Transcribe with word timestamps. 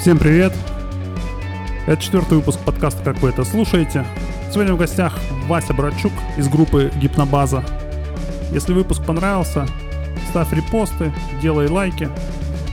Всем 0.00 0.16
привет! 0.16 0.54
Это 1.86 2.00
четвертый 2.00 2.38
выпуск 2.38 2.58
подкаста 2.60 3.04
«Как 3.04 3.18
вы 3.18 3.28
это 3.28 3.44
слушаете». 3.44 4.06
Сегодня 4.50 4.72
в 4.72 4.78
гостях 4.78 5.18
Вася 5.46 5.74
Братчук 5.74 6.12
из 6.38 6.48
группы 6.48 6.90
Гипнобаза. 6.96 7.62
Если 8.50 8.72
выпуск 8.72 9.04
понравился, 9.04 9.66
ставь 10.30 10.54
репосты, 10.54 11.12
делай 11.42 11.68
лайки. 11.68 12.08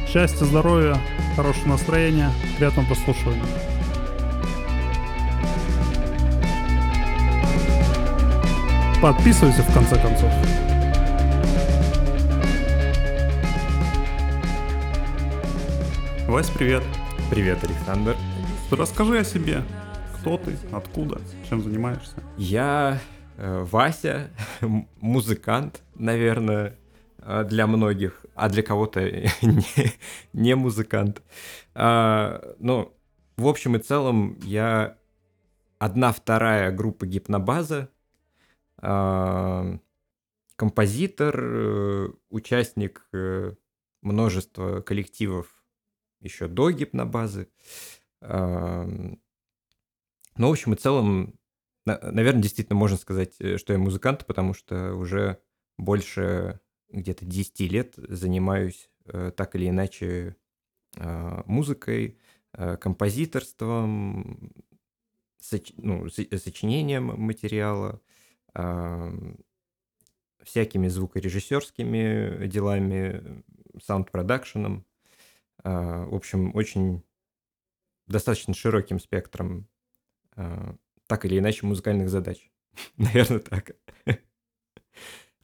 Счастья, 0.08 0.46
здоровья, 0.46 0.96
хорошего 1.36 1.72
настроения, 1.72 2.32
приятного 2.56 2.86
прослушивания. 2.86 3.44
Подписывайся 9.02 9.64
в 9.64 9.74
конце 9.74 10.02
концов. 10.02 10.32
Вась, 16.30 16.50
привет. 16.50 16.84
Привет, 17.30 17.62
Александр. 17.62 18.16
Расскажи 18.72 19.20
о 19.20 19.24
себе. 19.26 19.62
Кто 20.16 20.38
ты, 20.38 20.56
откуда, 20.72 21.20
чем 21.50 21.62
занимаешься? 21.62 22.16
Я 22.38 23.02
э, 23.36 23.64
Вася, 23.70 24.32
музыкант, 25.02 25.84
наверное, 25.96 26.80
э, 27.20 27.44
для 27.44 27.68
многих, 27.68 28.26
а 28.34 28.48
для 28.48 28.64
кого-то 28.64 29.02
не, 29.42 29.92
не 30.32 30.56
музыкант. 30.56 31.22
А, 31.76 32.42
ну, 32.60 32.96
в 33.36 33.48
общем 33.48 33.76
и 33.76 33.80
целом, 33.80 34.40
я 34.44 34.98
одна-вторая 35.80 36.72
группа 36.72 37.06
гипнобаза, 37.06 37.90
а, 38.78 39.78
композитор, 40.56 41.36
э, 41.38 42.10
участник 42.30 43.06
э, 43.12 43.54
множества 44.02 44.80
коллективов 44.80 45.57
еще 46.20 46.48
до 46.48 46.72
гипнобазы. 46.72 47.50
Ну, 48.22 49.20
в 50.38 50.52
общем 50.52 50.74
и 50.74 50.78
целом, 50.78 51.38
наверное, 51.86 52.44
действительно 52.44 52.78
можно 52.78 52.98
сказать, 52.98 53.36
э, 53.40 53.58
что 53.58 53.74
я 53.74 53.80
музыкант, 53.80 54.26
потому 54.26 54.54
что 54.54 54.94
уже 54.94 55.42
больше 55.78 56.60
где-то 56.90 57.26
10 57.26 57.60
лет 57.72 57.94
занимаюсь 57.98 58.90
э, 59.06 59.32
так 59.36 59.56
или 59.56 59.70
иначе 59.70 60.36
а, 60.98 61.44
музыкой, 61.46 62.18
э, 62.54 62.78
композиторством, 62.78 64.52
соч... 65.40 65.74
ну, 65.78 66.10
сочинением 66.10 67.06
материала, 67.20 68.02
всякими 70.44 70.88
звукорежиссерскими 70.88 72.48
делами, 72.48 73.44
саунд-продакшеном. 73.84 74.87
А, 75.68 76.06
в 76.06 76.16
общем, 76.16 76.56
очень 76.56 77.04
достаточно 78.08 78.54
широким 78.54 79.02
спектром 79.02 79.68
а, 80.34 80.78
так 81.08 81.26
или 81.26 81.38
иначе 81.38 81.66
музыкальных 81.66 82.10
задач. 82.10 82.50
Наверное, 82.98 83.40
так. 83.40 83.76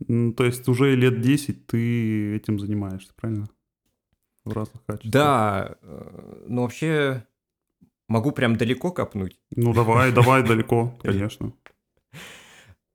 То 0.07 0.45
есть 0.45 0.67
уже 0.69 0.95
лет 0.95 1.19
10 1.19 1.67
ты 1.67 2.38
этим 2.38 2.57
занимаешься, 2.57 3.13
правильно? 3.15 3.49
В 4.45 4.53
разных 4.53 4.85
качествах. 4.85 5.11
Да, 5.11 5.77
э, 5.81 6.45
ну 6.47 6.61
вообще 6.61 7.27
могу 8.08 8.31
прям 8.31 8.55
далеко 8.55 8.91
копнуть. 8.91 9.41
Ну 9.55 9.73
давай, 9.73 10.13
давай 10.13 10.41
далеко, 10.47 10.97
конечно. 11.02 11.53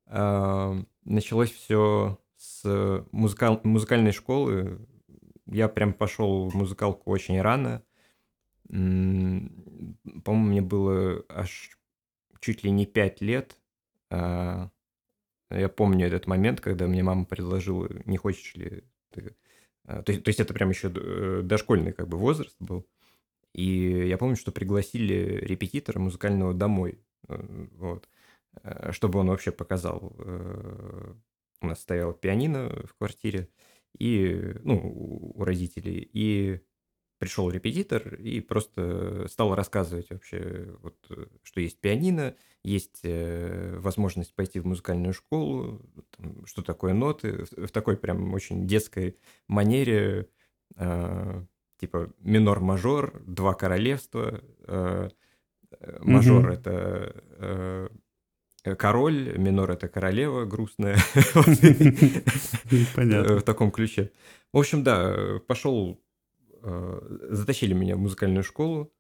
А, 0.07 0.75
началось 1.05 1.51
все 1.51 2.19
с 2.37 3.05
музыкаль... 3.13 3.61
музыкальной 3.65 4.13
школы 4.13 4.87
я 5.49 5.69
прям 5.69 5.93
пошел 5.93 6.49
в 6.49 6.55
музыкалку 6.55 7.11
очень 7.11 7.41
рано. 7.41 7.83
По-моему, 8.69 9.51
мне 10.25 10.61
было 10.61 11.25
аж 11.29 11.79
чуть 12.41 12.65
ли 12.65 12.71
не 12.71 12.87
пять 12.87 13.21
лет. 13.21 13.57
А, 14.11 14.71
я 15.51 15.69
помню 15.69 16.07
этот 16.07 16.27
момент, 16.27 16.61
когда 16.61 16.87
мне 16.87 17.03
мама 17.03 17.25
предложила, 17.25 17.89
не 18.05 18.17
хочешь 18.17 18.55
ли 18.55 18.85
ты... 19.11 19.35
А, 19.85 20.03
то 20.03 20.13
есть, 20.13 20.25
то 20.25 20.29
есть 20.29 20.41
это 20.41 20.53
прям 20.53 20.71
еще 20.71 20.93
э, 20.95 21.41
дошкольный 21.43 21.93
как 21.93 22.09
бы 22.09 22.19
возраст 22.19 22.57
был. 22.61 22.87
И 23.55 24.07
я 24.07 24.19
помню, 24.19 24.37
что 24.37 24.53
пригласили 24.53 25.15
репетитора 25.43 25.99
музыкального 25.99 26.53
домой, 26.53 27.01
э, 27.29 27.67
вот, 27.77 28.09
э, 28.63 28.93
чтобы 28.93 29.19
он 29.19 29.29
вообще 29.29 29.51
показал. 29.51 30.15
У 31.61 31.67
нас 31.67 31.81
стояла 31.81 32.13
пианино 32.13 32.69
в 32.87 32.95
квартире, 32.95 33.49
и, 33.99 34.57
ну, 34.63 35.33
у 35.35 35.45
родителей, 35.45 36.09
и 36.13 36.61
пришел 37.19 37.51
репетитор 37.51 38.15
и 38.15 38.41
просто 38.41 39.27
стал 39.29 39.55
рассказывать 39.55 40.11
вообще, 40.11 40.77
вот, 40.83 40.97
что 41.43 41.61
есть 41.61 41.81
пианино, 41.81 42.37
есть 42.63 43.01
э, 43.03 43.77
возможность 43.79 44.35
пойти 44.35 44.61
в 44.61 44.67
музыкальную 44.67 45.13
школу, 45.13 45.83
там, 46.17 46.47
что 46.47 46.63
такое 46.63 46.95
ноты, 46.95 47.45
в, 47.45 47.67
в 47.67 47.71
такой 47.71 47.97
прям 47.97 48.33
очень 48.35 48.69
детской 48.69 49.17
манере, 49.49 50.29
э, 50.77 51.45
типа 51.79 52.13
минор-мажор, 52.21 53.21
два 53.27 53.55
королевства, 53.55 54.41
э, 54.67 55.11
мажор 56.01 56.51
mm-hmm. 56.51 56.55
это 56.55 56.71
э, 57.39 57.89
Э, 57.89 57.89
король, 58.77 59.37
минор 59.39 59.71
это 59.71 59.89
королева 59.89 60.45
грустная. 60.45 60.99
Понятно. 62.95 63.39
В 63.39 63.43
таком 63.43 63.71
ключе. 63.71 64.11
В 64.53 64.59
общем, 64.59 64.83
да, 64.83 65.39
пошел, 65.47 66.01
э, 66.63 67.27
затащили 67.31 67.75
меня 67.75 67.97
в 67.97 67.99
музыкальную 67.99 68.45
школу. 68.45 68.93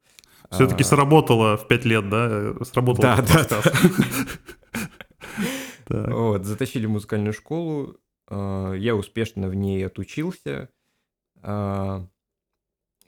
Все-таки 0.51 0.83
а, 0.83 0.87
сработало 0.87 1.57
в 1.57 1.67
пять 1.69 1.85
лет, 1.85 2.09
да? 2.09 2.55
Сработало. 2.65 3.17
Да, 3.17 3.23
да, 3.23 3.47
да. 3.49 3.63
Вот, 6.15 6.45
затащили 6.45 6.85
в 6.85 6.91
музыкальную 6.91 7.33
школу. 7.33 7.97
Э, 8.29 8.75
я 8.77 8.95
успешно 8.95 9.49
в 9.49 9.55
ней 9.55 9.87
отучился. 9.87 10.69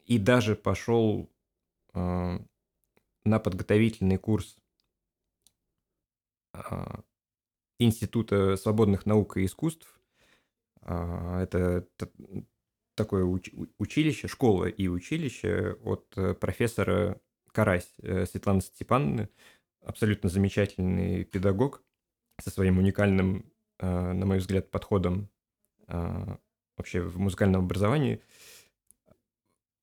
И 0.06 0.18
даже 0.18 0.54
пошел 0.54 1.28
на 1.94 3.38
подготовительный 3.38 4.16
курс 4.16 4.56
Института 7.78 8.56
свободных 8.56 9.06
наук 9.06 9.36
и 9.36 9.44
искусств. 9.46 10.00
А, 10.82 11.42
это 11.42 11.86
такое 12.94 13.24
училище, 13.78 14.28
школа 14.28 14.66
и 14.66 14.86
училище 14.88 15.78
от 15.82 16.12
э, 16.16 16.34
профессора 16.34 17.18
Карась 17.52 17.90
э, 18.02 18.26
Светланы 18.26 18.60
Степановны, 18.60 19.30
абсолютно 19.82 20.28
замечательный 20.28 21.24
педагог 21.24 21.82
со 22.40 22.50
своим 22.50 22.78
уникальным, 22.78 23.50
а, 23.78 24.12
на 24.12 24.26
мой 24.26 24.38
взгляд, 24.38 24.70
подходом 24.70 25.28
вообще 26.76 27.00
в 27.00 27.18
музыкальном 27.18 27.64
образовании. 27.64 28.22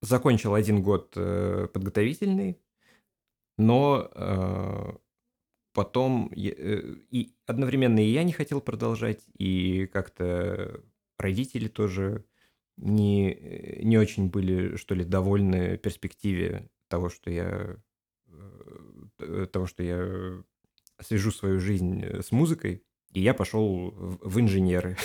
Закончил 0.01 0.53
один 0.53 0.81
год 0.81 1.13
э, 1.17 1.67
подготовительный, 1.73 2.61
но 3.57 5.01
потом 5.77 6.31
э, 6.35 6.95
и 7.11 7.35
одновременно 7.45 7.99
и 7.99 8.09
я 8.09 8.23
не 8.23 8.31
хотел 8.31 8.61
продолжать, 8.61 9.23
и 9.37 9.85
как-то 9.85 10.81
родители 11.19 11.67
тоже 11.67 12.25
не, 12.77 13.31
э, 13.31 13.83
не 13.83 13.99
очень 13.99 14.27
были, 14.27 14.75
что 14.77 14.95
ли, 14.95 15.03
довольны 15.03 15.77
перспективе 15.77 16.71
того, 16.87 17.09
что 17.09 17.29
я 17.29 17.75
э, 19.19 19.45
того, 19.53 19.67
что 19.67 19.83
я 19.83 20.43
свяжу 20.99 21.29
свою 21.29 21.59
жизнь 21.59 22.03
с 22.03 22.31
музыкой, 22.31 22.81
и 23.13 23.21
я 23.21 23.35
пошел 23.35 23.91
в 24.19 24.39
инженеры. 24.39 24.97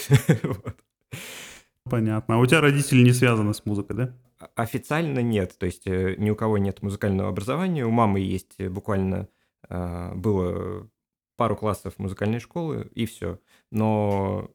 Понятно. 1.85 2.37
А 2.37 2.39
у 2.39 2.47
тебя 2.47 2.63
родители 2.63 3.03
не 3.03 3.13
связаны 3.13 3.53
с 3.53 3.67
музыкой, 3.67 3.95
да? 3.95 4.17
Официально 4.55 5.19
нет. 5.19 5.55
То 5.59 5.67
есть 5.67 5.85
ни 5.85 6.31
у 6.31 6.35
кого 6.35 6.57
нет 6.57 6.81
музыкального 6.81 7.29
образования. 7.29 7.85
У 7.85 7.91
мамы 7.91 8.21
есть 8.21 8.59
буквально 8.59 9.29
было 9.69 10.89
пару 11.37 11.57
классов 11.57 11.99
музыкальной 11.99 12.41
школы, 12.41 12.91
и 12.95 13.07
все. 13.07 13.41
Но 13.71 14.51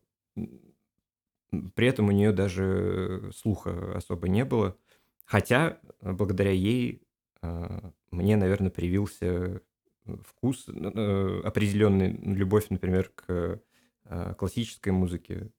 при 1.76 1.88
этом 1.88 2.08
у 2.08 2.12
нее 2.12 2.32
даже 2.32 3.32
слуха 3.36 3.96
особо 3.96 4.28
не 4.28 4.46
было. 4.46 4.78
Хотя, 5.26 5.80
благодаря 6.02 6.52
ей, 6.52 7.02
а, 7.42 7.92
мне, 8.12 8.38
наверное, 8.38 8.72
привился 8.72 9.62
вкус, 10.24 10.68
э, 10.70 11.42
определенный 11.44 12.12
любовь, 12.12 12.70
например, 12.70 13.12
к 13.14 13.62
а, 14.06 14.34
классической 14.36 14.94
музыке. 14.94 15.52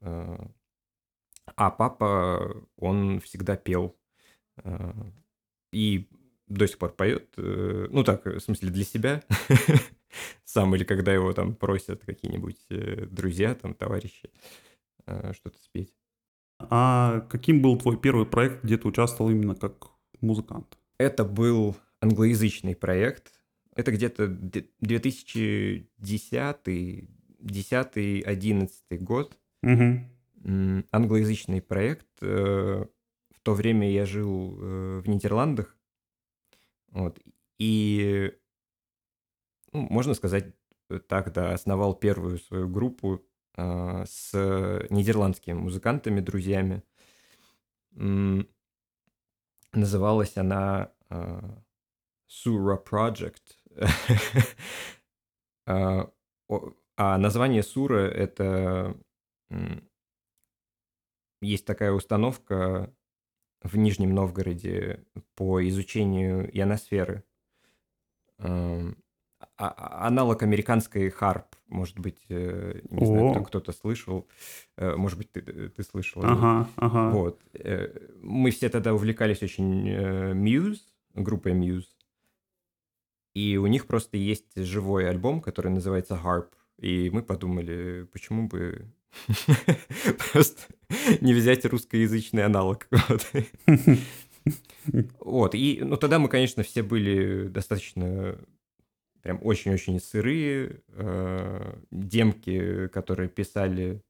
А 0.00 1.70
папа, 1.70 2.64
он 2.76 3.20
всегда 3.20 3.56
пел. 3.56 3.96
И 5.72 6.08
до 6.48 6.66
сих 6.66 6.78
пор 6.78 6.92
поет, 6.92 7.28
э, 7.36 7.88
ну 7.90 8.02
так, 8.04 8.24
в 8.24 8.40
смысле 8.40 8.70
для 8.70 8.84
себя 8.84 9.22
сам, 10.44 10.74
или 10.74 10.84
когда 10.84 11.12
его 11.12 11.32
там 11.32 11.54
просят 11.54 12.04
какие-нибудь 12.04 12.58
э, 12.70 13.06
друзья, 13.06 13.54
там, 13.54 13.74
товарищи 13.74 14.30
э, 15.06 15.32
что-то 15.34 15.58
спеть. 15.62 15.94
А 16.58 17.20
каким 17.28 17.60
был 17.60 17.76
твой 17.78 17.98
первый 17.98 18.24
проект, 18.26 18.64
где 18.64 18.78
ты 18.78 18.88
участвовал 18.88 19.30
именно 19.30 19.54
как 19.54 19.88
музыкант? 20.20 20.78
Это 20.98 21.24
был 21.24 21.76
англоязычный 22.00 22.74
проект. 22.74 23.32
Это 23.74 23.92
где-то 23.92 24.26
2010 24.28 27.10
10-11 27.42 28.70
год. 28.98 29.36
Угу. 29.62 30.00
Англоязычный 30.90 31.60
проект. 31.60 32.06
В 32.20 32.88
то 33.42 33.52
время 33.52 33.92
я 33.92 34.06
жил 34.06 34.56
в 34.56 35.06
Нидерландах. 35.06 35.75
Вот. 36.96 37.20
И, 37.58 38.32
ну, 39.72 39.86
можно 39.90 40.14
сказать 40.14 40.54
так, 41.08 41.30
да, 41.32 41.52
основал 41.52 41.94
первую 41.94 42.38
свою 42.38 42.68
группу 42.68 43.22
э, 43.58 44.04
с 44.06 44.32
нидерландскими 44.88 45.52
музыкантами, 45.52 46.20
друзьями. 46.20 46.82
Называлась 49.72 50.36
она 50.38 50.90
uh, 51.10 51.62
Sura 52.30 52.82
Project. 52.82 53.42
uh, 55.66 56.10
а 56.96 57.18
название 57.18 57.62
Сура— 57.62 58.08
это... 58.08 58.96
Есть 61.42 61.66
такая 61.66 61.92
установка 61.92 62.90
в 63.62 63.76
Нижнем 63.76 64.14
Новгороде 64.14 65.04
по 65.34 65.66
изучению 65.66 66.48
ионосферы. 66.56 67.24
Uh, 68.38 68.94
аналог 69.56 70.42
американской 70.42 71.10
харп, 71.10 71.56
может 71.68 71.98
быть, 71.98 72.18
э, 72.28 72.80
не 72.90 73.02
О. 73.02 73.06
знаю, 73.06 73.44
кто-то 73.44 73.72
слышал, 73.72 74.28
э, 74.76 74.94
может 74.96 75.18
быть, 75.18 75.32
ты, 75.32 75.68
ты 75.68 75.82
слышал. 75.82 76.22
Ага, 76.24 76.68
ага. 76.76 77.10
Вот. 77.10 77.40
Э, 77.54 77.88
мы 78.20 78.50
все 78.50 78.68
тогда 78.68 78.94
увлекались 78.94 79.42
очень 79.42 79.88
Muse, 79.88 80.80
группой 81.14 81.52
Muse, 81.52 81.88
и 83.34 83.56
у 83.56 83.66
них 83.66 83.86
просто 83.86 84.16
есть 84.16 84.56
живой 84.56 85.08
альбом, 85.08 85.40
который 85.40 85.70
называется 85.70 86.20
Harp, 86.22 86.48
и 86.78 87.10
мы 87.10 87.22
подумали, 87.22 88.06
почему 88.12 88.48
бы 88.48 88.92
просто 90.32 90.62
не 91.20 91.34
взять 91.34 91.64
русскоязычный 91.64 92.44
аналог. 92.44 92.88
Вот. 95.18 95.56
И, 95.56 95.80
ну, 95.82 95.96
тогда 95.96 96.20
мы, 96.20 96.28
конечно, 96.28 96.62
все 96.62 96.84
были 96.84 97.48
достаточно 97.48 98.38
прям 99.22 99.40
очень-очень 99.42 99.98
сырые, 99.98 100.82
э, 100.90 101.78
демки, 101.90 102.86
которые 102.88 103.28
писали, 103.28 104.00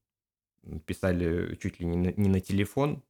писали 0.85 1.55
чуть 1.55 1.81
ли 1.81 1.87
не 1.87 1.97
на, 1.97 2.13
не 2.21 2.29
на 2.29 2.41
телефон, 2.41 3.03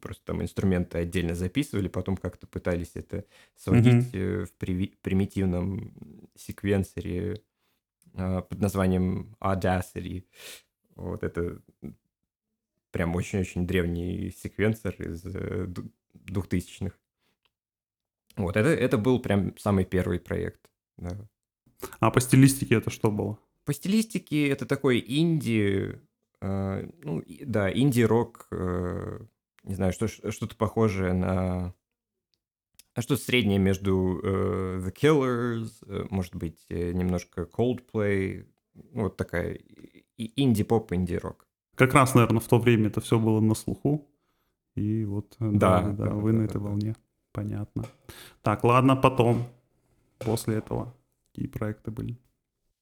просто 0.00 0.24
там 0.24 0.42
инструменты 0.42 0.98
отдельно 0.98 1.36
записывали, 1.36 1.86
потом 1.88 2.16
как-то 2.16 2.46
пытались 2.46 2.92
это 2.94 3.24
сводить 3.54 4.12
mm-hmm. 4.12 4.46
в 4.46 4.52
при, 4.54 4.86
примитивном 5.00 5.94
секвенсоре 6.36 7.40
э, 8.14 8.42
под 8.42 8.60
названием 8.60 9.36
Audacity. 9.40 10.24
Вот 10.96 11.22
это 11.22 11.60
прям 12.92 13.16
очень-очень 13.16 13.66
древний 13.66 14.30
секвенсор 14.30 14.94
из 15.02 15.24
э, 15.24 15.66
двухтысячных. 16.14 16.98
Вот, 18.36 18.56
это, 18.56 18.68
это 18.68 18.98
был 18.98 19.20
прям 19.20 19.56
самый 19.58 19.84
первый 19.84 20.20
проект. 20.20 20.70
Да. 20.96 21.18
А 21.98 22.10
по 22.10 22.20
стилистике 22.20 22.76
это 22.76 22.90
что 22.90 23.10
было? 23.10 23.38
По 23.64 23.72
стилистике 23.72 24.48
это 24.48 24.66
такой 24.66 25.04
инди, 25.06 26.00
э, 26.40 26.90
ну 27.02 27.22
да, 27.44 27.72
инди-рок, 27.72 28.46
э, 28.50 29.20
не 29.64 29.74
знаю, 29.74 29.92
что, 29.92 30.08
что-то 30.08 30.56
похожее 30.56 31.12
на... 31.12 31.74
А 32.94 33.00
что 33.00 33.16
среднее 33.16 33.58
между 33.58 34.20
э, 34.22 34.80
The 34.84 34.92
Killers, 34.92 35.70
э, 35.86 36.06
может 36.10 36.34
быть, 36.34 36.66
э, 36.68 36.92
немножко 36.92 37.42
Coldplay, 37.42 38.46
ну, 38.74 39.04
вот 39.04 39.16
такая 39.16 39.58
инди-поп, 40.18 40.92
инди-рок. 40.92 41.46
Как 41.82 41.94
раз, 41.94 42.14
наверное, 42.14 42.38
в 42.38 42.46
то 42.46 42.60
время 42.60 42.86
это 42.86 43.00
все 43.00 43.18
было 43.18 43.40
на 43.40 43.54
слуху. 43.54 44.08
И 44.76 45.04
вот, 45.04 45.34
э, 45.40 45.50
да, 45.52 45.82
да, 45.82 45.90
да, 45.90 46.04
да 46.04 46.10
вы 46.14 46.30
да, 46.30 46.38
на 46.38 46.42
этой 46.44 46.60
да. 46.60 46.60
волне. 46.60 46.96
Понятно. 47.32 47.86
Так, 48.42 48.62
ладно, 48.62 48.94
потом 48.94 49.48
после 50.20 50.58
этого? 50.58 50.94
Какие 51.26 51.48
проекты 51.48 51.90
были? 51.90 52.20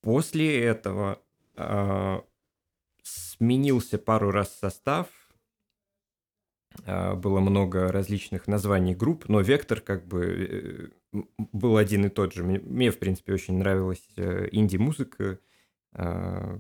После 0.03 0.63
этого 0.63 1.19
э, 1.57 2.21
сменился 3.03 3.97
пару 3.97 4.31
раз 4.31 4.55
состав. 4.55 5.07
Э, 6.85 7.15
было 7.15 7.41
много 7.41 7.91
различных 7.91 8.49
названий 8.49 8.95
групп, 8.95 9.31
но 9.31 9.41
вектор 9.41 9.81
как 9.81 10.07
бы 10.07 10.93
э, 11.15 11.19
был 11.39 11.79
один 11.79 12.05
и 12.05 12.11
тот 12.11 12.35
же. 12.35 12.45
Мне, 12.45 12.59
мне 12.59 12.91
в 12.91 12.99
принципе, 12.99 13.33
очень 13.33 13.57
нравилась 13.57 14.07
э, 14.19 14.49
инди-музыка. 14.53 15.39
Э, 15.95 16.59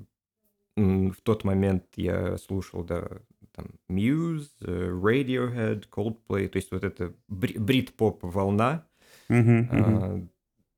в 1.10 1.20
тот 1.22 1.44
момент 1.44 1.84
я 1.96 2.38
слушал, 2.38 2.84
да, 2.84 3.08
там, 3.52 3.66
Muse, 3.88 4.50
Radiohead, 4.60 5.88
Coldplay, 5.90 6.48
то 6.48 6.56
есть 6.56 6.70
вот 6.70 6.84
эта 6.84 7.14
брит-поп 7.28 8.20
волна. 8.22 8.86
Uh-huh, 9.28 9.70
uh-huh. 9.70 10.28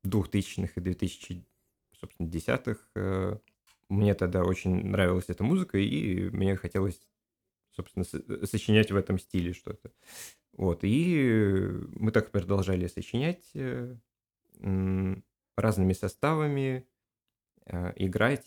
2000-х 0.05 0.73
и 0.77 0.81
2010-х. 0.81 2.81
Э, 2.95 3.37
мне 3.89 4.15
тогда 4.15 4.43
очень 4.43 4.87
нравилась 4.87 5.27
эта 5.29 5.45
музыка, 5.45 5.79
и 5.79 6.29
мне 6.31 6.57
хотелось, 6.57 7.01
собственно, 7.71 8.05
сочинять 8.47 8.91
в 8.91 8.97
этом 8.97 9.19
стиле 9.19 9.53
что-то. 9.53 9.93
Вот, 10.53 10.81
и 10.83 11.69
мы 11.95 12.11
так 12.11 12.31
продолжали 12.31 12.87
сочинять 12.87 13.51
э, 13.55 13.97
разными 15.57 15.93
составами, 15.93 16.87
э, 17.67 17.93
играть. 17.97 18.47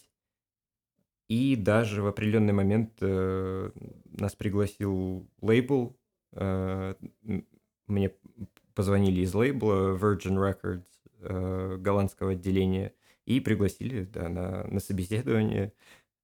И 1.27 1.55
даже 1.55 2.01
в 2.01 2.07
определенный 2.07 2.53
момент 2.53 3.01
нас 3.01 4.35
пригласил 4.35 5.27
лейбл. 5.41 5.97
Мне 7.87 8.11
позвонили 8.75 9.21
из 9.21 9.33
лейбла 9.33 9.97
Virgin 9.97 10.37
Records 10.37 10.85
э, 11.21 11.77
голландского 11.77 12.31
отделения 12.31 12.93
и 13.25 13.39
пригласили 13.39 14.03
да, 14.03 14.29
на, 14.29 14.63
на 14.65 14.79
собеседование. 14.79 15.73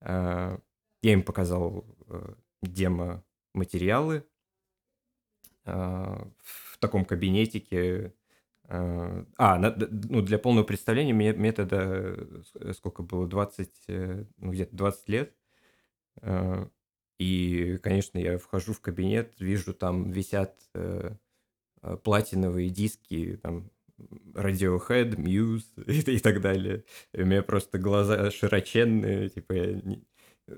Э, 0.01 0.57
я 1.01 1.13
им 1.13 1.23
показал 1.23 1.85
э, 2.07 2.33
демо-материалы 2.61 4.25
э, 5.65 5.71
в 5.71 6.77
таком 6.79 7.05
кабинетике. 7.05 8.13
Э, 8.71 9.25
а, 9.37 9.57
ну, 9.59 10.21
для 10.21 10.39
полного 10.39 10.63
представления 10.63 11.11
тогда 11.51 11.81
э, 11.83 12.71
сколько 12.73 13.03
было, 13.03 13.27
20, 13.27 13.69
э, 13.89 14.23
ну, 14.37 14.51
где-то 14.51 14.75
20 14.75 15.09
лет. 15.09 15.35
И, 17.19 17.79
конечно, 17.83 18.17
я 18.17 18.37
вхожу 18.37 18.73
в 18.73 18.81
кабинет, 18.81 19.33
вижу, 19.39 19.73
там 19.73 20.11
висят 20.11 20.59
платиновые 22.03 22.69
диски, 22.69 23.39
там 23.41 23.71
Radiohead, 24.33 25.15
Muse 25.15 25.63
и, 25.87 26.19
так 26.19 26.41
далее. 26.41 26.83
И 27.13 27.21
у 27.21 27.25
меня 27.25 27.43
просто 27.43 27.77
глаза 27.77 28.29
широченные, 28.31 29.29
типа 29.29 29.53
я. 29.53 29.81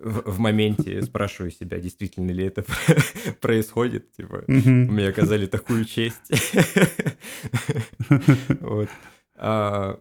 В, 0.02 0.40
моменте 0.40 1.02
спрашиваю 1.04 1.52
себя, 1.52 1.80
действительно 1.80 2.32
ли 2.32 2.46
это 2.46 2.66
происходит, 3.42 4.12
типа 4.12 4.44
мне 4.48 5.08
оказали 5.08 5.46
такую 5.46 5.86
честь. 5.86 6.32
вот. 8.62 8.90
а, 9.36 10.00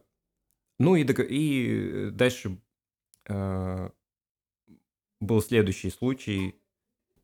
ну 0.79 0.97
и, 0.97 1.05
и 1.05 2.11
дальше 2.11 2.59
а, 3.29 3.93
был 5.21 5.41
следующий 5.43 5.91
случай. 5.91 6.57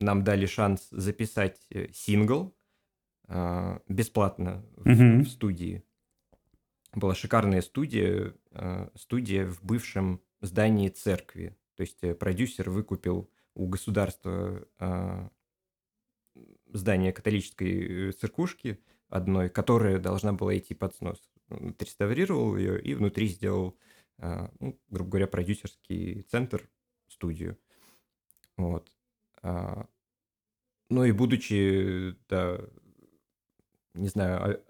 Нам 0.01 0.23
дали 0.23 0.47
шанс 0.47 0.87
записать 0.93 1.67
э, 1.71 1.89
сингл 1.93 2.55
а, 3.27 3.81
бесплатно 3.89 4.65
в, 4.77 4.85
в 4.85 5.29
студии 5.29 5.83
была 6.95 7.15
шикарная 7.15 7.61
студия, 7.61 8.33
студия 8.97 9.47
в 9.47 9.63
бывшем 9.63 10.23
здании 10.41 10.89
церкви. 10.89 11.57
То 11.79 11.83
есть 11.83 12.03
э, 12.03 12.13
продюсер 12.13 12.71
выкупил 12.71 13.31
у 13.55 13.69
государства 13.69 14.67
э, 14.81 15.29
здание 16.67 17.13
католической 17.13 18.11
церквушки 18.11 18.81
одной, 19.09 19.49
которая 19.49 20.01
должна 20.01 20.33
была 20.33 20.59
идти 20.59 20.75
под 20.75 20.97
снос. 20.97 21.31
Он 21.51 21.69
отреставрировал 21.69 22.57
ее 22.57 22.83
и 22.83 22.95
внутри 22.95 23.29
сделал, 23.29 23.79
ну, 24.19 24.79
грубо 24.91 25.11
говоря, 25.11 25.27
продюсерский 25.29 26.23
центр, 26.23 26.69
студию. 27.07 27.57
Вот. 28.57 28.93
А, 29.43 29.89
ну 30.91 31.05
и 31.05 31.13
будучи, 31.13 32.17
да, 32.29 32.61
не 33.95 34.09
знаю, 34.09 34.63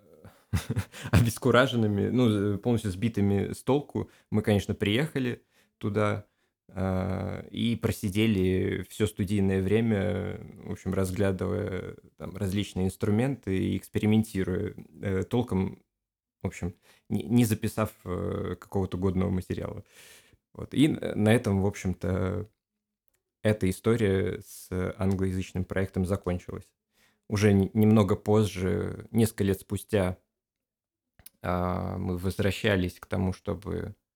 обескураженными, 1.10 2.10
ну, 2.10 2.58
полностью 2.58 2.90
сбитыми 2.90 3.52
с 3.54 3.62
толку. 3.62 4.10
Мы, 4.30 4.42
конечно, 4.42 4.74
приехали 4.74 5.42
туда, 5.78 6.12
а, 6.14 6.37
и 6.74 7.78
просидели 7.80 8.84
все 8.90 9.06
студийное 9.06 9.62
время, 9.62 10.38
в 10.64 10.72
общем, 10.72 10.92
разглядывая 10.92 11.96
там, 12.18 12.36
различные 12.36 12.86
инструменты 12.86 13.56
и 13.56 13.76
экспериментируя, 13.76 14.74
э, 15.00 15.24
толком, 15.24 15.82
в 16.42 16.46
общем, 16.46 16.74
не, 17.08 17.44
записав 17.44 17.92
э, 18.04 18.56
какого-то 18.60 18.98
годного 18.98 19.30
материала. 19.30 19.82
Вот. 20.52 20.74
И 20.74 20.88
на 20.88 21.34
этом, 21.34 21.62
в 21.62 21.66
общем-то, 21.66 22.48
эта 23.42 23.70
история 23.70 24.42
с 24.46 24.68
англоязычным 24.98 25.64
проектом 25.64 26.04
закончилась. 26.04 26.68
Уже 27.28 27.52
немного 27.52 28.16
позже, 28.16 29.06
несколько 29.10 29.44
лет 29.44 29.60
спустя, 29.60 30.18
а, 31.42 31.96
мы 31.98 32.16
возвращались 32.16 32.98
к 32.98 33.06
тому, 33.06 33.32
чтобы 33.32 33.94
а, 33.94 34.07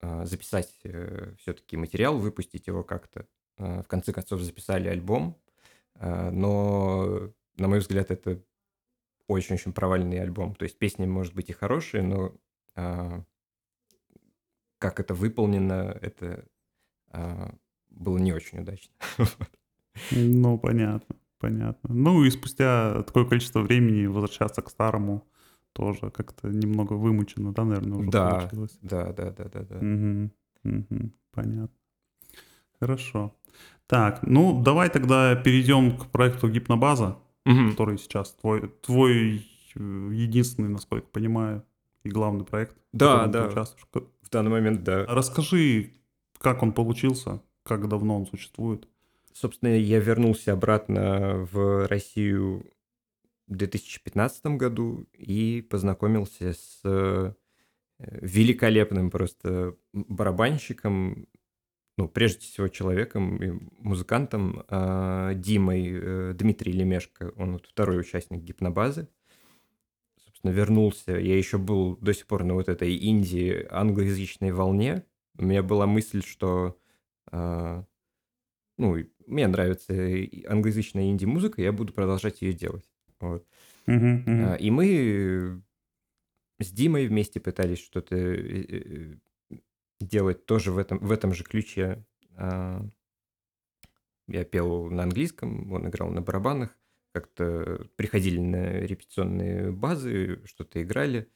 записать 0.00 0.72
э, 0.84 1.34
все-таки 1.38 1.76
материал, 1.76 2.18
выпустить 2.18 2.66
его 2.66 2.82
как-то. 2.82 3.26
А, 3.56 3.82
в 3.82 3.88
конце 3.88 4.12
концов 4.12 4.40
записали 4.40 4.88
альбом, 4.88 5.40
но, 6.00 7.30
на 7.56 7.68
мой 7.68 7.78
взгляд, 7.78 8.10
это 8.10 8.42
очень-очень 9.28 9.72
провальный 9.72 10.20
альбом. 10.20 10.56
То 10.56 10.64
есть 10.64 10.76
песни, 10.76 11.06
может 11.06 11.34
быть, 11.34 11.50
и 11.50 11.52
хорошие, 11.52 12.02
но 12.02 12.34
как 14.78 14.98
это 14.98 15.14
выполнено, 15.14 15.96
это 16.02 16.48
было 17.90 18.18
не 18.18 18.32
очень 18.32 18.60
удачно. 18.60 18.92
Ну, 20.10 20.58
понятно, 20.58 21.14
понятно. 21.38 21.94
Ну 21.94 22.24
и 22.24 22.30
спустя 22.30 23.04
такое 23.04 23.26
количество 23.26 23.60
времени 23.60 24.06
возвращаться 24.06 24.60
к 24.60 24.68
старому 24.68 25.24
тоже 25.74 26.10
как-то 26.10 26.48
немного 26.48 26.94
вымучено, 26.94 27.52
да, 27.52 27.64
наверное, 27.64 27.98
уже 27.98 28.10
да, 28.10 28.38
получилось? 28.38 28.78
Да, 28.80 29.12
да, 29.12 29.30
да, 29.30 29.44
да, 29.52 29.60
да. 29.60 29.76
Угу, 29.76 30.30
угу, 30.64 31.10
понятно. 31.32 31.68
Хорошо. 32.80 33.34
Так, 33.86 34.20
ну 34.22 34.62
давай 34.62 34.88
тогда 34.88 35.34
перейдем 35.36 35.98
к 35.98 36.06
проекту 36.06 36.48
Гипнобаза, 36.48 37.18
угу. 37.44 37.70
который 37.70 37.98
сейчас 37.98 38.32
твой, 38.32 38.68
твой 38.80 39.46
э, 39.74 40.10
единственный, 40.12 40.68
насколько 40.68 41.06
понимаю, 41.08 41.64
и 42.04 42.08
главный 42.08 42.44
проект. 42.44 42.76
Да, 42.92 43.26
да. 43.26 43.48
В 43.48 44.30
данный 44.30 44.50
момент, 44.50 44.84
да. 44.84 45.04
Расскажи, 45.06 45.92
как 46.38 46.62
он 46.62 46.72
получился, 46.72 47.42
как 47.62 47.88
давно 47.88 48.16
он 48.16 48.26
существует? 48.26 48.88
Собственно, 49.32 49.76
я 49.76 49.98
вернулся 49.98 50.52
обратно 50.52 51.48
в 51.50 51.88
Россию 51.88 52.64
2015 53.46 54.46
году 54.46 55.06
и 55.12 55.60
познакомился 55.62 56.52
с 56.52 56.80
э, 56.84 57.32
великолепным 57.98 59.10
просто 59.10 59.76
барабанщиком, 59.92 61.28
ну, 61.96 62.08
прежде 62.08 62.40
всего 62.40 62.68
человеком 62.68 63.36
и 63.36 63.52
музыкантом 63.78 64.64
э, 64.68 65.32
Димой 65.36 65.90
э, 65.92 66.32
Дмитрий 66.34 66.72
Лемешко. 66.72 67.32
Он 67.36 67.52
вот 67.54 67.66
второй 67.66 68.00
участник 68.00 68.42
гипнобазы. 68.42 69.08
Собственно, 70.24 70.50
вернулся. 70.50 71.12
Я 71.12 71.36
еще 71.36 71.58
был 71.58 71.96
до 71.98 72.12
сих 72.14 72.26
пор 72.26 72.44
на 72.44 72.54
вот 72.54 72.68
этой 72.68 72.94
Индии 72.96 73.66
англоязычной 73.70 74.52
волне. 74.52 75.04
У 75.38 75.44
меня 75.44 75.62
была 75.62 75.86
мысль, 75.86 76.22
что 76.22 76.78
а, 77.30 77.84
ну, 78.78 78.96
мне 79.26 79.46
нравится 79.46 79.92
англоязычная 80.46 81.10
инди-музыка, 81.10 81.62
я 81.62 81.72
буду 81.72 81.92
продолжать 81.92 82.42
ее 82.42 82.52
делать. 82.52 82.84
Вот. 83.20 83.46
Uh-huh. 83.86 84.58
И 84.58 84.70
мы 84.70 85.62
с 86.58 86.70
Димой 86.70 87.06
вместе 87.06 87.40
пытались 87.40 87.82
что-то 87.82 88.16
э, 88.16 89.16
э, 89.50 89.56
делать 90.00 90.46
тоже 90.46 90.72
в 90.72 90.78
этом, 90.78 90.98
в 90.98 91.10
этом 91.10 91.34
же 91.34 91.44
ключе. 91.44 92.04
А, 92.36 92.82
я 94.28 94.44
пел 94.44 94.90
на 94.90 95.02
английском, 95.02 95.72
он 95.72 95.88
играл 95.88 96.10
на 96.10 96.22
барабанах, 96.22 96.76
как-то 97.12 97.86
приходили 97.96 98.38
на 98.38 98.80
репетиционные 98.80 99.70
базы, 99.72 100.40
что-то 100.46 100.82
играли. 100.82 101.28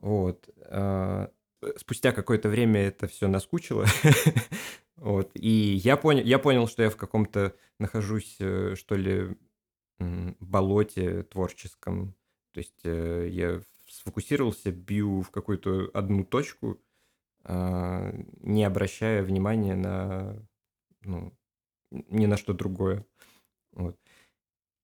Вот. 0.00 0.48
А, 0.66 1.30
спустя 1.76 2.12
какое-то 2.12 2.48
время 2.48 2.80
это 2.80 3.06
все 3.06 3.28
наскучило. 3.28 3.86
Вот. 4.96 5.32
И 5.34 5.48
я 5.84 5.96
понял, 5.96 6.22
я 6.22 6.38
понял, 6.38 6.68
что 6.68 6.84
я 6.84 6.88
в 6.88 6.96
каком-то 6.96 7.54
нахожусь, 7.80 8.36
э, 8.38 8.74
что 8.76 8.94
ли, 8.94 9.36
болоте 9.98 11.22
творческом. 11.24 12.14
То 12.52 12.58
есть 12.58 12.80
э, 12.84 13.28
я 13.30 13.60
сфокусировался, 13.88 14.72
бью 14.72 15.22
в 15.22 15.30
какую-то 15.30 15.90
одну 15.92 16.24
точку, 16.24 16.80
а, 17.44 18.12
не 18.40 18.64
обращая 18.64 19.22
внимания 19.22 19.74
на, 19.74 20.36
ну, 21.02 21.32
ни 21.90 22.26
на 22.26 22.36
что 22.36 22.54
другое. 22.54 23.06
Вот. 23.72 23.98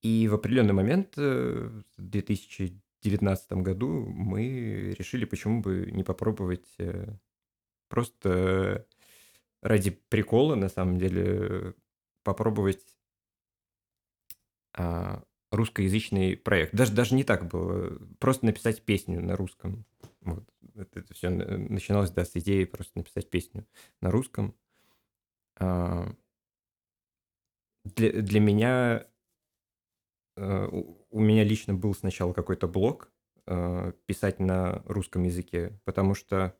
И 0.03 0.29
в 0.29 0.35
определенный 0.35 0.75
момент, 0.75 1.15
э, 1.17 1.71
в 1.97 2.03
2019 2.03 3.53
году, 3.53 4.07
мы 4.07 4.95
решили, 4.99 5.25
почему 5.25 5.61
бы 5.61 5.91
не 5.93 6.05
попробовать 6.05 6.77
просто 7.89 8.87
ради 9.63 9.91
прикола, 9.91 10.55
на 10.55 10.69
самом 10.69 10.99
деле, 10.99 11.75
попробовать 12.23 12.97
русскоязычный 15.51 16.37
проект. 16.37 16.75
Даже, 16.75 16.93
даже 16.93 17.15
не 17.15 17.25
так 17.25 17.49
было. 17.49 17.99
Просто 18.19 18.47
написать 18.47 18.83
песню 18.83 19.21
на 19.21 19.37
русском. 19.37 19.85
Вот. 20.21 20.45
Это, 20.75 21.01
это 21.01 21.15
все 21.15 21.31
начиналось, 21.31 22.11
да, 22.11 22.25
с 22.25 22.37
идеи 22.37 22.65
просто 22.65 22.99
написать 22.99 23.29
песню 23.29 23.67
на 24.01 24.11
русском. 24.11 24.55
А, 25.57 26.15
для, 27.85 28.13
для 28.23 28.41
меня... 28.41 29.07
А, 30.37 30.69
у 30.69 31.21
меня 31.21 31.45
лично 31.45 31.75
был 31.75 31.95
сначала 31.95 32.33
какой-то 32.33 32.69
блог 32.69 33.13
а, 33.47 33.93
писать 34.07 34.39
на 34.39 34.83
русском 34.87 35.25
языке, 35.25 35.79
потому 35.85 36.15
что 36.15 36.57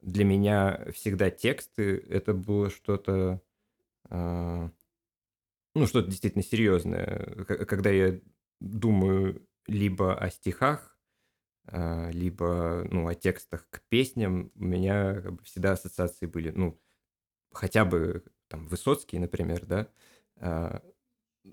для 0.00 0.24
меня 0.24 0.84
всегда 0.92 1.30
тексты 1.30 1.96
это 2.08 2.34
было 2.34 2.70
что-то, 2.70 3.40
э, 4.10 4.70
ну, 5.74 5.86
что-то 5.86 6.08
действительно 6.08 6.44
серьезное. 6.44 7.44
Когда 7.46 7.90
я 7.90 8.20
думаю 8.60 9.46
либо 9.66 10.14
о 10.14 10.30
стихах, 10.30 10.96
э, 11.68 12.10
либо, 12.12 12.86
ну, 12.90 13.08
о 13.08 13.14
текстах 13.14 13.68
к 13.70 13.82
песням, 13.88 14.52
у 14.56 14.64
меня 14.64 15.20
как 15.22 15.34
бы 15.34 15.44
всегда 15.44 15.72
ассоциации 15.72 16.26
были, 16.26 16.50
ну, 16.50 16.80
хотя 17.52 17.84
бы 17.84 18.24
там 18.48 18.66
Высоцкий, 18.68 19.18
например, 19.18 19.66
да, 19.66 19.88
э, 20.36 20.80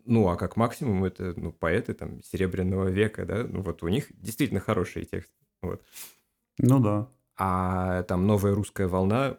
ну, 0.05 0.27
а 0.29 0.37
как 0.37 0.57
максимум 0.57 1.05
это, 1.05 1.33
ну, 1.37 1.51
поэты 1.51 1.93
там 1.93 2.21
Серебряного 2.23 2.89
века, 2.89 3.25
да, 3.25 3.43
ну, 3.45 3.61
вот 3.63 3.83
у 3.83 3.87
них 3.89 4.07
действительно 4.11 4.59
хорошие 4.59 5.05
тексты, 5.05 5.35
вот. 5.61 5.83
Ну 6.57 6.79
да. 6.79 7.09
А 7.37 8.03
там 8.03 8.27
новая 8.27 8.53
русская 8.53 8.87
волна, 8.87 9.37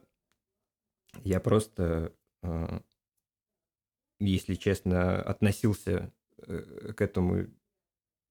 я 1.24 1.40
просто, 1.40 2.12
э, 2.42 2.80
если 4.20 4.54
честно, 4.54 5.20
относился 5.22 6.12
э, 6.46 6.92
к 6.96 7.00
этому 7.00 7.46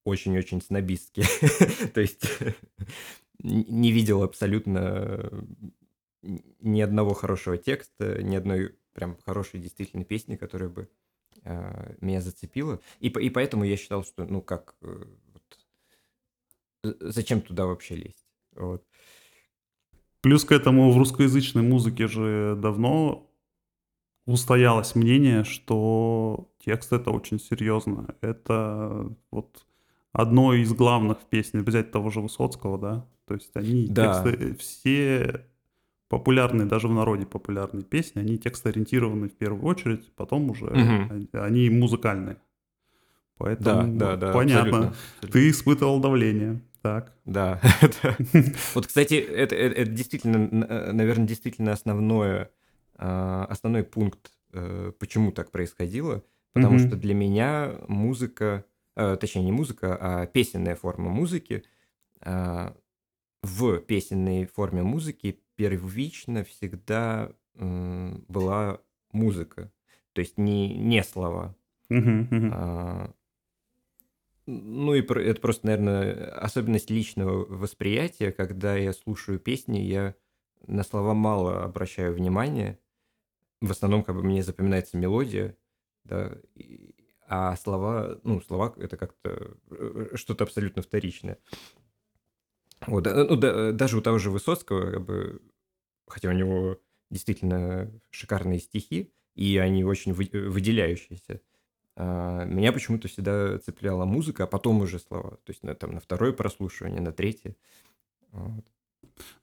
очень-очень 0.05 0.61
снобистски. 0.61 1.23
То 1.93 2.01
есть 2.01 2.25
не 3.39 3.91
видел 3.91 4.23
абсолютно 4.23 5.29
ни 6.21 6.81
одного 6.81 7.13
хорошего 7.13 7.57
текста, 7.57 8.21
ни 8.21 8.35
одной 8.35 8.75
прям 8.93 9.17
хорошей 9.25 9.59
действительно 9.59 10.03
песни, 10.03 10.35
которая 10.35 10.69
бы 10.69 10.89
э, 11.43 11.95
меня 12.01 12.21
зацепила. 12.21 12.81
И, 12.99 13.07
и 13.07 13.29
поэтому 13.29 13.63
я 13.63 13.77
считал, 13.77 14.03
что, 14.03 14.25
ну 14.25 14.41
как, 14.41 14.75
э, 14.81 15.05
вот, 15.33 16.97
зачем 16.99 17.41
туда 17.41 17.65
вообще 17.65 17.95
лезть? 17.95 18.27
Вот. 18.53 18.85
Плюс 20.21 20.43
к 20.43 20.51
этому 20.51 20.91
в 20.91 20.97
русскоязычной 20.97 21.61
музыке 21.61 22.07
же 22.07 22.57
давно 22.61 23.28
устоялось 24.29 24.95
мнение, 24.95 25.43
что 25.43 26.49
текст 26.63 26.93
это 26.93 27.11
очень 27.11 27.39
серьезно. 27.39 28.15
Это 28.21 29.11
вот 29.31 29.65
одно 30.11 30.53
из 30.53 30.73
главных 30.73 31.19
в 31.19 31.25
песне, 31.25 31.61
взять 31.61 31.91
того 31.91 32.09
же 32.09 32.21
Высоцкого, 32.21 32.77
да? 32.77 33.05
То 33.25 33.35
есть 33.35 33.55
они 33.55 33.87
да. 33.87 34.23
тексты, 34.23 34.55
все 34.55 35.45
популярные, 36.09 36.65
даже 36.67 36.87
в 36.87 36.93
народе 36.93 37.25
популярные 37.25 37.83
песни, 37.83 38.19
они 38.19 38.37
текст-ориентированы 38.37 39.29
в 39.29 39.35
первую 39.35 39.65
очередь, 39.65 40.11
потом 40.15 40.49
уже 40.49 40.65
угу. 40.65 41.27
они 41.33 41.69
музыкальные. 41.69 42.37
Поэтому 43.37 43.93
да, 43.97 44.15
да, 44.15 44.17
да, 44.17 44.33
понятно, 44.33 44.59
абсолютно, 44.61 44.87
абсолютно. 44.89 45.31
ты 45.31 45.49
испытывал 45.49 45.99
давление. 45.99 46.61
Так. 46.81 47.13
Да. 47.25 47.61
Вот, 48.73 48.87
кстати, 48.87 49.13
это, 49.13 49.55
это, 49.55 49.75
это 49.81 49.91
действительно, 49.91 50.65
э, 50.65 50.91
наверное, 50.91 51.27
действительно 51.27 51.71
основное, 51.71 52.49
основной 53.49 53.83
пункт, 53.83 54.31
э, 54.53 54.91
почему 54.99 55.31
так 55.31 55.51
происходило. 55.51 56.23
Потому 56.53 56.79
что 56.79 56.95
для 56.95 57.13
меня 57.13 57.75
музыка, 57.87 58.65
э, 58.95 59.17
точнее, 59.17 59.43
не 59.43 59.51
музыка, 59.51 59.97
а 59.99 60.25
песенная 60.25 60.75
форма 60.75 61.09
музыки, 61.09 61.63
а, 62.21 62.75
в 63.43 63.79
песенной 63.79 64.45
форме 64.45 64.83
музыки 64.83 65.41
первично 65.55 66.43
всегда 66.43 67.31
была 67.55 68.81
музыка, 69.11 69.71
то 70.13 70.21
есть 70.21 70.37
не, 70.37 70.73
не 70.75 71.03
слова. 71.03 71.55
Мгм. 71.89 72.51
А, 72.53 73.13
Ну 74.45 74.95
и 74.95 75.01
это 75.01 75.39
просто, 75.41 75.67
наверное, 75.67 76.31
особенность 76.35 76.89
личного 76.89 77.45
восприятия, 77.45 78.31
когда 78.31 78.75
я 78.75 78.93
слушаю 78.93 79.39
песни, 79.39 79.79
я 79.79 80.15
на 80.65 80.83
слова 80.83 81.13
мало 81.13 81.63
обращаю 81.63 82.13
внимания. 82.13 82.79
В 83.61 83.71
основном 83.71 84.03
как 84.03 84.15
бы 84.15 84.23
мне 84.23 84.43
запоминается 84.43 84.97
мелодия, 84.97 85.57
да, 86.03 86.37
и- 86.55 86.95
а 87.27 87.55
слова, 87.57 88.19
ну, 88.23 88.41
слова 88.41 88.73
это 88.77 88.97
как-то 88.97 89.57
э, 89.69 90.15
что-то 90.15 90.45
абсолютно 90.45 90.81
вторичное. 90.81 91.37
Вот, 92.87 93.05
ну, 93.05 93.35
да, 93.35 93.71
даже 93.71 93.97
у 93.97 94.01
того 94.01 94.17
же 94.17 94.31
Высоцкого, 94.31 94.91
как 94.91 95.05
бы, 95.05 95.41
хотя 96.07 96.29
у 96.29 96.33
него 96.33 96.79
действительно 97.09 97.91
шикарные 98.09 98.59
стихи, 98.59 99.13
и 99.35 99.57
они 99.57 99.83
очень 99.83 100.13
вы- 100.13 100.49
выделяющиеся, 100.49 101.41
а, 101.95 102.45
меня 102.45 102.71
почему-то 102.71 103.07
всегда 103.07 103.59
цепляла 103.59 104.05
музыка, 104.05 104.45
а 104.45 104.47
потом 104.47 104.81
уже 104.81 104.99
слова. 104.99 105.31
То 105.43 105.51
есть 105.51 105.63
на, 105.63 105.75
там, 105.75 105.91
на 105.91 105.99
второе 105.99 106.31
прослушивание, 106.31 107.01
на 107.01 107.11
третье. 107.11 107.55
Вот. 108.31 108.65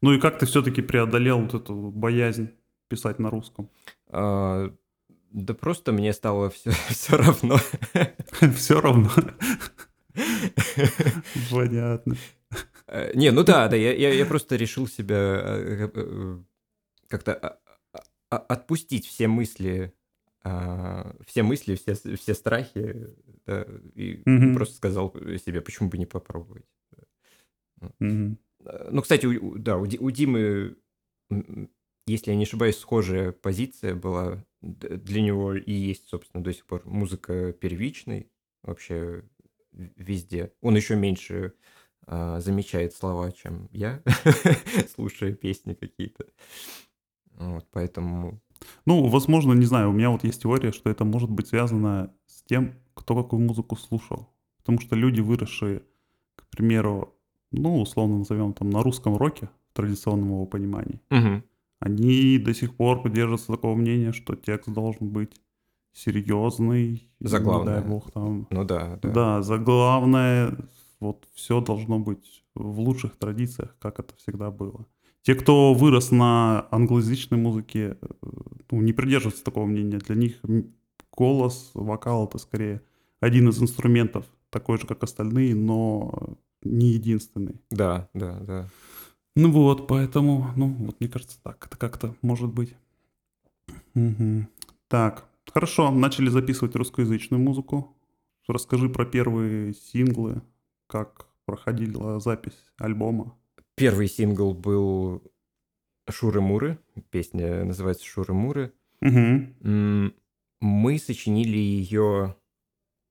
Ну 0.00 0.12
и 0.12 0.20
как 0.20 0.38
ты 0.38 0.46
все-таки 0.46 0.80
преодолел 0.80 1.40
вот 1.40 1.54
эту 1.54 1.74
боязнь 1.90 2.50
писать 2.88 3.18
на 3.18 3.30
русском? 3.30 3.70
А, 4.08 4.70
да 5.30 5.54
просто 5.54 5.92
мне 5.92 6.12
стало 6.12 6.50
все, 6.56 6.70
все 6.90 7.16
равно. 7.16 7.58
Все 8.54 8.80
равно. 8.80 9.10
Понятно. 11.50 12.16
Э, 12.86 13.12
Не, 13.14 13.30
ну 13.32 13.42
да, 13.44 13.68
да, 13.68 13.76
я, 13.76 13.92
я, 13.92 14.12
я 14.12 14.26
просто 14.26 14.56
решил 14.56 14.86
себя 14.86 15.16
э, 15.16 15.88
э, 15.94 16.38
как-то 17.08 17.34
а- 17.34 17.58
а- 18.30 18.36
отпустить 18.36 19.06
все 19.06 19.26
мысли, 19.28 19.92
все 21.26 21.42
мысли, 21.42 21.74
все, 21.74 21.94
все 21.94 22.34
страхи, 22.34 23.08
да, 23.46 23.66
и 23.94 24.22
Мгм. 24.24 24.54
просто 24.54 24.76
сказал 24.76 25.12
себе, 25.44 25.60
почему 25.60 25.88
бы 25.88 25.98
не 25.98 26.06
попробовать. 26.06 26.64
Э, 27.80 28.36
Ну, 28.90 29.02
кстати, 29.02 29.26
у- 29.26 29.58
да, 29.58 29.76
у, 29.76 29.86
Ди- 29.86 29.98
у 29.98 30.10
Димы, 30.10 30.76
если 32.06 32.30
я 32.30 32.36
не 32.36 32.44
ошибаюсь, 32.44 32.78
схожая 32.78 33.32
позиция 33.32 33.94
была. 33.94 34.44
Для 34.60 35.20
него 35.20 35.54
и 35.54 35.72
есть, 35.72 36.08
собственно, 36.08 36.42
до 36.42 36.52
сих 36.52 36.66
пор 36.66 36.82
музыка 36.86 37.52
первичной 37.52 38.30
вообще 38.62 39.22
везде. 39.72 40.52
Он 40.60 40.74
еще 40.76 40.96
меньше 40.96 41.52
а, 42.06 42.40
замечает 42.40 42.94
слова, 42.94 43.30
чем 43.32 43.68
я, 43.72 44.02
слушая 44.94 45.32
песни 45.32 45.74
какие-то. 45.74 46.26
Вот, 47.34 47.66
поэтому... 47.70 48.40
Ну, 48.86 49.06
возможно, 49.08 49.52
не 49.52 49.66
знаю, 49.66 49.90
у 49.90 49.92
меня 49.92 50.10
вот 50.10 50.24
есть 50.24 50.42
теория, 50.42 50.72
что 50.72 50.88
это 50.88 51.04
может 51.04 51.30
быть 51.30 51.48
связано 51.48 52.14
с 52.26 52.42
тем, 52.42 52.74
кто 52.94 53.14
какую 53.14 53.40
музыку 53.40 53.76
слушал. 53.76 54.30
Потому 54.58 54.80
что 54.80 54.96
люди, 54.96 55.20
выросшие, 55.20 55.82
к 56.34 56.46
примеру, 56.48 57.14
ну, 57.52 57.80
условно 57.80 58.18
назовем 58.18 58.54
там 58.54 58.70
на 58.70 58.82
русском 58.82 59.16
роке, 59.16 59.50
в 59.70 59.76
традиционном 59.76 60.30
его 60.30 60.46
понимании, 60.46 61.00
Мгм. 61.10 61.44
Они 61.78 62.38
до 62.38 62.54
сих 62.54 62.74
пор 62.74 63.02
придерживаются 63.02 63.52
такого 63.52 63.74
мнения, 63.74 64.12
что 64.12 64.34
текст 64.34 64.70
должен 64.70 65.08
быть 65.10 65.32
серьезный. 65.92 67.08
не 67.20 67.28
Заглавное. 67.28 67.80
дай 67.80 67.88
бог 67.88 68.10
там. 68.12 68.46
Ну 68.50 68.64
да, 68.64 68.98
да. 69.02 69.10
Да, 69.10 69.42
заглавное, 69.42 70.56
вот 71.00 71.26
все 71.34 71.60
должно 71.60 71.98
быть 71.98 72.44
в 72.54 72.80
лучших 72.80 73.16
традициях, 73.16 73.76
как 73.78 73.98
это 73.98 74.14
всегда 74.16 74.50
было. 74.50 74.86
Те, 75.22 75.34
кто 75.34 75.74
вырос 75.74 76.10
на 76.12 76.68
англоязычной 76.70 77.38
музыке, 77.38 77.98
э, 78.00 78.06
ну, 78.70 78.80
не 78.80 78.92
придерживаются 78.92 79.44
такого 79.44 79.66
мнения. 79.66 79.98
Для 79.98 80.14
них 80.14 80.36
голос, 81.12 81.70
вокал 81.74 82.26
это 82.26 82.38
скорее 82.38 82.82
один 83.20 83.48
из 83.48 83.60
инструментов, 83.60 84.24
такой 84.50 84.78
же, 84.78 84.86
как 84.86 85.02
остальные, 85.02 85.54
но 85.54 86.36
не 86.62 86.90
единственный. 86.90 87.60
Да, 87.70 88.08
да, 88.14 88.38
да. 88.40 88.68
Ну 89.36 89.50
вот, 89.52 89.86
поэтому, 89.86 90.50
ну, 90.56 90.66
вот 90.66 90.98
мне 90.98 91.08
кажется, 91.08 91.38
так 91.42 91.66
это 91.66 91.76
как-то 91.76 92.16
может 92.22 92.52
быть. 92.52 92.74
Мгм. 93.94 94.48
Так, 94.88 95.28
хорошо, 95.52 95.90
начали 95.90 96.28
записывать 96.28 96.74
русскоязычную 96.74 97.40
музыку. 97.42 97.94
Расскажи 98.48 98.88
про 98.88 99.04
первые 99.04 99.74
синглы, 99.74 100.40
как 100.86 101.26
проходила 101.44 102.18
запись 102.18 102.56
альбома. 102.78 103.36
Первый 103.74 104.08
сингл 104.08 104.54
был 104.54 105.22
«Шуры-муры». 106.08 106.78
Песня 107.10 107.64
называется 107.64 108.06
«Шуры-муры». 108.06 108.72
М, 109.02 110.14
Мы 110.62 110.98
сочинили 110.98 111.58
ее 111.58 112.36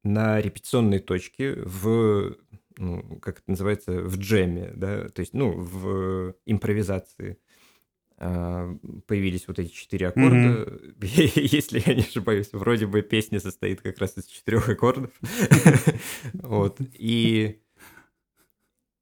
на 0.04 0.42
репетиционной 0.42 1.00
точке 1.00 1.54
в, 1.64 2.36
ну, 2.78 3.20
как 3.22 3.40
это 3.40 3.52
называется, 3.52 3.92
в 4.02 4.18
джеме, 4.18 4.72
да, 4.76 5.10
то 5.10 5.20
есть, 5.22 5.34
ну, 5.34 5.52
в 5.52 6.36
импровизации. 6.46 7.38
А, 8.18 8.74
Появились 9.08 9.48
вот 9.48 9.60
эти 9.60 9.72
четыре 9.74 10.08
аккорда. 10.08 10.80
Если 11.02 11.84
я 11.86 11.94
не 11.96 12.02
ошибаюсь, 12.02 12.50
вроде 12.54 12.88
бы 12.88 13.02
песня 13.02 13.40
состоит 13.40 13.82
как 13.82 13.98
раз 14.00 14.18
из 14.18 14.26
четырех 14.26 14.70
аккордов. 14.70 15.12
Вот. 16.34 16.78
И 16.94 17.62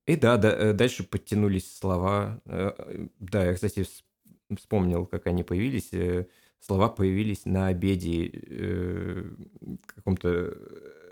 и 0.06 0.16
да, 0.18 0.38
да, 0.38 0.52
э, 0.54 0.74
дальше 0.74 1.04
подтянулись 1.04 1.78
слова. 1.78 2.42
Э, 2.46 3.08
Да, 3.20 3.46
я, 3.46 3.54
кстати, 3.54 3.80
вс- 3.80 4.04
вспомнил, 4.58 5.06
как 5.06 5.28
они 5.28 5.44
появились. 5.44 5.90
Э, 5.94 6.26
Слова 6.60 6.88
появились 6.88 7.44
на 7.46 7.68
обеде 7.68 8.30
э, 8.34 9.26
каком-то, 9.86 10.30
э, 10.30 11.03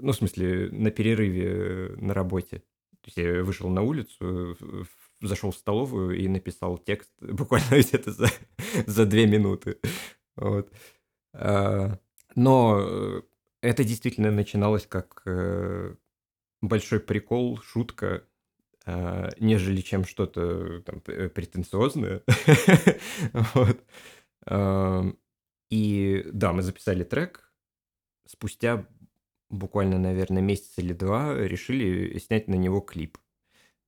ну, 0.00 0.12
в 0.12 0.16
смысле, 0.16 0.70
на 0.70 0.90
перерыве 0.90 1.48
э, 1.48 1.96
на 1.96 2.14
работе. 2.14 2.58
То 3.02 3.06
есть 3.08 3.16
я 3.18 3.42
вышел 3.42 3.68
на 3.68 3.82
улицу, 3.82 4.56
в- 4.60 4.86
зашел 5.26 5.50
в 5.50 5.56
столовую 5.56 6.18
и 6.18 6.28
написал 6.28 6.78
текст 6.78 7.10
буквально 7.20 7.80
где-то 7.80 8.12
за, 8.12 8.28
за 8.86 9.06
две 9.06 9.26
минуты. 9.26 9.78
Вот. 10.36 10.72
А, 11.34 11.98
Но 12.34 12.78
э, 12.80 13.22
это 13.62 13.84
действительно 13.84 14.30
начиналось 14.30 14.86
как 14.86 15.22
э, 15.26 15.94
большой 16.60 17.00
прикол, 17.00 17.58
шутка, 17.58 18.24
а, 18.86 19.30
нежели 19.38 19.80
чем 19.80 20.04
что-то 20.04 20.80
там 20.82 21.00
претенциозное. 21.00 22.22
Вот. 23.54 23.84
И 25.70 26.26
да, 26.32 26.52
мы 26.52 26.62
записали 26.62 27.02
трек. 27.02 27.50
Спустя 28.26 28.86
буквально, 29.52 29.98
наверное, 29.98 30.42
месяц 30.42 30.72
или 30.78 30.92
два 30.92 31.34
решили 31.36 32.18
снять 32.18 32.48
на 32.48 32.54
него 32.54 32.80
клип. 32.80 33.18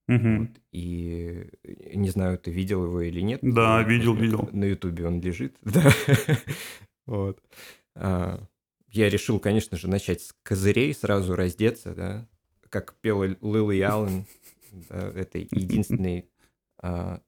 Мгм. 0.07 0.39
Вот. 0.39 0.51
И 0.71 1.49
э, 1.63 1.95
не 1.95 2.11
знаю, 2.11 2.39
ты 2.39 2.51
видел 2.51 2.85
его 2.85 3.01
или 3.01 3.21
нет. 3.21 3.41
Да, 3.43 3.83
видел, 3.83 4.15
видел. 4.15 4.49
На 4.53 4.65
Ютубе 4.65 5.07
он 5.07 5.21
лежит. 5.21 5.57
Да. 5.63 5.91
Вот. 7.07 7.43
А, 7.95 8.41
Я 8.89 9.09
решил, 9.11 9.39
конечно 9.39 9.77
же, 9.77 9.89
начать 9.89 10.23
с 10.23 10.35
козырей, 10.43 10.95
сразу 10.95 11.35
раздеться, 11.35 11.95
да. 11.95 12.29
Как 12.69 12.95
пела 13.01 13.25
Лилли 13.25 13.81
Аллен. 13.81 14.27
да, 14.89 15.11
Это 15.15 15.39
единственный 15.39 16.29
а, 16.79 17.21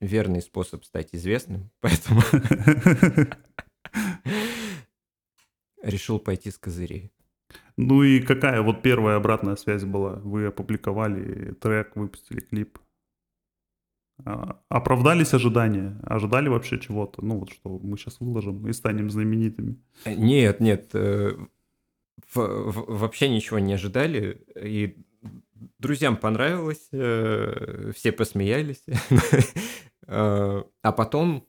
верный 0.00 0.42
способ 0.42 0.84
стать 0.84 1.10
известным. 1.12 1.70
Поэтому 1.80 2.22
решил 5.82 6.18
пойти 6.18 6.50
с 6.50 6.58
козырей. 6.58 7.10
Ну 7.82 8.02
и 8.02 8.20
какая 8.20 8.60
вот 8.60 8.82
первая 8.82 9.16
обратная 9.16 9.56
связь 9.56 9.84
была? 9.84 10.16
Вы 10.16 10.46
опубликовали 10.46 11.54
трек, 11.54 11.96
выпустили 11.96 12.40
клип. 12.40 12.78
А, 14.22 14.60
Оправдались 14.68 15.32
ожидания? 15.32 15.98
Ожидали 16.02 16.48
вообще 16.48 16.78
чего-то? 16.78 17.24
Ну 17.24 17.38
вот 17.38 17.50
что 17.50 17.78
мы 17.78 17.96
сейчас 17.96 18.20
выложим 18.20 18.68
и 18.68 18.72
станем 18.74 19.08
знаменитыми. 19.08 19.78
Э, 20.04 20.14
Нет, 20.14 20.60
нет, 20.60 20.90
э, 20.92 21.38
вообще 22.34 23.30
ничего 23.30 23.58
не 23.60 23.72
ожидали. 23.72 24.44
И 24.62 24.98
друзьям 25.78 26.18
понравилось, 26.18 26.86
э, 26.92 27.92
все 27.96 28.12
посмеялись. 28.12 28.82
Э, 30.06 30.62
А 30.82 30.92
потом, 30.92 31.46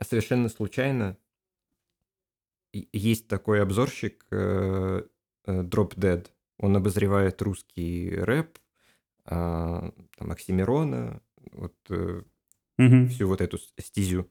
совершенно 0.00 0.48
случайно, 0.48 1.16
есть 2.72 3.26
такой 3.26 3.62
обзорщик 3.62 4.26
Drop 5.46 5.94
Dead. 5.96 6.26
Он 6.58 6.76
обозревает 6.76 7.42
русский 7.42 8.10
рэп, 8.10 8.58
а, 9.24 9.92
там, 10.16 10.30
Оксимирона, 10.30 11.22
вот 11.52 11.74
э, 11.90 12.22
Мгм. 12.78 13.08
всю 13.08 13.28
вот 13.28 13.40
эту 13.40 13.58
стезю. 13.78 14.30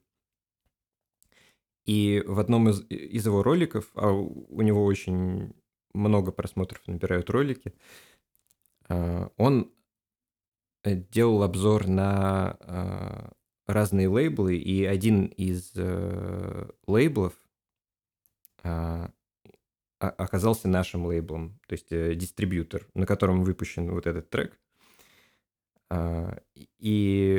И 1.85 2.23
в 2.25 2.39
одном 2.39 2.69
из, 2.69 2.81
из 2.89 3.25
его 3.25 3.43
роликов, 3.43 3.91
а 3.95 4.11
у 4.11 4.61
него 4.61 4.85
очень 4.85 5.53
много 5.93 6.31
просмотров 6.31 6.81
набирают 6.87 7.29
ролики, 7.29 7.73
а, 8.87 9.31
он 9.37 9.73
э, 10.83 10.95
делал 10.95 11.43
обзор 11.43 11.87
на 11.87 12.57
а, 12.59 13.31
разные 13.67 14.07
лейблы, 14.07 14.57
и 14.57 14.83
один 14.85 15.25
из 15.25 15.71
э, 15.75 16.69
лейблов 16.87 17.33
э, 18.63 19.09
оказался 20.09 20.67
нашим 20.67 21.05
лейблом, 21.05 21.59
то 21.67 21.73
есть 21.73 21.91
э, 21.91 22.15
дистрибьютор, 22.15 22.87
на 22.93 23.05
котором 23.05 23.43
выпущен 23.43 23.91
вот 23.91 24.07
этот 24.07 24.29
трек. 24.29 24.59
А, 25.89 26.37
и 26.79 27.37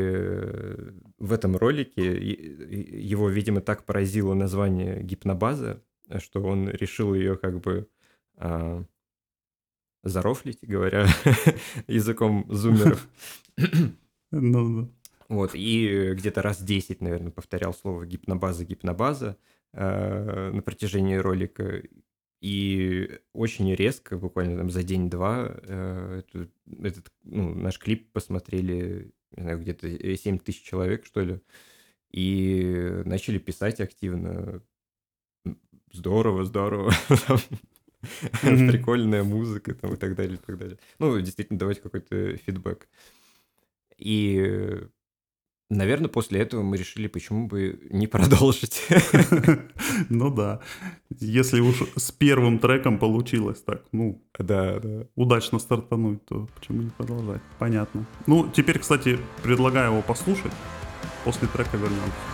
в 1.18 1.32
этом 1.32 1.56
ролике 1.56 2.04
его, 2.14 3.28
видимо, 3.28 3.60
так 3.60 3.84
поразило 3.84 4.34
название 4.34 5.02
гипнобаза, 5.02 5.82
что 6.18 6.42
он 6.42 6.68
решил 6.68 7.14
ее 7.14 7.36
как 7.36 7.60
бы 7.60 7.88
а, 8.36 8.84
зарофлить, 10.02 10.58
говоря 10.62 11.06
языком 11.86 12.46
зумеров. 12.48 13.08
Ну, 14.30 14.82
да. 14.82 14.88
Вот, 15.28 15.52
и 15.54 16.12
где-то 16.12 16.42
раз 16.42 16.62
10, 16.62 17.00
наверное, 17.00 17.30
повторял 17.30 17.72
слово 17.72 18.04
гипнобаза, 18.04 18.66
гипнобаза 18.66 19.38
э, 19.72 20.50
на 20.52 20.60
протяжении 20.60 21.16
ролика. 21.16 21.82
И 22.42 23.20
очень 23.32 23.72
резко, 23.72 24.18
буквально 24.18 24.58
там 24.58 24.68
за 24.68 24.82
день-два, 24.82 25.54
э, 25.62 26.22
этот, 26.26 26.50
этот 26.82 27.12
ну, 27.22 27.54
наш 27.54 27.78
клип 27.78 28.10
посмотрели, 28.10 29.12
не 29.36 29.42
знаю, 29.44 29.60
где-то 29.60 30.16
7 30.16 30.40
тысяч 30.40 30.64
человек, 30.64 31.06
что 31.06 31.20
ли, 31.20 31.40
и 32.10 33.02
начали 33.04 33.38
писать 33.38 33.80
активно. 33.80 34.60
Здорово, 35.92 36.44
здорово. 36.44 36.90
Прикольная 38.42 39.22
музыка 39.22 39.72
там 39.76 39.94
и 39.94 39.96
так 39.96 40.16
далее, 40.16 40.34
и 40.34 40.44
так 40.44 40.58
далее. 40.58 40.78
Ну, 40.98 41.20
действительно, 41.20 41.60
давать 41.60 41.80
какой-то 41.80 42.38
фидбэк. 42.38 42.88
И 43.98 44.80
Наверное, 45.74 46.08
после 46.08 46.40
этого 46.40 46.62
мы 46.62 46.76
решили, 46.76 47.06
почему 47.06 47.46
бы 47.46 47.80
не 47.90 48.06
продолжить. 48.06 48.82
Ну 50.08 50.30
да. 50.30 50.60
Если 51.18 51.60
уж 51.60 51.82
с 51.96 52.12
первым 52.12 52.58
треком 52.58 52.98
получилось 52.98 53.60
так, 53.62 53.82
ну, 53.92 54.22
да, 54.38 54.78
да. 54.80 55.06
удачно 55.16 55.58
стартануть, 55.58 56.24
то 56.26 56.48
почему 56.54 56.82
не 56.82 56.90
продолжать? 56.90 57.40
Понятно. 57.58 58.06
Ну, 58.26 58.48
теперь, 58.54 58.78
кстати, 58.78 59.18
предлагаю 59.42 59.92
его 59.92 60.02
послушать. 60.02 60.52
После 61.24 61.48
трека 61.48 61.76
вернемся. 61.76 62.31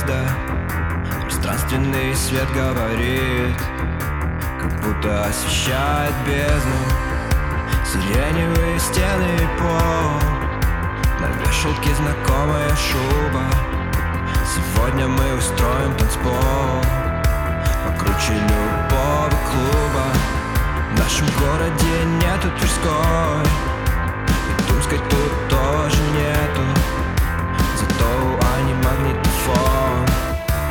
Подъезда 0.00 0.28
Пространственный 1.22 2.14
свет 2.14 2.48
говорит 2.52 3.56
Как 4.60 4.80
будто 4.82 5.24
освещает 5.24 6.14
бездну. 6.26 6.76
Сиреневые 7.84 8.78
стены 8.78 9.36
и 9.36 9.58
пол 9.58 10.20
На 11.20 11.26
вешалке 11.40 11.94
знакомая 11.94 12.70
шуба. 12.76 13.44
Сегодня 14.46 15.06
мы 15.06 15.36
устроим 15.36 15.94
танцпол 15.96 16.84
Покруче 17.86 18.34
любого 18.34 19.30
клуба. 19.50 20.06
В 20.94 20.98
нашем 20.98 21.26
городе 21.38 22.04
нету 22.20 22.48
Тверской 22.58 22.90
Тульской 24.68 24.98
тут 25.10 25.48
тоже 25.48 26.00
нету. 26.12 26.62
Зато 27.76 28.38
они 28.56 28.74
магнитофон 28.74 29.79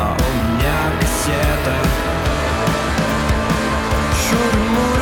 А 0.02 0.16
у 0.16 0.34
меня 0.34 0.78
кассета 1.02 1.76
Шуры-муры 4.16 4.99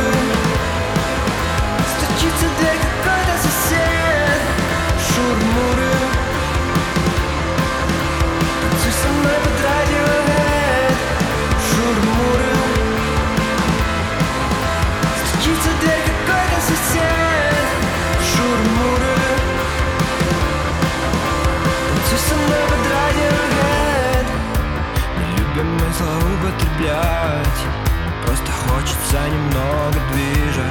хочется 29.07 29.29
немного 29.29 29.99
движа 30.11 30.65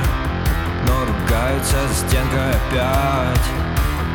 Но 0.86 1.04
ругаются 1.06 1.76
за 1.88 1.94
стенкой 1.94 2.50
опять 2.50 3.46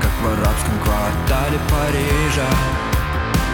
Как 0.01 0.11
в 0.21 0.27
арабском 0.27 0.79
квартале 0.83 1.59
Парижа. 1.69 2.47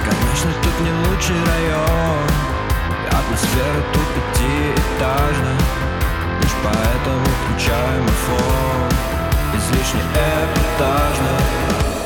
Конечно, 0.04 0.52
тут 0.64 0.80
не 0.82 0.92
лучший 0.92 1.36
район 1.36 2.28
атмосфера 3.08 3.82
тут 3.94 4.08
пятиэтажная 4.16 5.60
Лишь 6.42 6.56
поэтому 6.64 7.26
включаем 7.26 8.08
фон 8.08 8.90
излишне 9.58 10.02
эпатажно 10.02 11.97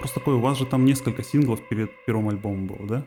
вопрос 0.00 0.12
такой, 0.14 0.34
у 0.34 0.40
вас 0.40 0.56
же 0.56 0.64
там 0.64 0.86
несколько 0.86 1.22
синглов 1.22 1.68
перед 1.68 1.90
первым 2.06 2.30
альбомом 2.30 2.66
было, 2.66 2.86
да? 2.86 3.06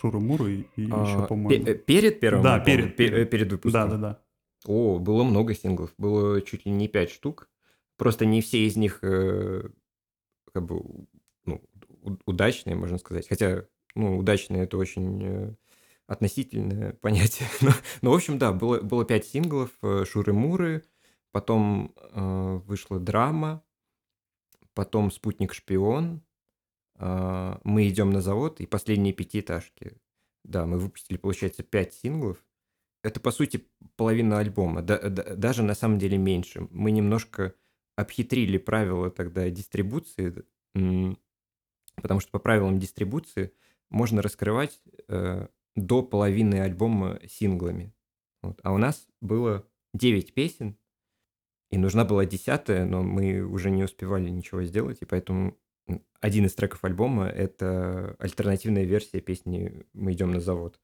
Шуру 0.00 0.20
Муру 0.20 0.46
и, 0.46 0.60
и 0.76 0.88
а, 0.92 1.04
еще, 1.04 1.26
по-моему. 1.26 1.66
Э, 1.66 1.74
перед 1.74 2.20
первым 2.20 2.44
Да, 2.44 2.54
альбомом? 2.54 2.66
перед, 2.66 2.96
перед. 2.96 3.30
перед 3.30 3.50
выпуском. 3.50 3.90
Да, 3.90 3.96
да, 3.96 3.96
да. 3.96 4.22
О, 4.66 5.00
было 5.00 5.24
много 5.24 5.54
синглов. 5.54 5.92
Было 5.98 6.40
чуть 6.40 6.66
ли 6.66 6.72
не 6.72 6.86
пять 6.86 7.10
штук. 7.10 7.50
Просто 7.96 8.26
не 8.26 8.42
все 8.42 8.64
из 8.64 8.76
них 8.76 9.00
э, 9.02 9.70
как 10.54 10.64
бы 10.64 10.82
ну, 11.44 11.60
удачные, 12.26 12.76
можно 12.76 12.98
сказать. 12.98 13.26
Хотя, 13.28 13.64
ну, 13.96 14.18
удачные 14.18 14.62
это 14.62 14.78
очень 14.78 15.20
э, 15.24 15.54
относительное 16.06 16.92
понятие. 17.00 17.48
но, 17.60 17.72
но, 18.02 18.12
в 18.12 18.14
общем, 18.14 18.38
да, 18.38 18.52
было, 18.52 18.80
было 18.80 19.04
пять 19.04 19.26
синглов. 19.26 19.70
Э, 19.82 20.04
Шуры-Муры, 20.04 20.84
потом 21.32 21.92
э, 21.96 22.60
вышла 22.66 23.00
драма, 23.00 23.64
потом 24.74 25.10
«Спутник-шпион», 25.10 26.22
а, 26.96 27.60
«Мы 27.64 27.88
идем 27.88 28.10
на 28.10 28.20
завод» 28.20 28.60
и 28.60 28.66
«Последние 28.66 29.12
пятиэтажки». 29.12 29.96
Да, 30.44 30.66
мы 30.66 30.78
выпустили, 30.78 31.16
получается, 31.16 31.62
пять 31.62 31.94
синглов. 31.94 32.44
Это, 33.02 33.20
по 33.20 33.30
сути, 33.30 33.66
половина 33.96 34.38
альбома, 34.38 34.82
да, 34.82 34.98
да, 34.98 35.34
даже 35.34 35.62
на 35.62 35.74
самом 35.74 35.98
деле 35.98 36.18
меньше. 36.18 36.68
Мы 36.70 36.90
немножко 36.90 37.54
обхитрили 37.96 38.58
правила 38.58 39.10
тогда 39.10 39.48
дистрибуции, 39.50 40.44
потому 41.96 42.20
что 42.20 42.30
по 42.30 42.38
правилам 42.38 42.78
дистрибуции 42.78 43.52
можно 43.90 44.22
раскрывать 44.22 44.80
э, 45.08 45.48
до 45.76 46.02
половины 46.02 46.60
альбома 46.60 47.20
синглами. 47.28 47.94
Вот. 48.40 48.60
А 48.62 48.72
у 48.72 48.78
нас 48.78 49.06
было 49.20 49.66
9 49.94 50.34
песен, 50.34 50.76
и 51.72 51.78
нужна 51.78 52.04
была 52.04 52.26
десятая, 52.26 52.84
но 52.84 53.02
мы 53.02 53.40
уже 53.40 53.70
не 53.70 53.82
успевали 53.82 54.28
ничего 54.28 54.62
сделать, 54.62 54.98
и 55.00 55.06
поэтому 55.06 55.56
один 56.20 56.44
из 56.44 56.54
треков 56.54 56.84
альбома— 56.84 57.26
это 57.28 58.14
альтернативная 58.18 58.84
версия 58.84 59.20
песни 59.20 59.86
«Мы 59.94 60.12
идем 60.12 60.32
на 60.32 60.40
завод». 60.40 60.78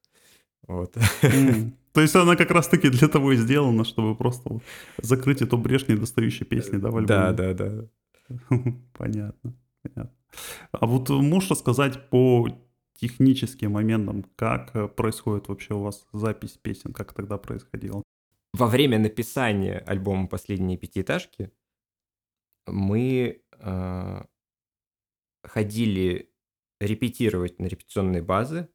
Вот. 0.67 0.95
То 1.93 2.01
есть 2.01 2.15
она 2.15 2.35
как 2.35 2.49
раз-таки 2.49 2.89
для 2.89 3.07
того 3.07 3.33
и 3.33 3.37
сделана, 3.37 3.85
чтобы 3.85 4.15
просто 4.15 4.59
закрыть 4.97 5.43
эту 5.43 5.57
брешь 5.57 5.87
недостающей 5.87 6.45
песни, 6.45 6.77
да, 6.77 6.89
в 6.89 6.97
альбоме? 6.97 7.07
Да, 7.07 7.33
да, 7.33 7.53
да. 7.53 7.87
Понятно, 8.97 9.55
понятно. 9.83 10.15
А 10.71 10.85
вот 10.85 11.09
можешь 11.09 11.51
рассказать 11.51 12.09
по 12.09 12.47
техническим 12.99 13.73
моментам, 13.73 14.25
как 14.35 14.75
э, 14.75 14.87
происходит 14.87 15.47
вообще 15.47 15.73
у 15.73 15.81
вас 15.81 16.05
запись 16.13 16.59
песен, 16.61 16.93
как 16.93 17.13
тогда 17.13 17.37
происходило? 17.37 18.03
Во 18.59 18.67
время 18.67 18.99
написания 18.99 19.77
альбома 19.87 20.27
«Последние 20.27 20.77
пятиэтажки» 20.77 21.49
мы 22.67 23.41
э, 23.57 24.23
ходили 25.45 26.33
репетировать 26.81 27.57
на 27.59 27.67
репетиционные 27.67 28.21
базы, 28.21 28.67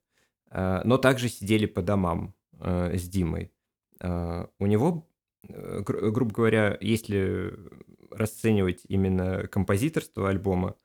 э, 0.51 0.81
но 0.85 0.97
также 0.97 1.29
сидели 1.29 1.66
по 1.66 1.83
домам 1.83 2.35
э, 2.61 2.97
с 2.97 3.07
Димой. 3.07 3.53
Э, 4.01 4.47
у 4.59 4.64
него, 4.64 5.07
э, 5.47 5.81
гру- 5.81 6.11
грубо 6.11 6.33
говоря, 6.33 6.79
если 6.81 7.53
расценивать 8.11 8.87
именно 8.88 9.47
композиторство 9.49 10.31
альбома, 10.31 10.77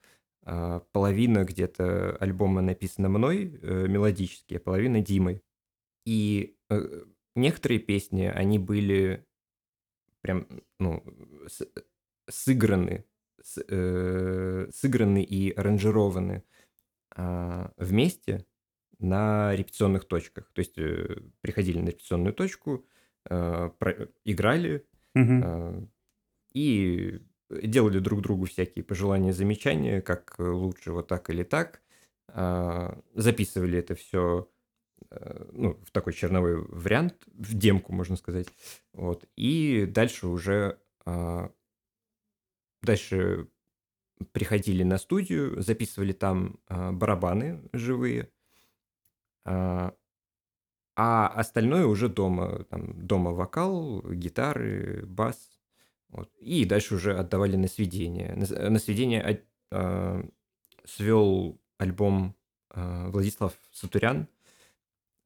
э, 0.43 0.81
половина 0.91 1.45
где-то 1.45 2.17
альбома 2.17 2.59
написана 2.59 3.07
мной 3.07 3.61
э, 3.61 3.87
мелодически, 3.87 4.55
а 4.55 4.59
половина 4.59 4.99
Димой. 4.99 5.41
И 6.05 6.57
э, 6.69 7.05
некоторые 7.35 7.79
песни, 7.79 8.23
они 8.25 8.59
были 8.59 9.25
прям, 10.21 10.47
ну, 10.79 11.03
с- 11.47 11.67
сыграны, 12.29 13.05
с- 13.41 13.63
э, 13.67 14.69
сыграны 14.71 15.23
и 15.23 15.51
аранжированы 15.51 16.43
а, 17.15 17.71
вместе 17.77 18.45
на 18.99 19.55
репетиционных 19.55 20.05
точках. 20.07 20.51
То 20.53 20.59
есть 20.61 20.77
э, 20.79 21.21
приходили 21.41 21.79
на 21.79 21.89
репетиционную 21.89 22.33
точку, 22.33 22.87
э, 23.29 23.69
про- 23.79 24.09
играли 24.25 24.87
э, 25.41 25.81
и 26.53 27.19
делали 27.49 27.99
друг 27.99 28.21
другу 28.21 28.45
всякие 28.45 28.83
пожелания, 28.85 29.33
замечания, 29.33 30.01
как 30.01 30.35
лучше 30.39 30.91
вот 30.91 31.07
так 31.07 31.29
или 31.29 31.43
так. 31.43 31.81
А, 32.27 33.01
Записывали 33.15 33.79
это 33.79 33.95
все 33.95 34.49
ну, 35.51 35.73
в 35.83 35.91
такой 35.91 36.13
черновой 36.13 36.55
вариант, 36.55 37.15
в 37.27 37.53
демку, 37.55 37.93
можно 37.93 38.15
сказать. 38.15 38.47
Вот. 38.93 39.25
И 39.35 39.85
дальше 39.87 40.27
уже 40.27 40.79
а, 41.05 41.51
дальше 42.81 43.47
приходили 44.31 44.83
на 44.83 44.97
студию, 44.97 45.61
записывали 45.61 46.13
там 46.13 46.59
а, 46.67 46.91
барабаны 46.91 47.61
живые, 47.73 48.31
а 49.45 49.93
а 51.01 51.27
остальное 51.27 51.85
уже 51.85 52.09
дома. 52.09 52.65
Там 52.65 53.07
дома 53.07 53.31
вокал, 53.31 54.01
гитары, 54.01 55.05
бас. 55.05 55.37
Вот. 56.09 56.29
И 56.41 56.65
дальше 56.65 56.95
уже 56.95 57.17
отдавали 57.17 57.55
на 57.55 57.69
сведение. 57.69 58.35
На, 58.35 58.69
на 58.69 58.79
сведение 58.79 59.21
от- 59.21 59.45
а, 59.71 60.21
свел 60.83 61.61
альбом 61.77 62.35
а, 62.69 63.09
Владислав 63.11 63.53
Сатурян 63.71 64.23
а, 64.23 64.38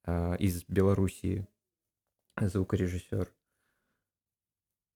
из 0.06 0.66
Белоруссии, 0.68 1.48
звукорежиссер. 2.40 3.32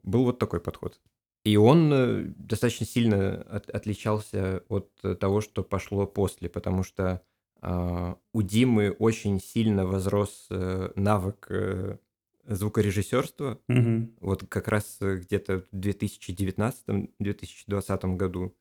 Был 0.04 0.26
вот 0.26 0.40
такой 0.40 0.60
подход. 0.60 1.00
И 1.44 1.56
он 1.56 1.94
э, 1.94 2.24
достаточно 2.36 2.86
сильно 2.86 3.42
от- 3.44 3.70
отличался 3.70 4.64
от 4.68 4.92
э, 5.04 5.16
того, 5.16 5.40
что 5.40 5.64
пошло 5.64 6.06
после, 6.06 6.50
потому 6.50 6.84
что 6.84 7.22
а, 7.62 8.18
у 8.34 8.42
Димы 8.42 8.92
очень 8.92 9.40
сильно 9.40 9.86
возрос 9.86 10.48
э, 10.50 10.92
навык 10.96 11.48
э, 11.50 11.98
звукорежиссерства. 12.46 13.60
Мгм. 13.68 14.16
Вот 14.20 14.46
как 14.48 14.68
раз 14.68 14.98
э, 15.02 15.18
где-то 15.18 15.62
в 15.62 15.72
2019-2020 15.74 18.16
году 18.16 18.56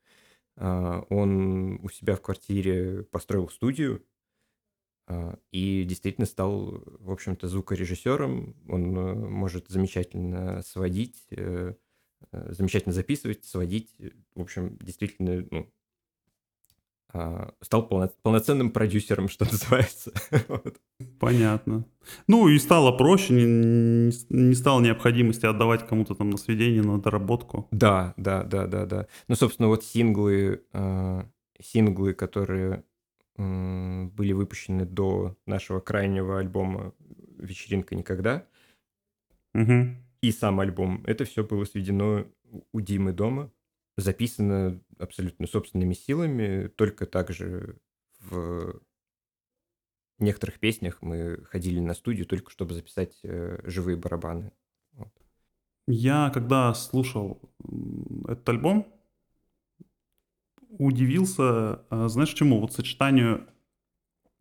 а, 0.57 1.05
он 1.11 1.81
у 1.83 1.89
себя 1.91 2.17
в 2.17 2.23
квартире 2.23 3.03
построил 3.11 3.49
студию 3.49 3.97
а, 3.97 4.01
и 5.53 5.85
действительно 5.85 6.27
стал, 6.27 6.83
в 7.01 7.11
общем-то, 7.11 7.49
звукорежиссером. 7.49 8.57
Он 8.69 8.99
э, 8.99 9.15
может 9.15 9.69
замечательно 9.69 10.63
сводить, 10.63 11.27
э, 11.31 11.75
э, 12.33 12.53
замечательно 12.53 12.93
записывать, 12.93 13.45
сводить. 13.45 13.95
В 14.35 14.41
общем, 14.43 14.77
действительно, 14.81 15.47
ну, 15.51 15.71
а, 17.13 17.53
стал 17.63 17.89
полно- 17.89 18.13
полноценным 18.23 18.71
продюсером, 18.71 19.29
что 19.29 19.45
называется. 19.45 20.13
Вот. 20.49 20.77
Понятно. 21.19 21.85
Ну 22.27 22.49
и 22.49 22.59
стало 22.59 22.93
проще, 22.93 23.33
не, 23.33 24.11
не 24.29 24.55
стало 24.55 24.81
необходимости 24.81 25.47
отдавать 25.47 25.87
кому-то 25.87 26.15
там 26.15 26.31
на 26.31 26.37
сведение, 26.37 26.83
на 26.83 27.01
доработку. 27.01 27.69
Да, 27.71 28.13
да, 28.17 28.43
да, 28.43 28.67
да, 28.67 28.87
да. 28.87 29.07
Ну, 29.29 29.35
собственно, 29.35 29.69
вот 29.69 29.85
синглы, 29.85 30.65
э, 30.73 31.23
синглы, 31.63 32.13
которые 32.13 32.85
были 33.37 34.33
выпущены 34.33 34.85
до 34.87 35.37
нашего 35.47 35.81
крайнего 35.81 36.39
альбома 36.39 36.95
«Вечеринка 37.39 37.95
никогда», 37.95 38.47
Мгм. 39.55 40.05
и 40.21 40.33
сам 40.33 40.61
альбом, 40.61 41.03
это 41.07 41.25
все 41.25 41.45
было 41.45 41.65
сведено 41.65 42.27
у- 42.73 42.81
Димы 42.81 43.13
дома, 43.13 43.53
записано 43.97 44.83
абсолютно 44.99 45.47
собственными 45.47 45.95
силами, 45.95 46.69
только 46.69 47.07
также 47.07 47.79
в 48.21 48.81
некоторых 50.19 50.59
песнях 50.59 51.03
мы 51.03 51.45
ходили 51.45 51.79
на 51.81 51.95
студию 51.95 52.27
только 52.27 52.51
чтобы 52.51 52.75
записать 52.75 53.19
э, 53.23 53.61
живые 53.65 53.97
барабаны. 53.97 54.53
Я, 55.87 56.31
когда 56.31 56.75
слушал 56.75 57.41
этот 58.27 58.49
альбом, 58.49 58.93
удивился, 60.79 61.83
а, 61.91 62.09
знаешь, 62.09 62.33
чему? 62.33 62.61
Вот 62.61 62.73
сочетанию 62.73 63.47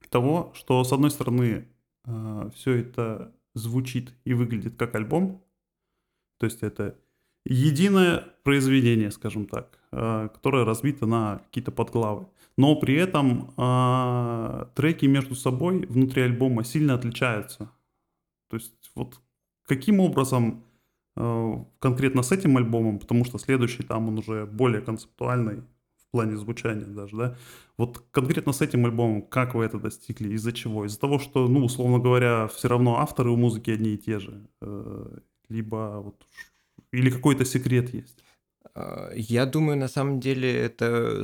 того, 0.09 0.51
что, 0.55 0.83
с 0.83 0.93
одной 0.93 1.11
стороны, 1.11 1.67
все 2.53 2.73
это 2.73 3.33
звучит 3.55 4.13
и 4.23 4.35
выглядит 4.35 4.75
как 4.75 4.93
альбом, 4.93 5.43
то 6.37 6.45
есть 6.45 6.61
это 6.61 6.95
единое 7.45 8.23
произведение, 8.43 9.09
скажем 9.09 9.47
так, 9.47 9.79
а, 9.91 10.27
которое 10.27 10.63
разбито 10.65 11.07
на 11.07 11.39
какие-то 11.45 11.71
подглавы. 11.71 12.27
Но 12.57 12.75
при 12.75 12.95
этом 12.95 13.51
треки 14.75 15.07
между 15.07 15.35
собой 15.35 15.85
внутри 15.87 16.21
альбома 16.21 16.63
сильно 16.63 16.93
отличаются. 16.93 17.69
То 18.49 18.55
есть 18.55 18.91
вот 18.95 19.19
каким 19.65 19.99
образом 19.99 20.63
э, 21.15 21.53
конкретно 21.79 22.21
с 22.21 22.31
этим 22.31 22.57
альбомом, 22.57 22.99
потому 22.99 23.25
что 23.25 23.37
следующий 23.37 23.83
там 23.83 24.07
он 24.07 24.19
уже 24.19 24.45
более 24.45 24.81
концептуальный 24.81 25.63
плане 26.15 26.37
звучания 26.37 26.85
даже, 26.85 27.17
да. 27.17 27.35
Вот 27.77 28.03
конкретно 28.11 28.53
с 28.53 28.61
этим 28.61 28.85
альбомом, 28.85 29.21
как 29.21 29.53
вы 29.53 29.65
это 29.65 29.79
достигли, 29.79 30.33
из-за 30.33 30.53
чего? 30.53 30.85
Из-за 30.85 30.97
того, 30.99 31.19
что, 31.19 31.47
ну, 31.47 31.65
условно 31.65 31.99
говоря, 31.99 32.47
все 32.47 32.69
равно 32.69 32.99
авторы 32.99 33.31
у 33.31 33.35
музыки 33.35 33.71
одни 33.71 33.95
и 33.95 33.97
те 33.97 34.19
же, 34.19 34.47
э, 34.61 35.17
либо 35.49 36.01
вот 36.03 36.25
или 36.93 37.09
какой-то 37.09 37.43
секрет 37.45 37.93
есть. 37.93 38.23
А, 38.75 39.11
Я 39.15 39.45
думаю, 39.45 39.77
на 39.77 39.89
самом 39.89 40.19
деле 40.21 40.53
это 40.53 41.23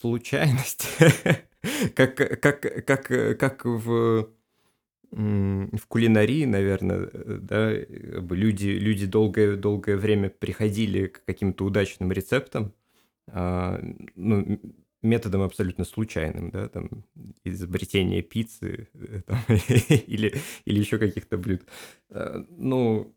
случайность. 0.00 0.86
Как, 1.96 2.14
как, 2.14 2.60
как, 2.86 3.38
как 3.38 3.64
в, 3.64 4.28
в 5.10 5.86
кулинарии, 5.88 6.44
наверное, 6.44 7.10
э, 7.12 7.38
да, 7.40 8.20
бы 8.20 8.36
люди, 8.36 8.68
люди 8.68 9.06
долгое, 9.06 9.56
долгое 9.56 9.96
время 9.96 10.30
приходили 10.30 11.08
к 11.08 11.24
каким-то 11.24 11.64
удачным 11.64 12.12
рецептам, 12.12 12.72
ну, 13.34 14.40
м- 14.40 14.74
методом 15.02 15.42
абсолютно 15.42 15.84
случайным, 15.84 16.50
да, 16.50 16.68
там, 16.68 17.04
изобретение 17.44 18.22
пиццы 18.22 18.88
э, 18.94 19.22
там, 19.26 19.38
или, 19.68 20.34
или 20.64 20.78
еще 20.78 20.98
каких-то 20.98 21.38
блюд. 21.38 21.62
А, 22.10 22.44
Ну, 22.50 23.14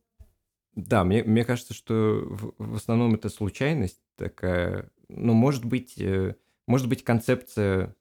да, 0.75 1.03
мне, 1.03 1.23
мне 1.23 1.45
кажется, 1.45 1.73
что 1.73 2.23
в, 2.25 2.53
в 2.57 2.75
основном 2.75 3.15
это 3.15 3.29
случайность 3.29 4.01
такая. 4.17 4.91
Ну, 5.09 5.33
может 5.33 5.65
быть, 5.65 5.99
э, 5.99 6.35
может 6.67 6.89
быть 6.89 7.03
концепция 7.03 7.95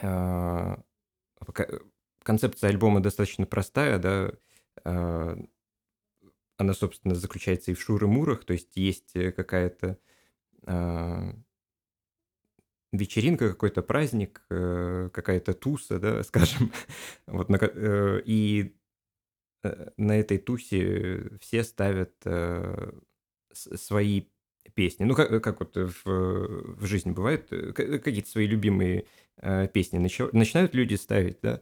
а, 0.00 0.78
концепция 2.22 2.70
альбома 2.70 3.00
достаточно 3.00 3.46
простая, 3.46 3.98
да. 3.98 4.32
а, 4.84 5.36
Она, 6.56 6.74
собственно, 6.74 7.14
заключается 7.14 7.70
и 7.70 7.74
в 7.74 7.80
шуры-мурах, 7.80 8.44
то 8.44 8.52
есть 8.52 8.76
есть 8.76 9.14
э, 9.14 9.30
какая-то 9.30 9.98
а, 10.66 11.34
вечеринка, 12.92 13.50
какой-то 13.50 13.82
праздник, 13.82 14.42
э, 14.50 15.10
какая-то 15.12 15.52
туса, 15.54 15.98
да, 15.98 16.22
скажем. 16.24 16.72
Вот, 17.26 17.48
на 17.48 17.58
э, 17.60 18.22
и 18.24 18.74
э, 19.62 19.90
на 19.96 20.18
этой 20.18 20.38
тусе 20.38 21.30
все 21.40 21.64
ставят 21.64 22.14
э, 22.24 22.92
свои 23.52 24.24
песни. 24.74 25.04
Ну, 25.04 25.14
как, 25.14 25.42
как 25.42 25.60
вот 25.60 25.76
в, 25.76 26.04
в 26.04 26.86
жизни 26.86 27.10
бывает, 27.10 27.48
э, 27.52 27.72
какие-то 27.72 28.28
свои 28.30 28.46
любимые 28.46 29.06
э, 29.36 29.68
песни 29.68 29.98
начи- 29.98 30.30
начинают 30.32 30.74
люди 30.74 30.94
ставить, 30.94 31.38
да, 31.42 31.60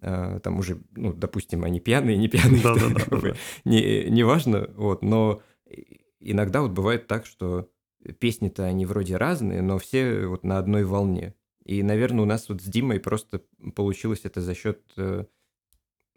э, 0.00 0.40
там 0.42 0.58
уже, 0.58 0.80
ну, 0.94 1.12
допустим, 1.12 1.64
они 1.64 1.80
пьяные, 1.80 2.16
не 2.16 2.28
пьяные, 2.28 2.62
Да-да-да, 2.62 3.00
как 3.00 3.20
бы 3.20 3.30
да. 3.30 3.36
не, 3.64 4.04
не 4.10 4.22
важно, 4.22 4.70
вот, 4.76 5.02
но 5.02 5.42
и- 5.66 6.00
иногда 6.20 6.62
вот 6.62 6.72
бывает 6.72 7.06
так, 7.06 7.26
что 7.26 7.70
песни-то 8.18 8.64
они 8.64 8.86
вроде 8.86 9.16
разные, 9.16 9.62
но 9.62 9.78
все 9.78 10.26
вот 10.26 10.44
на 10.44 10.58
одной 10.58 10.84
волне. 10.84 11.34
И, 11.64 11.82
наверное, 11.82 12.22
у 12.22 12.26
нас 12.26 12.48
вот 12.48 12.62
с 12.62 12.64
Димой 12.64 13.00
просто 13.00 13.42
получилось 13.74 14.20
это 14.24 14.40
за 14.40 14.54
счет, 14.54 14.82
э, 14.96 15.26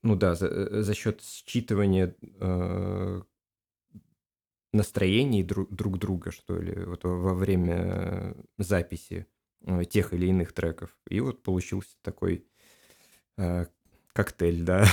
ну 0.01 0.15
да, 0.15 0.35
за, 0.35 0.47
э, 0.47 0.81
за 0.81 0.93
счет 0.93 1.21
считывания 1.21 2.15
э, 2.21 3.21
настроений 4.71 5.43
друг, 5.43 5.69
друг 5.73 5.97
друга, 5.97 6.31
что 6.31 6.57
ли, 6.57 6.85
вот 6.85 7.03
во 7.03 7.33
время 7.33 8.35
записи 8.57 9.27
э, 9.65 9.83
тех 9.85 10.13
или 10.13 10.27
иных 10.27 10.53
треков. 10.53 10.97
И 11.09 11.19
вот 11.19 11.43
получился 11.43 11.97
такой 12.01 12.45
э, 13.37 13.65
коктейль, 14.13 14.63
да. 14.63 14.85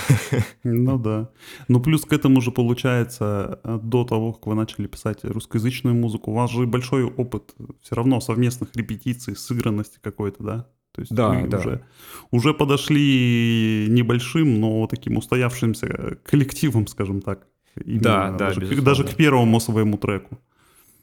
Ну 0.64 0.98
да. 0.98 1.30
Ну 1.68 1.80
плюс 1.80 2.04
к 2.04 2.12
этому 2.12 2.40
же 2.40 2.50
получается, 2.52 3.60
э, 3.64 3.78
до 3.82 4.04
того, 4.04 4.32
как 4.32 4.46
вы 4.46 4.54
начали 4.54 4.86
писать 4.86 5.24
русскоязычную 5.24 5.94
музыку, 5.94 6.30
у 6.30 6.34
вас 6.34 6.50
же 6.50 6.66
большой 6.66 7.04
опыт 7.04 7.54
все 7.82 7.94
равно 7.94 8.20
совместных 8.20 8.74
репетиций, 8.76 9.36
сыгранности 9.36 9.98
какой-то, 10.02 10.42
да? 10.42 10.66
То 10.92 11.02
есть 11.02 11.14
Да, 11.14 11.28
вы 11.30 11.48
да. 11.48 11.58
Уже, 11.58 11.84
уже 12.30 12.54
подошли 12.54 13.86
небольшим, 13.88 14.60
но 14.60 14.86
таким 14.86 15.16
устоявшимся 15.16 16.18
коллективом, 16.24 16.86
скажем 16.86 17.20
так. 17.22 17.46
Именно 17.84 18.02
Да, 18.02 18.30
да, 18.30 18.36
даже, 18.38 18.60
безусловно. 18.60 18.84
даже 18.84 19.04
к 19.04 19.14
первому 19.14 19.60
своему 19.60 19.96
треку. 19.98 20.38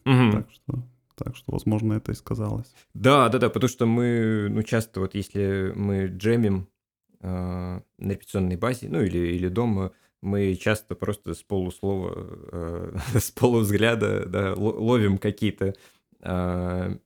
Мгм. 0.05 0.31
Так 0.31 0.47
что, 0.51 0.83
так 1.15 1.35
что, 1.37 1.51
возможно, 1.51 1.93
это 1.93 2.11
и 2.11 2.15
сказалось. 2.15 2.73
Да, 2.93 3.29
да, 3.29 3.39
да, 3.39 3.49
потому 3.49 3.69
что 3.69 3.85
мы, 3.85 4.47
ну, 4.49 4.63
часто 4.63 4.99
вот 4.99 5.15
если 5.15 5.71
мы 5.75 6.07
джемим 6.07 6.55
э, 6.57 6.74
на 7.21 7.83
репетиционной 7.99 8.57
базе, 8.57 8.87
ну, 8.89 9.01
или, 9.01 9.17
или 9.35 9.47
дома, 9.47 9.91
мы 10.21 10.55
часто 10.55 10.95
просто 10.95 11.33
с 11.33 11.43
полуслова, 11.43 12.13
э, 12.51 12.97
с 13.19 13.31
полувзгляда, 13.31 14.25
да, 14.25 14.53
ло- 14.53 14.79
ловим 14.79 15.17
какие-то 15.17 15.75
э, 16.21 16.97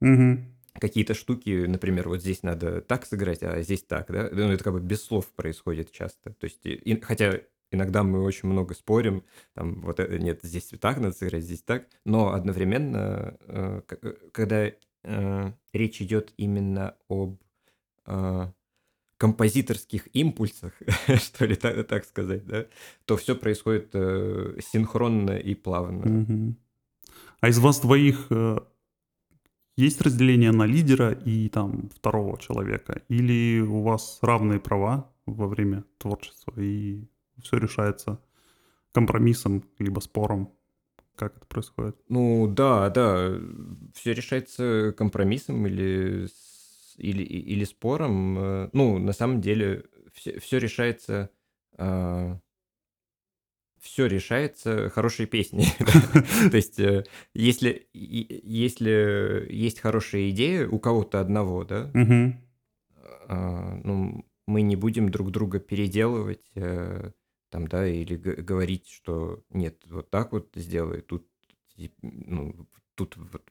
Мгм. 0.00 0.44
какие-то 0.80 1.14
штуки, 1.14 1.66
например, 1.66 2.08
вот 2.08 2.20
здесь 2.20 2.42
надо 2.42 2.80
так 2.80 3.06
сыграть, 3.06 3.42
а 3.42 3.60
здесь 3.62 3.82
так, 3.84 4.10
да, 4.10 4.28
ну, 4.32 4.50
это 4.50 4.64
как 4.64 4.72
бы 4.72 4.80
без 4.80 5.04
слов 5.04 5.26
происходит 5.32 5.92
часто, 5.92 6.32
то 6.32 6.44
есть, 6.44 6.64
и- 6.66 7.00
хотя 7.00 7.40
иногда 7.70 8.02
мы 8.02 8.22
очень 8.22 8.48
много 8.48 8.74
спорим, 8.74 9.24
там, 9.54 9.80
вот 9.82 10.00
это, 10.00 10.18
нет, 10.18 10.40
здесь 10.42 10.72
так 10.80 10.98
надо 10.98 11.14
сыграть, 11.16 11.44
здесь 11.44 11.62
так, 11.62 11.86
но 12.04 12.32
одновременно, 12.32 13.36
э, 13.40 13.80
э, 14.02 14.12
когда 14.32 14.70
э, 15.04 15.52
речь 15.72 16.00
идет 16.02 16.32
именно 16.36 16.96
об 17.08 17.38
э, 18.06 18.52
композиторских 19.22 20.08
импульсах, 20.16 20.72
что 21.16 21.46
ли, 21.46 21.54
так, 21.54 21.86
так 21.86 22.04
сказать, 22.04 22.44
да, 22.44 22.66
то 23.04 23.16
все 23.16 23.36
происходит 23.36 23.90
э, 23.94 24.58
синхронно 24.72 25.38
и 25.38 25.54
плавно. 25.54 26.06
Мгм. 26.06 26.56
А 27.40 27.48
из 27.48 27.60
вас 27.60 27.80
двоих 27.80 28.26
э, 28.30 28.58
есть 29.76 30.00
разделение 30.00 30.50
на 30.50 30.66
лидера 30.66 31.12
и 31.12 31.48
там 31.48 31.88
второго 31.94 32.36
человека? 32.38 33.02
Или 33.08 33.60
у 33.60 33.82
вас 33.82 34.18
равные 34.22 34.58
права 34.58 35.12
во 35.26 35.46
время 35.46 35.84
творчества 35.98 36.54
и 36.56 37.04
все 37.40 37.58
решается 37.58 38.18
компромиссом 38.90 39.62
либо 39.78 40.00
спором? 40.00 40.50
Как 41.14 41.36
это 41.36 41.46
происходит? 41.46 41.96
Ну 42.08 42.48
да, 42.48 42.90
да, 42.90 43.38
все 43.94 44.14
решается 44.14 44.92
компромиссом 44.98 45.64
или, 45.68 46.26
с- 46.26 46.51
или, 46.98 47.22
или 47.22 47.64
спором. 47.64 48.38
Э, 48.38 48.70
Ну, 48.72 48.98
на 48.98 49.12
самом 49.12 49.40
деле, 49.40 49.84
все, 50.14 50.58
решается... 50.58 51.30
все 53.82 54.06
решается 54.06 54.88
хорошей 54.90 55.26
песней. 55.26 55.66
То 56.50 56.56
есть, 56.56 56.78
э, 56.78 57.04
если, 57.34 57.88
если 57.92 59.46
есть 59.50 59.80
хорошая 59.80 60.30
идея 60.30 60.68
у 60.68 60.78
кого-то 60.78 61.20
одного, 61.20 61.64
да, 61.64 61.90
а, 63.28 63.80
ну, 63.84 64.24
мы 64.46 64.62
не 64.62 64.76
будем 64.76 65.10
друг 65.10 65.30
друга 65.30 65.58
переделывать, 65.58 66.50
э, 66.54 67.10
там, 67.50 67.66
да, 67.68 67.86
или 67.86 68.16
говорить, 68.16 68.88
что 68.88 69.42
нет, 69.50 69.82
вот 69.86 70.10
так 70.10 70.32
вот 70.32 70.50
сделай, 70.54 71.00
тут, 71.00 71.26
ну, 72.02 72.68
тут 72.94 73.16
вот, 73.16 73.42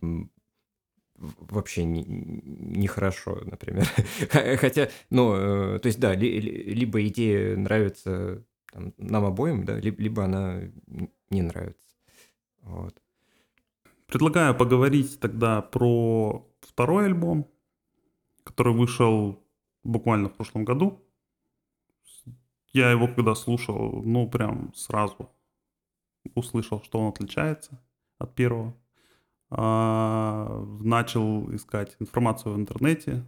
вообще 1.40 1.84
не- 1.84 2.06
нехорошо, 2.06 3.42
например. 3.46 3.86
Хотя, 4.60 4.90
ну, 5.10 5.36
э, 5.36 5.80
то 5.80 5.88
есть, 5.88 6.00
да, 6.00 6.14
ли- 6.16 6.40
ли- 6.40 6.74
либо 6.74 7.06
идея 7.08 7.56
нравится 7.56 8.44
там, 8.72 8.94
нам 8.98 9.26
обоим, 9.26 9.64
да, 9.66 9.80
либо, 9.80 10.02
либо 10.02 10.24
она 10.24 10.62
не 11.30 11.42
нравится. 11.42 11.96
Вот. 12.62 13.02
Предлагаю 14.08 14.56
поговорить 14.56 15.20
тогда 15.20 15.62
про 15.62 16.46
второй 16.62 17.06
альбом, 17.06 17.50
который 18.44 18.74
вышел 18.74 19.42
буквально 19.84 20.30
в 20.30 20.34
прошлом 20.34 20.66
году. 20.66 21.02
Я 22.74 22.92
его 22.92 23.08
когда 23.08 23.36
слушал, 23.36 24.02
ну 24.04 24.30
прям 24.30 24.74
сразу 24.74 25.30
услышал, 26.36 26.82
что 26.84 27.00
он 27.00 27.10
отличается 27.10 27.82
от 28.18 28.34
первого. 28.36 28.76
А, 29.52 30.66
начал 30.82 31.54
искать 31.54 31.96
информацию 32.00 32.54
в 32.54 32.58
интернете. 32.58 33.26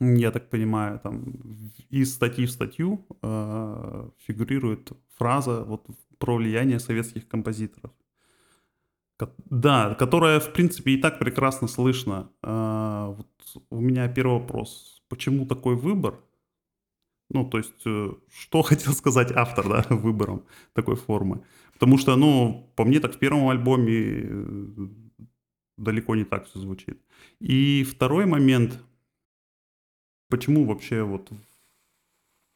Я 0.00 0.30
так 0.32 0.50
понимаю, 0.50 1.00
там 1.00 1.24
из 1.90 2.14
статьи 2.14 2.46
в 2.46 2.50
статью 2.52 3.06
а, 3.22 4.10
фигурирует 4.26 4.92
фраза 5.16 5.64
вот 5.64 5.86
про 6.18 6.36
влияние 6.36 6.80
советских 6.80 7.28
композиторов. 7.28 7.92
Ко- 9.18 9.32
Да, 9.50 9.94
которая, 9.94 10.40
в 10.40 10.52
принципе, 10.52 10.92
и 10.92 11.00
так 11.00 11.18
прекрасно 11.18 11.68
слышно. 11.68 12.30
А, 12.42 13.08
вот 13.10 13.28
у 13.70 13.80
меня 13.80 14.08
первый 14.08 14.40
вопрос. 14.40 15.02
Почему 15.08 15.46
такой 15.46 15.76
выбор? 15.76 16.20
Ну, 17.30 17.44
то 17.48 17.58
есть, 17.58 17.82
э, 17.86 18.12
что 18.30 18.62
хотел 18.62 18.92
сказать 18.92 19.32
автор, 19.32 19.68
да, 19.68 19.84
выбором 19.90 20.44
такой 20.74 20.96
формы? 20.96 21.42
Потому 21.72 21.98
что, 21.98 22.16
ну, 22.16 22.72
по 22.76 22.84
мне, 22.84 23.00
так 23.00 23.14
в 23.14 23.18
первом 23.18 23.48
альбоме 23.48 23.92
э, 23.98 24.88
далеко 25.76 26.14
не 26.14 26.24
так 26.24 26.46
все 26.46 26.58
звучит. 26.58 27.00
И 27.40 27.84
второй 27.84 28.26
момент. 28.26 28.82
Почему 30.28 30.64
вообще 30.64 31.02
вот 31.02 31.30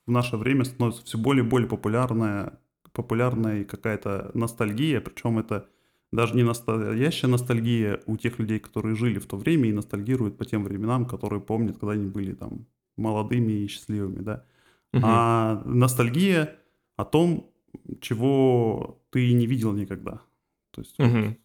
в 0.07 0.11
наше 0.11 0.37
время 0.37 0.65
становится 0.65 1.05
все 1.05 1.19
более 1.19 1.45
и 1.45 1.49
более 1.49 1.69
популярная, 1.69 2.59
популярная 2.93 3.65
какая-то 3.65 4.33
ностальгия, 4.35 5.01
причем 5.01 5.39
это 5.39 5.69
даже 6.13 6.35
не 6.35 6.43
настоящая 6.43 7.29
ностальгия 7.29 8.01
у 8.07 8.17
тех 8.17 8.41
людей, 8.41 8.59
которые 8.59 8.97
жили 8.97 9.21
в 9.21 9.27
то 9.27 9.37
время 9.37 9.69
и 9.69 9.73
ностальгируют 9.73 10.37
по 10.37 10.45
тем 10.45 10.65
временам, 10.65 11.07
которые 11.07 11.41
помнят, 11.41 11.79
когда 11.79 11.93
они 11.93 12.07
были 12.07 12.33
там 12.35 12.67
молодыми 12.97 13.53
и 13.53 13.69
счастливыми, 13.69 14.21
да. 14.21 14.45
Мгм. 14.93 15.05
А 15.05 15.63
ностальгия 15.65 16.59
о 16.97 17.05
том, 17.05 17.49
чего 18.01 19.01
ты 19.11 19.33
не 19.33 19.47
видел 19.47 19.73
никогда. 19.73 20.21
То 20.73 20.81
есть 20.81 20.99
Мгм. 20.99 21.37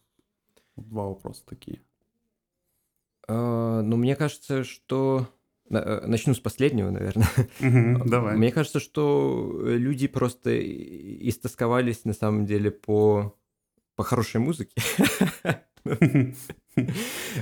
Два 0.76 1.06
вопроса 1.06 1.42
такие. 1.46 1.80
А, 3.28 3.82
Ну, 3.82 3.96
мне 3.96 4.14
кажется, 4.16 4.62
что... 4.64 5.28
на- 5.68 5.78
э, 5.78 6.06
Начну 6.06 6.34
с 6.34 6.40
последнего, 6.40 6.90
наверное. 6.90 7.28
Давай. 8.06 8.36
Мне 8.36 8.52
кажется, 8.52 8.80
что 8.80 9.60
э, 9.64 9.76
люди 9.76 10.06
просто 10.06 10.50
истосковались 11.28 12.04
на 12.04 12.12
самом 12.12 12.46
деле 12.46 12.70
по, 12.70 13.36
по 13.96 14.04
хорошей 14.04 14.40
музыке. 14.40 14.80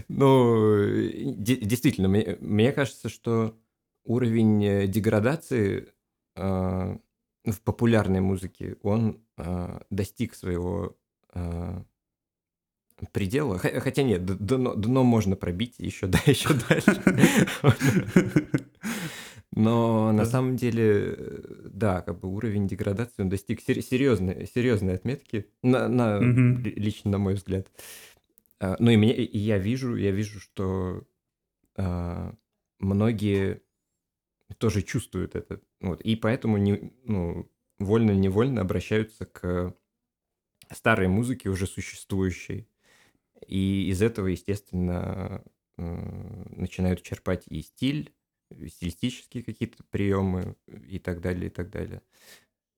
Ну, 0.09 0.76
э, 0.78 1.11
де- 1.37 1.57
действительно, 1.57 2.09
мне, 2.09 2.37
мне 2.41 2.72
кажется, 2.72 3.09
что 3.09 3.57
уровень 4.05 4.62
э, 4.64 4.87
деградации 4.87 5.93
а, 6.37 6.99
в 7.45 7.61
популярной 7.62 8.20
музыке, 8.20 8.76
он 8.82 9.24
а, 9.37 9.82
достиг 9.91 10.35
своего 10.35 10.97
а, 11.32 11.85
предела. 13.12 13.59
Хотя 13.59 14.03
нет, 14.03 14.24
дно, 14.24 14.74
дно 14.74 15.05
можно 15.05 15.36
пробить 15.36 15.74
еще, 15.78 16.07
да, 16.09 16.18
еще 16.26 16.51
дальше. 16.55 17.03
Но 19.57 20.11
на 20.12 20.24
самом 20.24 20.57
деле, 20.57 21.14
э, 21.16 21.68
да, 21.70 22.01
как 22.03 22.18
бы 22.18 22.28
уровень 22.28 22.66
деградации 22.66 23.22
он 23.22 23.28
достиг 23.28 23.61
сер- 23.61 23.82
серьезной, 23.82 24.47
серьезной 24.53 24.95
отметки, 24.95 25.47
на, 25.62 25.86
на- 25.88 26.18
лично 26.64 27.12
на 27.12 27.18
мой 27.18 27.34
взгляд. 27.34 27.68
А, 28.59 28.76
Ну 28.80 28.90
и, 28.90 28.97
мне, 28.97 29.14
и 29.14 29.38
я 29.38 29.59
вижу, 29.59 29.95
я 29.95 30.11
вижу, 30.11 30.40
что 30.40 31.07
а, 31.76 32.34
многие 32.80 33.62
тоже 34.59 34.82
чувствуют 34.82 35.36
это. 35.36 35.61
Вот, 35.80 36.01
и 36.01 36.16
поэтому 36.16 36.57
не, 36.57 36.92
ну, 37.05 37.49
вольно-невольно 37.78 38.61
обращаются 38.61 39.24
к 39.24 39.72
старой 40.72 41.07
музыке, 41.07 41.49
уже 41.49 41.66
существующей. 41.68 42.66
И 43.47 43.89
из 43.91 44.03
этого, 44.03 44.28
естественно, 44.28 45.45
начинают 45.76 47.03
черпать 47.03 47.45
и 47.49 47.62
стиль, 47.62 48.14
стилистические 48.51 49.43
какие-то 49.43 49.82
приемы 49.91 50.57
и 50.66 50.99
так 50.99 51.20
далее, 51.20 51.47
и 51.47 51.51
так 51.51 51.70
далее. 51.70 52.03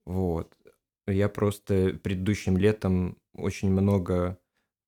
Вот. 0.05 0.57
Я 1.05 1.29
просто 1.29 1.97
предыдущим 2.03 2.57
летом 2.57 3.17
очень 3.33 3.71
много 3.71 4.39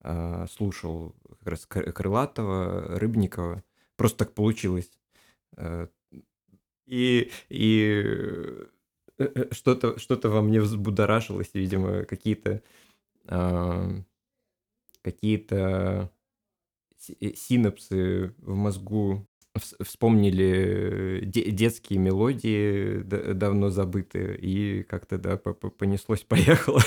э, 0.01 0.47
слушал 0.51 1.15
как 1.39 1.47
раз 1.47 1.65
Крылатова, 1.65 2.99
Рыбникова. 2.99 3.63
Просто 3.95 4.25
так 4.25 4.33
получилось. 4.33 4.91
Э, 5.55 5.87
и 6.85 7.31
и 7.49 8.03
э, 8.03 8.65
э, 9.17 9.53
что-то 9.53 9.99
что 9.99 10.17
во 10.29 10.41
мне 10.41 10.59
взбудоражилось, 10.59 11.51
видимо, 11.53 12.03
какие-то 12.05 12.61
э, 13.27 14.01
какие-то 15.01 16.11
синапсы 16.97 18.33
в 18.37 18.55
мозгу 18.55 19.27
вспомнили 19.57 21.23
детские 21.25 21.99
мелодии 21.99 23.01
давно 23.33 23.69
забытые, 23.69 24.37
и 24.37 24.83
как-то, 24.83 25.17
да, 25.17 25.37
понеслось, 25.37 26.21
поехало. 26.27 26.81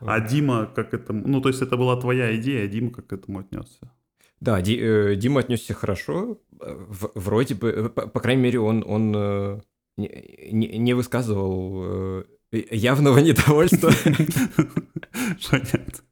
А 0.00 0.20
Дима 0.20 0.66
как 0.66 0.94
это... 0.94 1.12
Ну, 1.12 1.40
то 1.40 1.48
есть 1.48 1.60
это 1.60 1.76
была 1.76 2.00
твоя 2.00 2.36
идея, 2.36 2.64
а 2.64 2.68
Дима 2.68 2.90
как 2.90 3.08
к 3.08 3.12
этому 3.12 3.40
отнесся? 3.40 3.92
Да, 4.40 4.60
Ди, 4.60 4.78
э, 4.80 5.16
Дима 5.16 5.40
отнесся 5.40 5.74
хорошо, 5.74 6.40
в, 6.50 7.10
вроде 7.14 7.56
бы, 7.56 7.68
э, 7.68 7.88
по, 7.88 8.06
по 8.06 8.20
крайней 8.20 8.42
мере, 8.42 8.60
он, 8.60 8.84
он 8.86 9.12
э, 9.16 9.60
не, 9.96 10.78
не 10.78 10.94
высказывал 10.94 12.20
э, 12.20 12.24
явного 12.52 13.18
недовольства. 13.18 13.90
Понятно. 15.50 16.04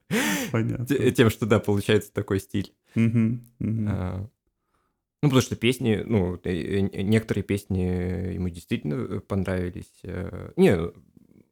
Понятно. 0.52 1.12
Тем, 1.12 1.30
что, 1.30 1.46
да, 1.46 1.58
получается 1.60 2.12
такой 2.12 2.40
стиль. 2.40 2.72
А, 2.94 4.28
ну, 5.22 5.28
потому 5.28 5.40
что 5.40 5.56
песни, 5.56 6.02
ну, 6.04 6.38
некоторые 6.44 7.42
песни 7.42 8.34
ему 8.34 8.48
действительно 8.48 9.20
понравились. 9.20 9.92
Э, 10.04 10.52
не, 10.56 10.76
ну, 10.76 10.92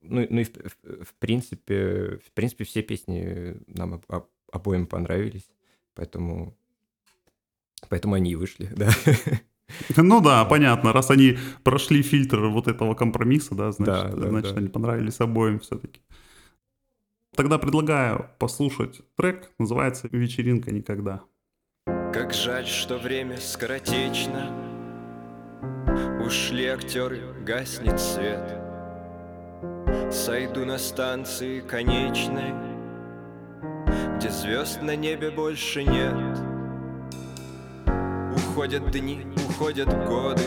ну 0.03 0.41
и 0.41 0.45
в, 0.45 0.51
в, 0.55 1.05
в 1.05 1.15
принципе, 1.15 2.19
в 2.25 2.31
принципе, 2.33 2.65
все 2.65 2.83
песни 2.83 3.57
нам 3.67 4.03
об, 4.09 4.27
обоим 4.53 4.87
понравились, 4.87 5.49
поэтому, 5.95 6.57
поэтому 7.89 8.15
они 8.15 8.33
и 8.33 8.37
вышли, 8.37 8.71
да. 8.77 8.91
Ну 9.97 10.21
да, 10.21 10.45
понятно. 10.45 10.93
Раз 10.93 11.11
они 11.11 11.39
прошли 11.63 12.03
фильтр 12.03 12.47
вот 12.47 12.69
этого 12.69 12.95
компромисса, 12.95 13.55
да, 13.55 13.73
значит, 13.73 14.11
да, 14.13 14.17
да, 14.17 14.29
значит 14.29 14.55
да. 14.55 14.61
они 14.61 14.69
понравились 14.69 15.21
обоим 15.21 15.59
все-таки. 15.61 16.01
Тогда 17.35 17.59
предлагаю 17.59 18.31
послушать 18.39 19.01
трек, 19.17 19.51
называется 19.59 20.09
«Вечеринка 20.13 20.71
никогда». 20.71 21.23
Как 22.13 22.33
жаль, 22.33 22.67
что 22.67 22.97
время 22.97 23.39
скоротечно 23.39 24.53
Ушли 26.25 26.67
актеры, 26.67 27.21
гаснет 27.45 28.01
свет 28.01 28.61
Сойду 30.13 30.65
на 30.65 30.79
станции 30.79 31.61
конечной 31.61 32.55
Где 34.17 34.31
звезд 34.31 34.81
на 34.81 34.95
небе 34.95 35.33
больше 35.33 35.83
нет 35.83 36.39
Уходят 38.37 38.89
дни, 38.93 39.27
уходят 39.55 39.89
годы 40.07 40.43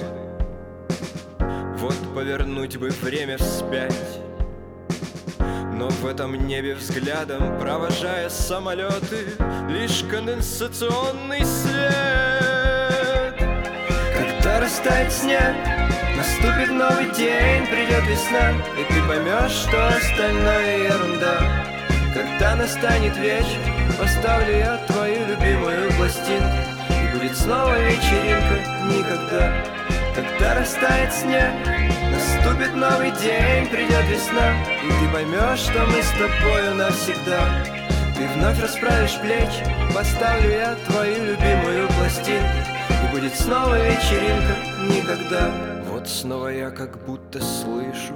Вот 1.78 1.96
повернуть 2.14 2.78
бы 2.78 2.90
время 2.90 3.38
вспять 3.38 4.22
но 5.74 5.90
в 5.90 6.08
этом 6.08 6.48
небе 6.48 6.74
взглядом, 6.74 7.60
провожая 7.60 8.30
самолеты, 8.30 9.28
Лишь 9.70 10.04
конденсационный 10.10 11.46
след. 11.46 13.36
Когда 14.18 14.60
растает 14.60 15.14
снег, 15.14 15.56
наступит 16.18 16.72
новый 16.72 17.14
день, 17.16 17.68
придет 17.68 18.04
весна, 18.10 18.54
И 18.76 18.92
ты 18.92 19.08
поймешь, 19.08 19.52
что 19.52 19.88
остальное 19.88 20.88
ерунда. 20.88 21.42
Когда 22.12 22.56
настанет 22.56 23.16
вечер, 23.18 23.60
поставлю 24.00 24.58
я 24.58 24.78
твою 24.88 25.28
любимую 25.28 25.92
пластинку, 25.92 26.77
будет 27.18 27.36
снова 27.36 27.80
вечеринка 27.80 28.58
никогда. 28.86 29.64
Когда 30.16 30.56
растает 30.56 31.14
снег, 31.14 31.52
наступит 32.12 32.76
новый 32.76 33.12
день, 33.12 33.68
придет 33.70 34.06
весна 34.10 34.54
И 34.84 34.90
ты 34.90 35.14
поймешь, 35.14 35.60
что 35.60 35.86
мы 35.86 36.02
с 36.02 36.12
тобою 36.12 36.76
навсегда. 36.76 37.66
Ты 38.16 38.28
вновь 38.36 38.60
расправишь 38.62 39.20
плечи, 39.20 39.64
поставлю 39.94 40.50
я 40.50 40.76
твою 40.88 41.26
любимую 41.26 41.88
пластинку 41.90 42.58
И 42.90 43.16
будет 43.16 43.36
снова 43.36 43.76
вечеринка 43.76 44.56
никогда. 44.94 45.52
Вот 45.92 46.08
снова 46.08 46.48
я 46.48 46.70
как 46.70 47.04
будто 47.06 47.42
слышу 47.42 48.14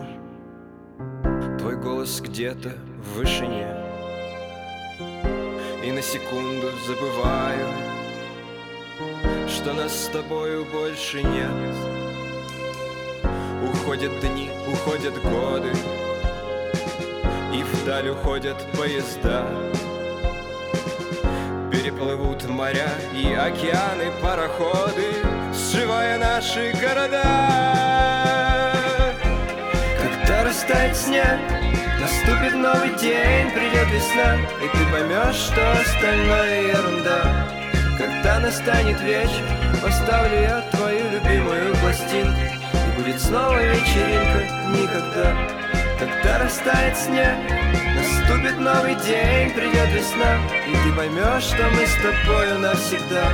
Твой 1.59 1.75
голос 1.75 2.19
где-то 2.21 2.71
в 2.97 3.17
вышине. 3.17 3.67
И 5.83 5.91
на 5.91 6.01
секунду 6.01 6.67
забываю 6.87 8.00
что 9.47 9.73
нас 9.73 9.93
с 9.93 10.07
тобою 10.07 10.65
больше 10.65 11.21
нет. 11.21 11.51
Уходят 13.63 14.19
дни, 14.19 14.49
уходят 14.67 15.21
годы 15.21 15.71
И 17.53 17.63
вдаль 17.63 18.09
уходят 18.09 18.57
поезда. 18.77 19.45
Переплывут 21.71 22.47
моря 22.49 22.89
и 23.13 23.33
океаны 23.33 24.11
пароходы 24.21 25.13
Сживая 25.53 26.17
наши 26.17 26.73
города. 26.81 27.23
Когда 30.01 30.43
растает 30.43 30.95
снег 30.95 31.39
Наступит 31.99 32.55
новый 32.55 32.97
день, 32.99 33.51
придет 33.51 33.89
весна 33.91 34.37
И 34.63 34.67
ты 34.67 34.91
поймешь, 34.91 35.35
что 35.35 35.71
остальное 35.71 36.61
ерунда 36.73 37.60
когда 38.01 38.39
настанет 38.39 38.99
вечер, 39.01 39.43
поставлю 39.81 40.41
я 40.41 40.61
твою 40.71 41.09
любимую 41.11 41.75
пластинку. 41.75 42.39
И 42.73 43.01
будет 43.01 43.21
снова 43.21 43.61
вечеринка 43.63 44.41
никогда. 44.69 45.35
Когда 45.99 46.39
растает 46.39 46.97
снег, 46.97 47.35
наступит 47.95 48.57
новый 48.59 48.95
день, 49.05 49.51
придет 49.51 49.89
весна. 49.93 50.39
И 50.67 50.71
ты 50.71 50.95
поймешь, 50.95 51.43
что 51.43 51.69
мы 51.69 51.85
с 51.85 51.95
тобою 52.01 52.59
навсегда. 52.59 53.27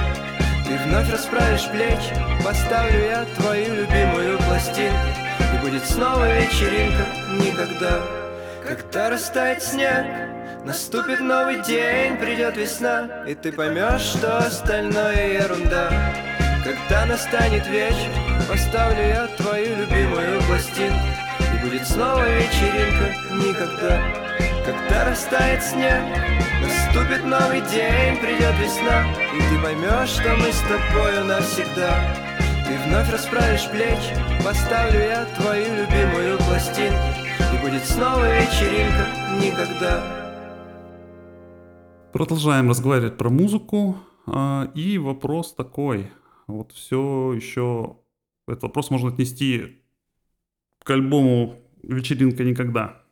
Ты 0.65 0.77
вновь 0.85 1.09
расправишь 1.09 1.69
плечи, 1.69 2.13
поставлю 2.43 2.99
я 3.05 3.25
твою 3.37 3.73
любимую 3.73 4.37
пластинку. 4.39 5.07
И 5.53 5.57
будет 5.65 5.85
снова 5.85 6.25
вечеринка 6.25 7.05
никогда. 7.41 8.01
Когда 8.67 9.11
растает 9.11 9.63
снег, 9.63 10.05
Наступит 10.67 11.21
новый 11.21 11.63
день, 11.63 12.17
придет 12.17 12.57
весна 12.57 13.23
И 13.25 13.33
ты 13.35 13.53
поймешь, 13.53 14.01
что 14.01 14.39
остальное 14.39 15.41
ерунда. 15.41 15.89
Когда 16.61 17.05
настанет 17.05 17.65
вечер, 17.67 18.11
поставлю 18.49 19.01
я 19.01 19.27
твою 19.37 19.77
любимую 19.77 20.41
пластинку 20.41 20.99
И 21.53 21.63
будет 21.63 21.87
снова 21.87 22.21
вечеринка 22.27 23.15
никогда. 23.31 24.01
Когда 24.65 25.09
растает 25.09 25.63
снег, 25.63 26.03
наступит 26.61 27.23
новый 27.23 27.61
день, 27.61 28.17
придет 28.17 28.53
весна 28.59 29.05
И 29.33 29.39
ты 29.39 29.63
поймешь, 29.63 30.09
что 30.09 30.35
мы 30.35 30.51
с 30.51 30.59
тобою 30.67 31.23
навсегда. 31.23 32.13
Ты 32.67 32.77
вновь 32.85 33.09
расправишь 33.09 33.69
плечи, 33.69 34.13
поставлю 34.43 34.99
я 34.99 35.25
твою 35.37 35.73
любимую 35.75 36.37
пластинку 36.39 36.99
И 37.53 37.57
будет 37.63 37.85
снова 37.85 38.25
вечеринка 38.25 39.07
никогда 39.41 40.26
Продолжаем 42.17 42.67
разговаривать 42.71 43.15
про 43.15 43.29
музыку. 43.29 43.97
А, 44.25 44.71
и 44.73 44.97
вопрос 44.97 45.53
такой. 45.53 46.09
Вот 46.47 46.71
все 46.71 47.33
еще... 47.33 47.97
Этот 48.47 48.63
вопрос 48.63 48.89
можно 48.89 49.09
отнести 49.09 49.83
к 50.83 50.89
альбому 50.89 51.61
«Вечеринка 51.83 52.43
никогда». 52.43 53.03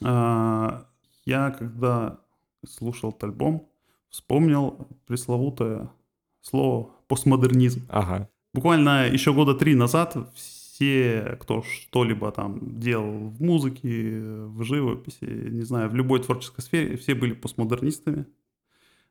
А, 0.00 0.86
я, 1.24 1.50
когда 1.50 2.20
слушал 2.64 3.10
этот 3.10 3.24
альбом, 3.24 3.68
вспомнил 4.10 4.86
пресловутое 5.08 5.90
слово 6.40 6.90
«постмодернизм». 7.08 7.84
Ага. 7.88 8.28
Буквально 8.54 9.08
еще 9.08 9.32
года 9.32 9.54
три 9.54 9.74
назад 9.74 10.16
все, 10.80 11.36
кто 11.38 11.62
что-либо 11.62 12.32
там 12.32 12.80
делал 12.80 13.28
в 13.28 13.42
музыке, 13.42 14.18
в 14.22 14.62
живописи, 14.62 15.24
не 15.24 15.60
знаю, 15.60 15.90
в 15.90 15.94
любой 15.94 16.22
творческой 16.22 16.62
сфере, 16.62 16.96
все 16.96 17.14
были 17.14 17.34
постмодернистами. 17.34 18.24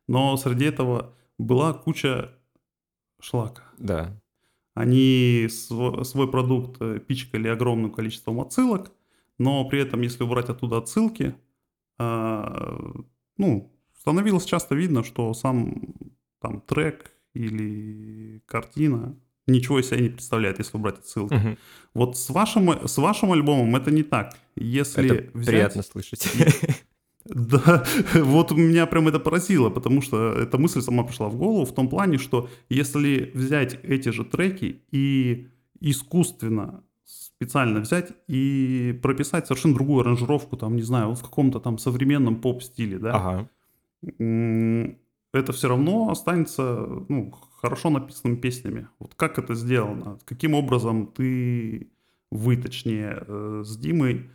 Но 0.08 0.36
среди 0.36 0.64
этого 0.64 1.14
была 1.38 1.72
куча 1.72 2.32
шлака. 3.20 3.62
Да. 3.78 4.20
Они 4.74 5.46
св- 5.48 6.04
свой 6.08 6.28
продукт 6.28 6.76
э, 6.80 6.98
пичкали 6.98 7.46
огромным 7.46 7.92
количеством 7.92 8.40
отсылок, 8.40 8.90
но 9.38 9.64
при 9.68 9.80
этом, 9.80 10.00
если 10.00 10.24
убрать 10.24 10.48
оттуда 10.48 10.78
отсылки, 10.78 11.36
а, 11.98 12.94
ну, 13.36 13.72
становилось 13.96 14.44
часто 14.44 14.74
видно, 14.74 15.04
что 15.04 15.32
сам 15.34 15.94
там 16.40 16.62
трек 16.62 17.12
или 17.32 18.42
картина 18.46 19.16
ничего 19.50 19.80
из 19.80 19.88
себя 19.88 20.00
не 20.00 20.08
представляет, 20.08 20.58
если 20.58 20.76
убрать 20.76 20.98
отсылки. 20.98 21.34
Мгм. 21.34 21.58
Вот 21.94 22.16
с 22.16 22.30
вашим, 22.30 22.88
с 22.88 22.98
вашим 22.98 23.32
альбомом 23.32 23.74
это 23.76 23.90
не 23.90 24.02
так. 24.02 24.36
Если 24.56 25.04
Это 25.04 25.38
взять... 25.38 25.46
приятно 25.46 25.82
слышать. 25.82 26.26
Да, 27.24 27.84
вот 28.14 28.50
меня 28.52 28.86
прям 28.86 29.08
это 29.08 29.20
поразило, 29.20 29.70
потому 29.70 30.02
что 30.02 30.32
эта 30.32 30.58
мысль 30.58 30.80
сама 30.80 31.04
пришла 31.04 31.28
в 31.28 31.36
голову 31.36 31.64
в 31.64 31.74
том 31.74 31.88
плане, 31.88 32.18
что 32.18 32.48
если 32.68 33.30
взять 33.34 33.78
эти 33.84 34.08
же 34.08 34.24
треки 34.24 34.82
и 34.90 35.48
искусственно 35.80 36.82
специально 37.04 37.80
взять 37.80 38.12
и 38.28 38.98
прописать 39.02 39.46
совершенно 39.46 39.74
другую 39.74 40.00
аранжировку, 40.00 40.56
там, 40.56 40.76
не 40.76 40.82
знаю, 40.82 41.14
в 41.14 41.22
каком-то 41.22 41.60
там 41.60 41.78
современном 41.78 42.36
поп-стиле, 42.36 42.98
да, 42.98 43.14
Ага. 43.14 43.48
это 45.32 45.52
все 45.52 45.68
равно 45.68 46.10
останется 46.10 46.86
ну, 47.08 47.34
хорошо 47.60 47.90
написанными 47.90 48.36
песнями. 48.36 48.88
Вот 48.98 49.14
как 49.14 49.38
это 49.38 49.54
сделано? 49.54 50.18
Каким 50.24 50.54
образом 50.54 51.06
ты, 51.06 51.90
вы, 52.30 52.56
точнее, 52.56 53.22
э, 53.26 53.62
с 53.64 53.76
Димой 53.76 54.30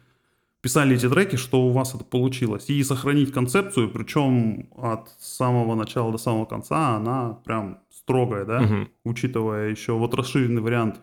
писали 0.62 0.96
эти 0.96 1.10
треки, 1.10 1.36
что 1.36 1.62
у 1.66 1.72
вас 1.72 1.96
это 1.96 2.04
получилось? 2.04 2.70
И 2.70 2.84
сохранить 2.84 3.32
концепцию, 3.32 3.90
причем 3.92 4.70
от 4.78 5.10
самого 5.20 5.76
начала 5.76 6.12
до 6.12 6.18
самого 6.18 6.46
конца 6.46 6.96
она 6.96 7.34
прям 7.46 7.80
строгая, 7.90 8.46
да? 8.46 8.62
Мгм. 8.62 8.90
Учитывая 9.04 9.70
еще 9.70 9.94
вот 9.94 10.14
расширенный 10.14 10.62
вариант 10.62 11.02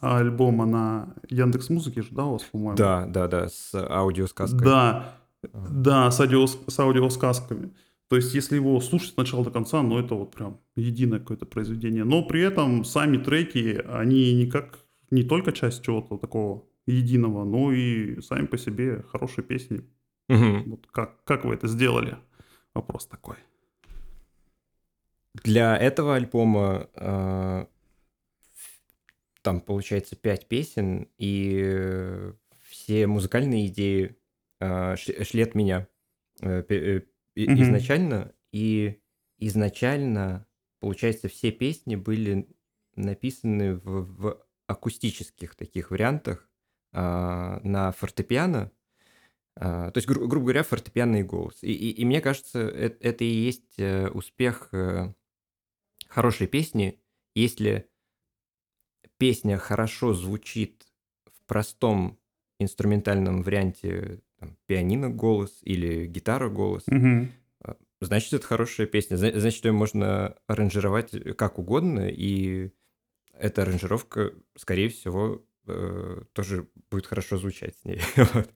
альбома 0.00 0.66
на 0.66 1.14
Яндекс 1.28 1.70
Музыке 1.70 2.02
же, 2.02 2.08
да, 2.12 2.24
у 2.24 2.32
вас, 2.32 2.42
по-моему? 2.42 2.76
Да, 2.76 3.06
да, 3.06 3.28
да, 3.28 3.48
с 3.48 3.70
аудиосказкой. 3.74 4.60
Да, 4.60 5.14
да, 5.52 6.10
с, 6.10 6.20
аудиос- 6.20 6.68
с 6.70 6.78
аудиосказками. 6.78 7.72
То 8.10 8.16
есть, 8.16 8.34
если 8.34 8.56
его 8.56 8.80
слушать 8.80 9.14
с 9.14 9.16
начала 9.16 9.44
до 9.44 9.52
конца, 9.52 9.80
ну, 9.82 9.96
это 9.96 10.16
вот 10.16 10.34
прям 10.34 10.60
единое 10.74 11.20
какое-то 11.20 11.46
произведение. 11.46 12.02
Но 12.02 12.24
при 12.24 12.42
этом 12.42 12.84
сами 12.84 13.18
треки, 13.18 13.80
они 13.86 14.34
не 14.34 14.50
как, 14.50 14.80
не 15.12 15.22
только 15.22 15.52
часть 15.52 15.84
чего-то 15.84 16.18
такого 16.18 16.64
единого, 16.88 17.44
но 17.44 17.70
и 17.72 18.20
сами 18.20 18.46
по 18.46 18.58
себе 18.58 19.04
хорошие 19.12 19.44
песни. 19.44 19.88
Мгм. 20.28 20.70
Вот 20.70 20.88
как, 20.88 21.22
как 21.22 21.44
вы 21.44 21.54
это 21.54 21.68
сделали? 21.68 22.18
Вопрос 22.74 23.06
такой. 23.06 23.36
Для 25.44 25.76
этого 25.76 26.16
альбома 26.16 26.88
э, 26.96 27.66
там 29.42 29.60
получается 29.60 30.16
пять 30.16 30.48
песен, 30.48 31.06
и 31.16 31.62
э, 31.64 32.32
все 32.70 33.06
музыкальные 33.06 33.68
идеи 33.68 34.16
э, 34.58 34.96
шли 34.96 35.42
от 35.42 35.54
меня 35.54 35.86
э, 36.40 37.02
Мгм. 37.46 37.62
изначально. 37.62 38.34
И 38.52 39.00
изначально, 39.38 40.46
получается, 40.80 41.28
все 41.28 41.50
песни 41.50 41.96
были 41.96 42.48
написаны 42.96 43.76
в, 43.76 44.02
в 44.20 44.46
акустических 44.66 45.54
таких 45.54 45.90
вариантах 45.90 46.48
а, 46.92 47.60
на 47.62 47.92
фортепиано. 47.92 48.72
А, 49.56 49.90
то 49.90 49.98
есть, 49.98 50.08
гру- 50.08 50.26
грубо 50.28 50.46
говоря, 50.46 50.62
фортепианный 50.62 51.22
голос. 51.24 51.62
И, 51.62 51.72
и- 51.72 51.90
и 51.92 52.04
мне 52.04 52.20
кажется, 52.20 52.60
э- 52.60 52.96
это 53.00 53.24
и 53.24 53.28
есть 53.28 53.78
э, 53.78 54.08
успех 54.08 54.68
э, 54.72 55.12
хорошей 56.08 56.46
песни, 56.46 57.00
если 57.34 57.88
песня 59.18 59.58
хорошо 59.58 60.14
звучит 60.14 60.86
в 61.26 61.44
простом 61.46 62.18
инструментальном 62.58 63.42
варианте 63.42 64.20
там, 64.40 64.56
пианино 64.66 65.10
голос 65.10 65.58
или 65.62 66.06
гитара 66.06 66.48
голос, 66.48 66.84
Мгм. 66.88 67.30
значит, 68.00 68.32
это 68.32 68.46
хорошая 68.46 68.86
песня. 68.86 69.16
Зна- 69.16 69.38
Значит, 69.38 69.64
ее 69.66 69.72
можно 69.72 70.34
аранжировать 70.46 71.12
как 71.36 71.58
угодно, 71.58 72.08
и 72.08 72.70
эта 73.34 73.62
аранжировка, 73.62 74.32
скорее 74.56 74.88
всего, 74.88 75.44
э, 75.66 76.22
тоже 76.32 76.68
будет 76.90 77.06
хорошо 77.06 77.36
звучать 77.36 77.76
с 77.78 77.84
ней. 77.84 78.00
Вот. 78.34 78.50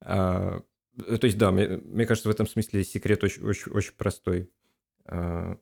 А, 0.00 0.62
э, 1.06 1.16
То 1.18 1.26
есть, 1.26 1.38
да, 1.38 1.50
мне, 1.50 1.68
мне 1.68 2.06
кажется, 2.06 2.28
в 2.28 2.32
этом 2.32 2.46
смысле 2.46 2.84
секрет 2.84 3.24
очень, 3.24 3.42
очень, 3.44 3.72
очень 3.72 3.94
простой. 3.94 4.50
А, 5.06 5.58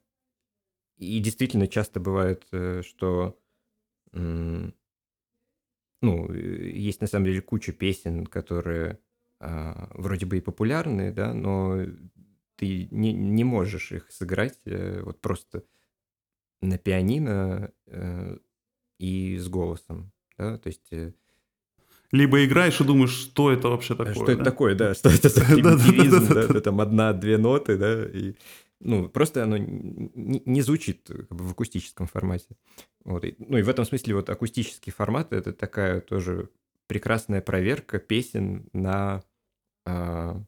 И 0.99 1.19
действительно 1.21 1.67
часто 1.67 1.99
бывает, 2.01 2.45
э, 2.53 2.83
что 2.85 3.39
м, 4.13 4.75
ну, 6.05 6.33
есть 6.33 7.01
на 7.01 7.07
самом 7.07 7.27
деле 7.27 7.41
куча 7.41 7.73
песен, 7.73 8.27
которые 8.27 8.99
а, 9.41 9.91
вроде 9.95 10.27
бы 10.27 10.39
и 10.39 10.41
популярные, 10.41 11.13
да, 11.13 11.35
но 11.35 11.81
ты 12.57 12.89
не, 12.91 13.13
не 13.13 13.45
можешь 13.45 13.93
их 13.93 14.11
сыграть 14.11 14.59
э, 14.65 15.03
вот 15.03 15.21
просто 15.21 15.65
на 16.63 16.79
пианино 16.79 17.73
э, 17.87 18.39
и 18.99 19.37
с 19.37 19.49
голосом, 19.49 20.13
да, 20.39 20.57
то 20.59 20.69
есть 20.69 20.87
э, 20.93 21.13
Либо 22.13 22.45
играешь 22.45 22.81
и 22.81 22.85
думаешь, 22.85 23.11
что 23.11 23.51
это 23.51 23.69
вообще 23.69 23.95
а 23.95 23.97
такое. 23.97 24.15
что 24.15 24.25
это 24.27 24.37
да? 24.37 24.45
такое, 24.45 24.75
да, 24.77 24.95
что 24.95 25.09
это 25.11 25.29
за 25.29 25.41
Да-да-да-да-да-да. 25.41 25.85
примитивизм, 25.85 26.35
да, 26.35 26.41
это 26.43 26.61
там 26.61 26.81
одна-две 26.81 27.39
ноты, 27.39 27.77
да, 27.77 28.05
и 28.05 28.35
ну, 28.81 29.09
просто 29.09 29.45
оно 29.45 29.57
н- 29.57 30.11
н- 30.15 30.43
не 30.45 30.63
звучит 30.63 31.09
э, 31.11 31.25
как 31.25 31.37
бы 31.39 31.45
в 31.45 31.51
акустическом 31.53 32.07
формате. 32.07 32.57
Вот, 33.05 33.25
и- 33.25 33.35
ну, 33.39 33.59
и 33.59 33.63
в 33.63 33.69
этом 33.69 33.85
смысле 33.85 34.15
вот 34.17 34.31
акустический 34.31 34.93
формат— 34.93 35.33
это 35.33 35.53
такая 35.53 36.01
тоже 36.01 36.51
прекрасная 36.87 37.41
проверка 37.41 37.99
песен 37.99 38.69
на, 38.73 39.23
а, 39.87 40.43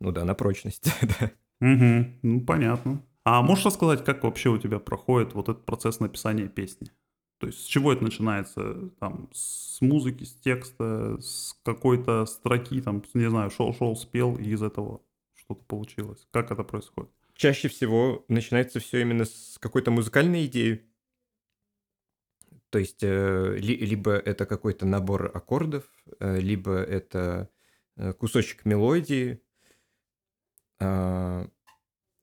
ну 0.00 0.12
да, 0.12 0.24
на 0.24 0.34
прочность, 0.34 0.84
да. 1.20 1.30
Мгм. 1.60 2.18
Ну, 2.22 2.40
понятно. 2.42 3.02
А 3.24 3.42
можешь 3.42 3.64
рассказать, 3.64 4.04
как 4.04 4.22
вообще 4.22 4.50
у 4.50 4.58
тебя 4.58 4.78
проходит 4.78 5.34
вот 5.34 5.48
этот 5.48 5.64
процесс 5.64 6.00
написания 6.00 6.48
песни? 6.48 6.90
То 7.38 7.48
есть 7.48 7.60
с 7.60 7.64
чего 7.64 7.92
это 7.92 8.02
начинается? 8.04 8.90
Там, 9.00 9.28
с 9.32 9.80
музыки, 9.80 10.24
с 10.24 10.34
текста, 10.34 11.18
с 11.20 11.58
какой-то 11.64 12.24
строки, 12.26 12.80
там, 12.80 13.02
не 13.14 13.28
знаю, 13.28 13.50
шел-шел, 13.50 13.94
спел, 13.96 14.36
и 14.36 14.44
из 14.50 14.62
этого 14.62 15.02
что-то 15.34 15.62
получилось. 15.64 16.26
Как 16.30 16.50
это 16.50 16.62
происходит? 16.64 17.10
Чаще 17.36 17.68
всего 17.68 18.24
начинается 18.28 18.80
все 18.80 19.02
именно 19.02 19.26
с 19.26 19.58
какой-то 19.60 19.90
музыкальной 19.90 20.46
идеи. 20.46 20.86
То 22.70 22.78
есть 22.78 23.02
э, 23.02 23.56
ли- 23.58 23.76
либо 23.76 24.12
это 24.12 24.46
какой-то 24.46 24.86
набор 24.86 25.30
аккордов, 25.34 25.84
э, 26.18 26.40
либо 26.40 26.76
это 26.76 27.50
э, 27.96 28.12
кусочек 28.14 28.64
мелодии, 28.64 29.42
а, 30.78 31.46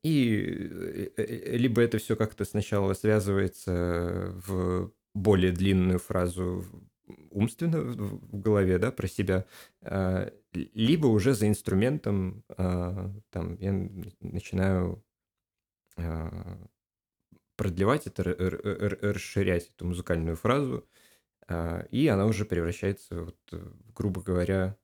и 0.04 1.12
либо 1.58 1.82
это 1.82 1.98
все 1.98 2.16
как-то 2.16 2.46
сначала 2.46 2.94
связывается 2.94 4.34
в 4.46 4.94
более 5.14 5.52
длинную 5.52 6.00
фразу 6.00 6.66
умственно 7.32 7.82
в 7.82 8.40
голове, 8.40 8.78
да, 8.78 8.92
про 8.92 9.08
себя, 9.08 9.46
а, 9.82 10.32
либо 10.54 11.08
уже 11.08 11.34
за 11.34 11.48
инструментом 11.48 12.44
а, 12.50 13.12
там 13.30 13.56
я 13.56 13.74
начинаю 14.20 15.04
а, 15.98 16.58
продлевать 17.56 18.08
это, 18.08 18.24
расширять 18.24 19.70
эту 19.70 19.86
музыкальную 19.86 20.36
фразу, 20.36 20.88
и 21.92 22.08
она 22.08 22.26
уже 22.26 22.46
превращается, 22.46 23.26
вот, 23.26 23.38
грубо 23.94 24.22
говоря, 24.22 24.78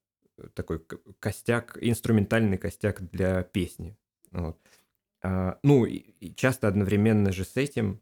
такой 0.54 0.86
костяк, 1.20 1.78
инструментальный 1.82 2.58
костяк 2.58 3.02
для 3.10 3.44
песни. 3.44 3.98
Вот. 4.32 4.60
Ну, 5.64 5.86
и, 5.86 6.34
часто 6.36 6.68
одновременно 6.68 7.32
же 7.32 7.44
с 7.44 7.58
этим 7.58 8.02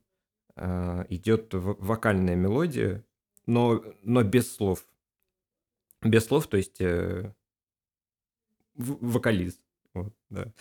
идет 0.57 1.53
вокальная 1.53 2.35
мелодия, 2.35 3.05
но, 3.47 3.83
но 4.03 4.23
без 4.23 4.53
слов. 4.53 4.85
Без 6.03 6.25
слов, 6.25 6.47
то 6.47 6.57
есть 6.57 6.79
э, 6.79 7.33
вокалист. 8.75 9.61
Вот, 9.93 10.13
да. 10.29 10.53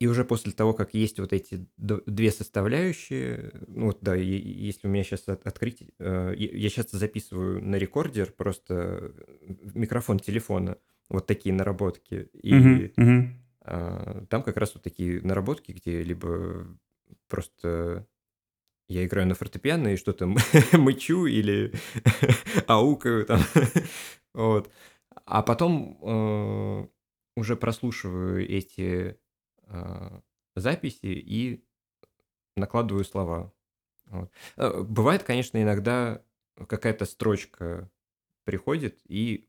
И 0.00 0.06
уже 0.06 0.24
после 0.24 0.52
того, 0.52 0.74
как 0.74 0.92
есть 0.92 1.18
вот 1.20 1.32
эти 1.32 1.66
две 1.76 2.30
составляющие, 2.30 3.52
ну 3.68 3.86
вот 3.86 3.98
да, 4.02 4.14
если 4.14 4.86
у 4.86 4.90
меня 4.90 5.04
сейчас 5.04 5.28
открыть, 5.28 5.82
э, 5.98 6.34
я 6.36 6.68
сейчас 6.68 6.90
записываю 6.90 7.64
на 7.64 7.76
рекордер 7.76 8.32
просто 8.32 9.12
в 9.40 9.76
микрофон 9.76 10.18
телефона 10.18 10.78
вот 11.08 11.26
такие 11.26 11.54
наработки, 11.54 12.28
и 12.32 12.54
Мгм, 12.54 12.92
мгм. 12.96 13.44
а, 13.60 14.24
там 14.28 14.42
как 14.42 14.56
раз 14.56 14.74
вот 14.74 14.82
такие 14.82 15.22
наработки, 15.22 15.72
где 15.72 16.02
либо 16.02 16.66
просто 17.28 18.06
я 18.88 19.04
играю 19.04 19.26
на 19.26 19.34
фортепиано 19.34 19.88
и 19.88 19.96
что-то 19.96 20.26
мычу 20.72 21.26
или 21.26 21.72
аукаю 22.66 23.26
там, 23.26 23.40
вот. 24.34 24.70
А 25.26 25.42
потом 25.42 25.98
э, 26.02 26.86
уже 27.36 27.56
прослушиваю 27.56 28.46
эти 28.46 29.18
э, 29.62 30.20
записи 30.54 31.06
и 31.06 31.64
накладываю 32.56 33.04
слова. 33.04 33.52
Вот. 34.06 34.30
Э, 34.56 34.82
бывает, 34.82 35.22
конечно, 35.22 35.62
иногда 35.62 36.22
какая-то 36.68 37.06
строчка 37.06 37.90
приходит, 38.44 39.00
и 39.06 39.48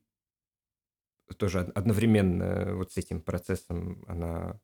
тоже 1.36 1.60
одновременно 1.74 2.76
вот 2.76 2.92
с 2.92 2.96
этим 2.96 3.20
процессом 3.20 4.04
она 4.08 4.60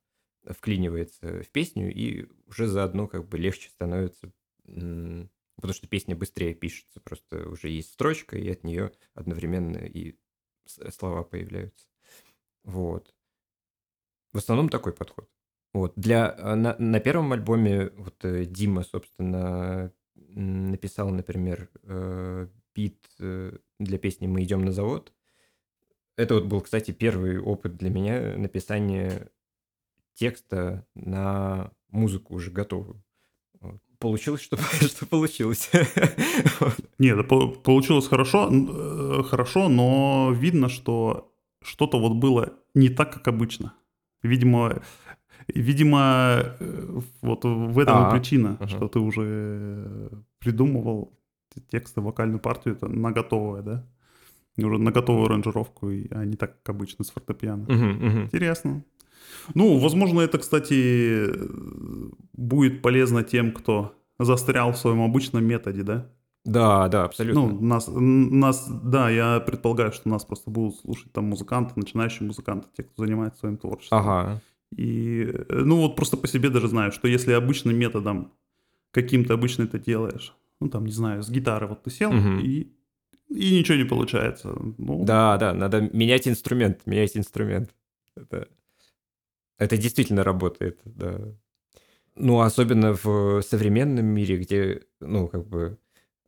вклинивается 0.49 1.43
в 1.43 1.49
песню, 1.51 1.93
и 1.93 2.29
уже 2.47 2.66
заодно 2.66 3.07
как 3.07 3.29
бы 3.29 3.37
легче 3.39 3.68
становится, 3.68 4.33
потому 4.65 5.75
что 5.75 5.89
песня 5.89 6.17
быстрее 6.17 6.55
пишется, 6.55 7.01
просто 7.01 7.49
уже 7.49 7.69
есть 7.69 7.93
строчка, 7.93 8.37
и 8.37 8.49
от 8.49 8.65
нее 8.65 8.93
одновременно 9.15 9.79
и 9.79 10.17
слова 10.67 11.23
появляются. 11.23 11.87
Вот. 12.65 13.15
В 14.33 14.39
основном 14.39 14.69
такой 14.69 14.93
подход. 14.93 15.29
Вот. 15.73 15.93
Для, 15.97 16.35
э, 16.37 16.55
на, 16.55 16.77
на 16.79 17.01
первом 17.01 17.33
альбоме 17.33 17.91
вот 17.97 18.25
э, 18.25 18.45
Дима, 18.45 18.83
собственно, 18.83 19.93
написал, 20.15 21.11
например, 21.11 21.71
э, 21.83 22.49
бит 22.75 23.07
для 23.19 23.99
песни 23.99 24.27
«Мы 24.27 24.45
идем 24.45 24.65
на 24.65 24.73
завод». 24.73 25.13
Это 26.17 26.35
вот 26.35 26.45
был, 26.45 26.61
кстати, 26.63 26.91
первый 26.91 27.39
опыт 27.39 27.77
для 27.77 27.91
меня 27.91 28.37
написания 28.39 29.31
текста 30.15 30.87
на 30.95 31.73
музыку 31.89 32.35
уже 32.35 32.51
готовую. 32.51 33.03
Получилось, 34.03 34.42
что, 34.42 34.57
что 34.80 35.07
получилось. 35.07 35.70
Нет, 36.98 37.16
да, 37.16 37.22
получилось 37.22 38.09
хорошо, 38.09 38.50
хорошо, 39.22 39.68
но 39.68 40.32
видно, 40.34 40.68
что 40.68 41.32
что-то 41.62 42.00
вот 42.00 42.14
было 42.14 42.53
не 42.74 42.88
так, 42.88 43.12
как 43.12 43.28
обычно. 43.28 43.74
Видимо, 44.24 44.82
видимо, 45.46 46.57
э, 46.59 47.00
вот 47.20 47.44
в 47.44 47.78
этом 47.78 48.07
а, 48.07 48.09
и 48.09 48.18
причина, 48.18 48.57
угу. 48.59 48.68
что 48.68 48.88
ты 48.88 48.98
уже 48.98 50.11
придумывал 50.40 51.16
тексты, 51.70 52.00
вокальную 52.00 52.40
партию 52.40 52.74
это 52.74 52.88
на 52.88 53.12
готовое, 53.12 53.62
да? 53.62 53.86
Уже 54.59 54.78
на 54.78 54.90
готовую 54.90 55.26
аранжировку, 55.26 55.86
а 56.11 56.24
не 56.24 56.36
так, 56.36 56.62
как 56.62 56.74
обычно, 56.74 57.05
с 57.05 57.11
фортепиано. 57.11 57.64
Угу, 57.64 58.07
угу. 58.07 58.18
Интересно. 58.24 58.84
Ну, 59.55 59.79
возможно, 59.79 60.20
это, 60.20 60.39
кстати, 60.39 61.29
будет 62.33 62.83
полезно 62.83 63.23
тем, 63.23 63.53
кто 63.53 63.95
застрял 64.18 64.73
в 64.73 64.79
своем 64.79 65.03
обычном 65.03 65.45
методе, 65.45 65.83
да? 65.83 66.11
Да, 66.45 66.89
да, 66.89 67.05
абсолютно. 67.05 67.41
Ну, 67.41 67.61
нас, 67.61 67.89
нас, 67.89 68.68
да, 68.68 69.11
я 69.11 69.41
предполагаю, 69.41 69.93
что 69.93 70.09
нас 70.09 70.25
просто 70.25 70.51
будут 70.51 70.81
слушать 70.81 71.12
там 71.12 71.27
музыканты, 71.27 71.75
начинающие 71.77 72.27
музыканты, 72.27 72.68
те, 72.77 72.83
кто 72.83 73.05
занимается 73.05 73.41
своим 73.41 73.57
творчеством. 73.57 73.99
Ага. 73.99 74.43
И, 74.77 75.31
э, 75.33 75.61
ну, 75.64 75.77
вот 75.77 75.97
просто 75.97 76.16
по 76.16 76.27
себе 76.27 76.49
даже 76.49 76.68
знаю, 76.68 76.93
что 76.93 77.07
если 77.07 77.33
обычным 77.33 77.77
методом 77.77 78.33
каким-то 78.91 79.35
обычно 79.35 79.64
это 79.64 79.79
делаешь, 79.79 80.35
ну, 80.61 80.68
там, 80.68 80.85
не 80.85 80.93
знаю, 80.93 81.23
с 81.23 81.31
гитары 81.31 81.66
вот 81.66 81.85
ты 81.85 81.91
сел, 81.91 82.11
угу. 82.11 82.41
и, 82.41 82.73
и 83.29 83.59
ничего 83.59 83.77
не 83.77 83.85
получается. 83.85 84.57
Ну... 84.79 85.05
Да, 85.05 85.37
да, 85.37 85.55
надо 85.55 85.81
менять 85.81 86.27
инструмент, 86.27 86.81
менять 86.87 87.16
инструмент. 87.16 87.70
Это, 88.16 88.49
это 89.63 89.77
действительно 89.77 90.25
работает, 90.25 90.81
да. 90.85 91.21
Ну, 92.15 92.41
особенно 92.41 92.95
в 92.95 93.43
современном 93.43 94.05
мире, 94.05 94.37
где, 94.37 94.83
ну, 95.01 95.29
как 95.29 95.47
бы, 95.47 95.79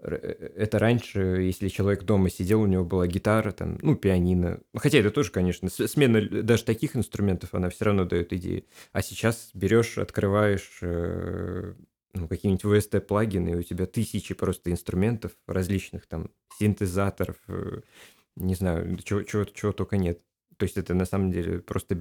Э, 0.04 0.16
это 0.56 0.78
раньше, 0.78 1.18
если 1.18 1.68
человек 1.68 2.04
дома 2.04 2.30
сидел, 2.30 2.60
у 2.62 2.66
него 2.66 2.84
была 2.84 3.06
гитара, 3.06 3.52
там, 3.52 3.78
ну, 3.82 3.96
пианино. 3.96 4.60
Хотя 4.74 4.98
это 4.98 5.10
тоже, 5.10 5.30
конечно, 5.30 5.68
смена 5.70 6.42
даже 6.42 6.64
таких 6.64 6.96
инструментов, 6.96 7.54
она 7.54 7.70
все 7.70 7.86
равно 7.86 8.04
дает 8.04 8.32
идеи. 8.32 8.66
А 8.92 9.02
сейчас 9.02 9.50
берешь, 9.54 9.98
открываешь 9.98 10.78
э, 10.82 11.74
ну, 12.12 12.28
какие-нибудь 12.28 12.64
VST-плагины, 12.64 13.50
и 13.50 13.56
у 13.56 13.62
тебя 13.62 13.86
тысячи 13.86 14.34
просто 14.34 14.70
инструментов 14.70 15.32
различных, 15.46 16.06
там, 16.06 16.30
синтезаторов, 16.58 17.36
э, 17.48 17.80
не 18.36 18.54
знаю, 18.54 18.98
чего, 18.98 19.22
чего, 19.22 19.44
чего 19.44 19.72
только 19.72 19.96
нет. 19.96 20.20
То 20.56 20.64
есть 20.64 20.76
это 20.76 20.94
на 20.94 21.04
самом 21.04 21.30
деле 21.30 21.60
просто 21.60 22.00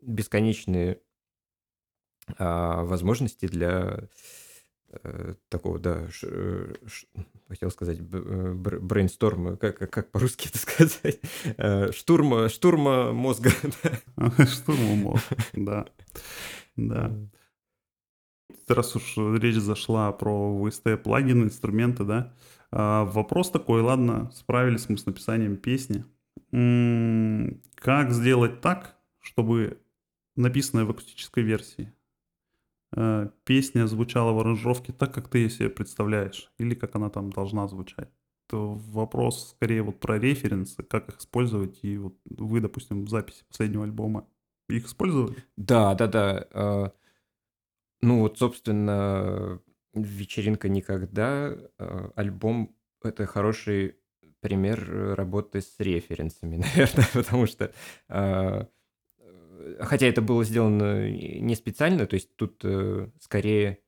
бесконечные 0.00 1.00
а, 2.36 2.84
возможности 2.84 3.46
для 3.46 4.08
Э, 4.90 5.34
такого, 5.50 5.78
да, 5.78 6.08
ш, 6.10 6.26
э, 6.30 6.74
ш, 6.86 7.06
хотел 7.46 7.70
сказать, 7.70 7.98
э, 8.00 8.52
брейнсторма, 8.54 9.56
как, 9.56 9.78
как 9.78 10.10
по-русски 10.10 10.48
это 10.48 10.58
сказать, 10.98 11.20
штурма, 11.94 12.48
штурма 12.48 13.12
мозга. 13.12 13.50
Штурма 14.46 14.94
мозга, 14.94 15.36
да, 15.52 15.86
да. 16.76 17.12
Раз 18.66 18.96
уж 18.96 19.16
речь 19.16 19.56
зашла 19.56 20.10
про 20.12 20.58
VST 20.58 20.96
плагины, 20.98 21.44
инструменты, 21.44 22.04
да, 22.04 22.34
а, 22.70 23.04
вопрос 23.04 23.50
такой, 23.50 23.82
ладно, 23.82 24.30
справились 24.34 24.88
мы 24.88 24.96
с 24.96 25.04
написанием 25.04 25.58
песни. 25.58 26.06
Как 26.50 28.10
сделать 28.10 28.60
так, 28.60 28.96
чтобы 29.20 29.80
написанное 30.36 30.84
в 30.84 30.90
акустической 30.90 31.42
версии 31.42 31.92
э, 32.96 33.28
песня 33.44 33.86
звучала 33.86 34.32
в 34.32 34.38
аранжировке 34.38 34.92
так, 34.92 35.12
как 35.12 35.28
ты 35.28 35.38
ее 35.38 35.50
себе 35.50 35.68
представляешь, 35.68 36.50
или 36.58 36.74
как 36.74 36.94
она 36.96 37.10
там 37.10 37.30
должна 37.30 37.68
звучать. 37.68 38.08
То 38.48 38.74
вопрос 38.74 39.50
скорее 39.50 39.82
вот 39.82 40.00
про 40.00 40.18
референсы, 40.18 40.82
как 40.82 41.08
их 41.10 41.18
использовать, 41.18 41.80
и 41.82 41.98
вот 41.98 42.16
вы, 42.24 42.60
допустим, 42.60 43.04
в 43.04 43.10
записи 43.10 43.44
последнего 43.46 43.84
альбома 43.84 44.26
их 44.70 44.86
использовали? 44.86 45.36
Да, 45.56 45.94
да, 45.94 46.06
да. 46.06 46.46
Э, 46.50 46.90
ну 48.00 48.20
вот, 48.20 48.38
собственно, 48.38 49.60
«Вечеринка 49.92 50.68
никогда», 50.68 51.54
э, 51.78 52.10
альбом— 52.14 52.74
это 53.02 53.26
хороший 53.26 53.96
пример 54.40 55.14
работы 55.14 55.60
с 55.60 55.74
референсами, 55.78 56.56
наверное, 56.76 57.08
потому 57.12 57.46
что 57.46 57.72
э, 58.08 58.64
хотя 59.80 60.06
это 60.06 60.22
было 60.22 60.44
сделано 60.44 61.10
не 61.10 61.54
специально, 61.54 62.06
то 62.06 62.14
есть 62.14 62.34
тут 62.36 62.60
э, 62.64 63.10
скорее 63.20 63.78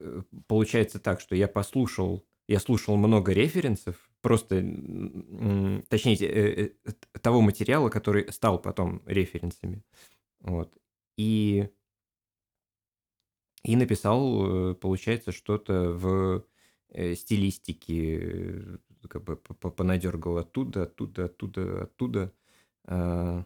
э, 0.00 0.22
получается 0.46 0.98
так, 0.98 1.20
что 1.20 1.34
я 1.34 1.48
послушал, 1.48 2.24
я 2.48 2.60
слушал 2.60 2.96
много 2.96 3.32
референсов, 3.32 4.10
просто, 4.20 4.56
точнее, 5.88 6.74
того 7.20 7.40
материала, 7.40 7.88
который 7.88 8.32
стал 8.32 8.60
потом 8.60 9.02
референсами. 9.06 9.84
Вот. 10.40 10.76
И, 11.16 11.68
и 13.64 13.76
написал, 13.76 14.74
получается, 14.74 15.30
что-то 15.32 15.92
в 15.92 16.44
стилистике, 17.14 18.80
как 19.08 19.24
бы 19.24 19.36
понадергал 19.36 20.38
оттуда, 20.38 20.84
оттуда, 20.84 21.24
оттуда, 21.26 21.82
оттуда. 21.82 22.32
А, 22.84 23.44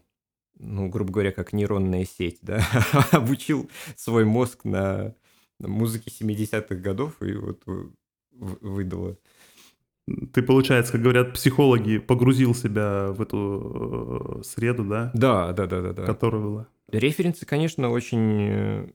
ну, 0.58 0.88
грубо 0.88 1.12
говоря, 1.12 1.32
как 1.32 1.52
нейронная 1.52 2.04
сеть, 2.04 2.38
да, 2.42 2.62
обучил 3.12 3.70
свой 3.94 4.24
мозг 4.24 4.64
на, 4.64 5.14
на 5.58 5.68
музыке 5.68 6.10
70-х 6.10 6.74
годов 6.76 7.20
и 7.22 7.34
вот 7.34 7.62
выдало. 8.30 9.18
Ты, 10.32 10.42
получается, 10.42 10.92
как 10.92 11.02
говорят 11.02 11.32
психологи, 11.32 11.98
погрузил 11.98 12.54
себя 12.54 13.10
в 13.10 13.20
эту 13.20 14.38
э, 14.38 14.42
среду, 14.44 14.84
да? 14.84 15.10
Да, 15.14 15.52
да, 15.52 15.66
да, 15.66 15.80
да, 15.80 15.92
да. 15.92 16.04
Которая 16.04 16.42
была. 16.42 16.68
Референсы, 16.92 17.44
конечно, 17.44 17.90
очень, 17.90 18.94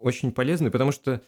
очень 0.00 0.32
полезны, 0.32 0.70
потому 0.70 0.90
что, 0.92 1.20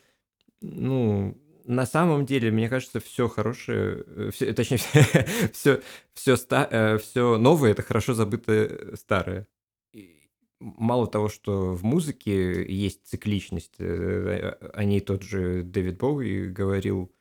ну, 0.63 1.37
на 1.69 1.85
самом 1.85 2.25
деле, 2.25 2.51
мне 2.51 2.69
кажется, 2.69 2.99
все 2.99 3.29
хорошее, 3.29 4.03
э, 4.07 4.31
все, 4.33 4.53
точнее, 4.55 4.79
все, 5.53 5.83
все, 6.15 6.37
ста, 6.37 6.99
все 6.99 7.35
э, 7.35 7.37
новое 7.37 7.73
это 7.73 7.83
хорошо 7.83 8.15
забытое 8.15 8.97
старое. 8.97 9.47
И 9.93 10.31
мало 10.61 11.07
того, 11.07 11.29
что 11.29 11.75
в 11.75 11.85
музыке 11.85 12.65
есть 12.67 13.07
цикличность, 13.07 13.75
э, 13.81 14.57
о 14.73 14.85
ней 14.85 15.01
тот 15.01 15.23
же 15.23 15.63
Дэвид 15.63 15.99
Боуи 15.99 16.49
говорил, 16.49 17.13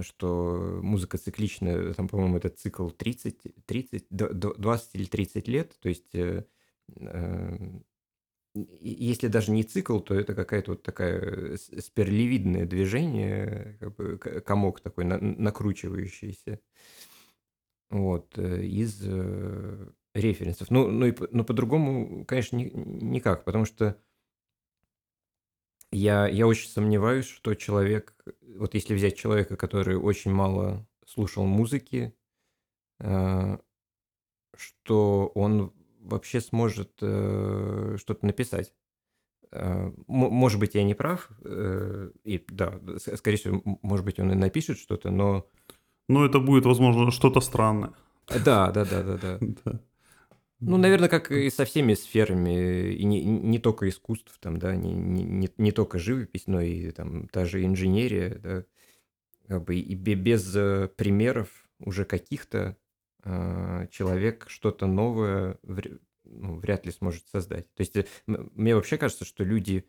что 0.00 0.80
музыка 0.82 1.18
цикличная, 1.18 1.92
там, 1.92 2.08
по-моему, 2.08 2.38
этот 2.38 2.58
цикл 2.58 2.88
30, 2.88 3.66
30, 3.66 4.06
20 4.08 4.94
или 4.94 5.04
30 5.04 5.48
лет, 5.48 5.76
то 5.78 5.90
есть 5.90 6.16
если 8.54 9.28
даже 9.28 9.52
не 9.52 9.62
цикл, 9.62 10.00
то 10.00 10.14
это 10.14 10.34
какая-то 10.34 10.72
вот 10.72 10.82
такая 10.82 11.56
сперлевидное 11.56 12.66
движение, 12.66 13.76
как 13.80 13.94
бы 13.96 14.18
комок 14.18 14.80
такой 14.80 15.04
на, 15.04 15.18
накручивающийся. 15.18 16.60
Вот, 17.90 18.38
э, 18.38 18.62
из 18.64 19.02
э, 19.04 19.90
референсов. 20.14 20.70
Ну, 20.70 20.88
ну, 20.88 21.06
и, 21.06 21.14
ну 21.32 21.44
по-другому, 21.44 22.24
конечно, 22.24 22.56
ни, 22.56 22.70
никак, 22.72 23.44
потому 23.44 23.64
что 23.64 24.00
я, 25.90 26.28
я 26.28 26.46
очень 26.46 26.68
сомневаюсь, 26.68 27.26
что 27.26 27.54
человек, 27.54 28.14
вот 28.56 28.74
если 28.74 28.94
взять 28.94 29.16
человека, 29.16 29.56
который 29.56 29.96
очень 29.96 30.30
мало 30.30 30.86
слушал 31.04 31.44
музыки, 31.46 32.14
э, 33.00 33.58
что 34.56 35.32
он 35.34 35.72
вообще 36.10 36.40
сможет 36.40 36.92
э, 37.00 37.96
что-то 37.98 38.26
написать. 38.26 38.74
э, 39.52 39.92
может 40.06 40.60
быть, 40.60 40.74
я 40.74 40.84
не 40.84 40.94
прав, 40.94 41.30
и 41.44 42.44
да, 42.48 42.80
скорее 42.98 43.36
всего, 43.38 43.62
может 43.82 44.04
быть, 44.04 44.18
он 44.20 44.32
и 44.32 44.34
напишет 44.34 44.78
что-то, 44.78 45.10
но... 45.10 45.46
Но 46.08 46.24
это 46.26 46.40
будет, 46.40 46.66
возможно, 46.66 47.10
что-то 47.10 47.40
странное. 47.40 47.92
Да, 48.44 48.70
да, 48.72 48.84
да, 48.84 49.02
да, 49.02 49.18
да. 49.18 49.80
Ну, 50.60 50.76
наверное, 50.76 51.08
как 51.08 51.32
и 51.32 51.48
со 51.48 51.64
всеми 51.64 51.94
сферами, 51.94 52.92
и 52.92 53.04
не, 53.04 53.24
не 53.24 53.58
только 53.58 53.88
искусств, 53.88 54.36
там, 54.40 54.58
да, 54.58 54.76
не, 54.76 54.92
не, 54.92 55.48
не 55.56 55.72
только 55.72 55.98
живопись, 55.98 56.46
но 56.46 56.60
и 56.60 56.90
там 56.90 57.28
та 57.28 57.46
же 57.46 57.64
инженерия, 57.64 58.38
да, 58.42 58.64
как 59.48 59.64
бы 59.64 59.76
и 59.76 59.94
без 59.94 60.54
э, 60.54 60.88
примеров 60.96 61.48
уже 61.78 62.04
каких-то 62.04 62.58
э, 62.58 62.74
человек 63.90 64.46
что-то 64.48 64.86
новое 64.86 65.58
ну, 66.24 66.56
вряд 66.56 66.86
ли 66.86 66.92
сможет 66.92 67.26
создать. 67.28 67.72
То 67.74 67.80
есть 67.80 67.96
э, 67.96 68.06
мне 68.26 68.74
вообще 68.74 68.96
кажется, 68.98 69.24
что 69.24 69.42
люди 69.42 69.84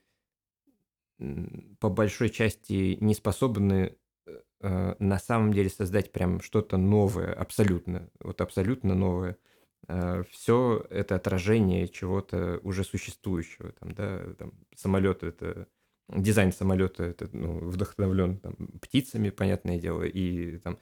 по 1.79 1.89
большой 1.89 2.29
части 2.29 2.97
не 2.99 3.13
способны 3.13 3.95
э, 4.61 4.95
на 4.97 5.19
самом 5.19 5.53
деле 5.53 5.69
создать 5.69 6.11
прям 6.11 6.41
что-то 6.41 6.77
новое, 6.77 7.31
абсолютно, 7.33 8.09
вот 8.19 8.41
абсолютно 8.41 8.95
новое– 8.95 9.37
Э, 9.87 10.23
все 10.29 10.85
это 10.89 11.15
отражение 11.15 11.87
чего-то 11.87 12.59
уже 12.63 12.83
существующего. 12.83 13.71
Там, 13.73 13.93
да, 13.93 14.33
там, 14.35 14.53
самолет 14.75 15.23
это 15.23 15.67
дизайн 16.09 16.51
самолета 16.51 17.03
это 17.03 17.29
ну, 17.31 17.59
вдохновлен 17.59 18.39
там, 18.39 18.55
птицами, 18.81 19.29
понятное 19.29 19.79
дело, 19.79 20.03
и 20.03 20.57
там 20.59 20.77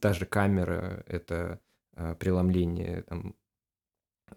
та 0.00 0.12
же 0.12 0.26
камера 0.26 1.04
это 1.06 1.60
а, 1.94 2.14
преломление 2.14 3.02
там, 3.02 3.34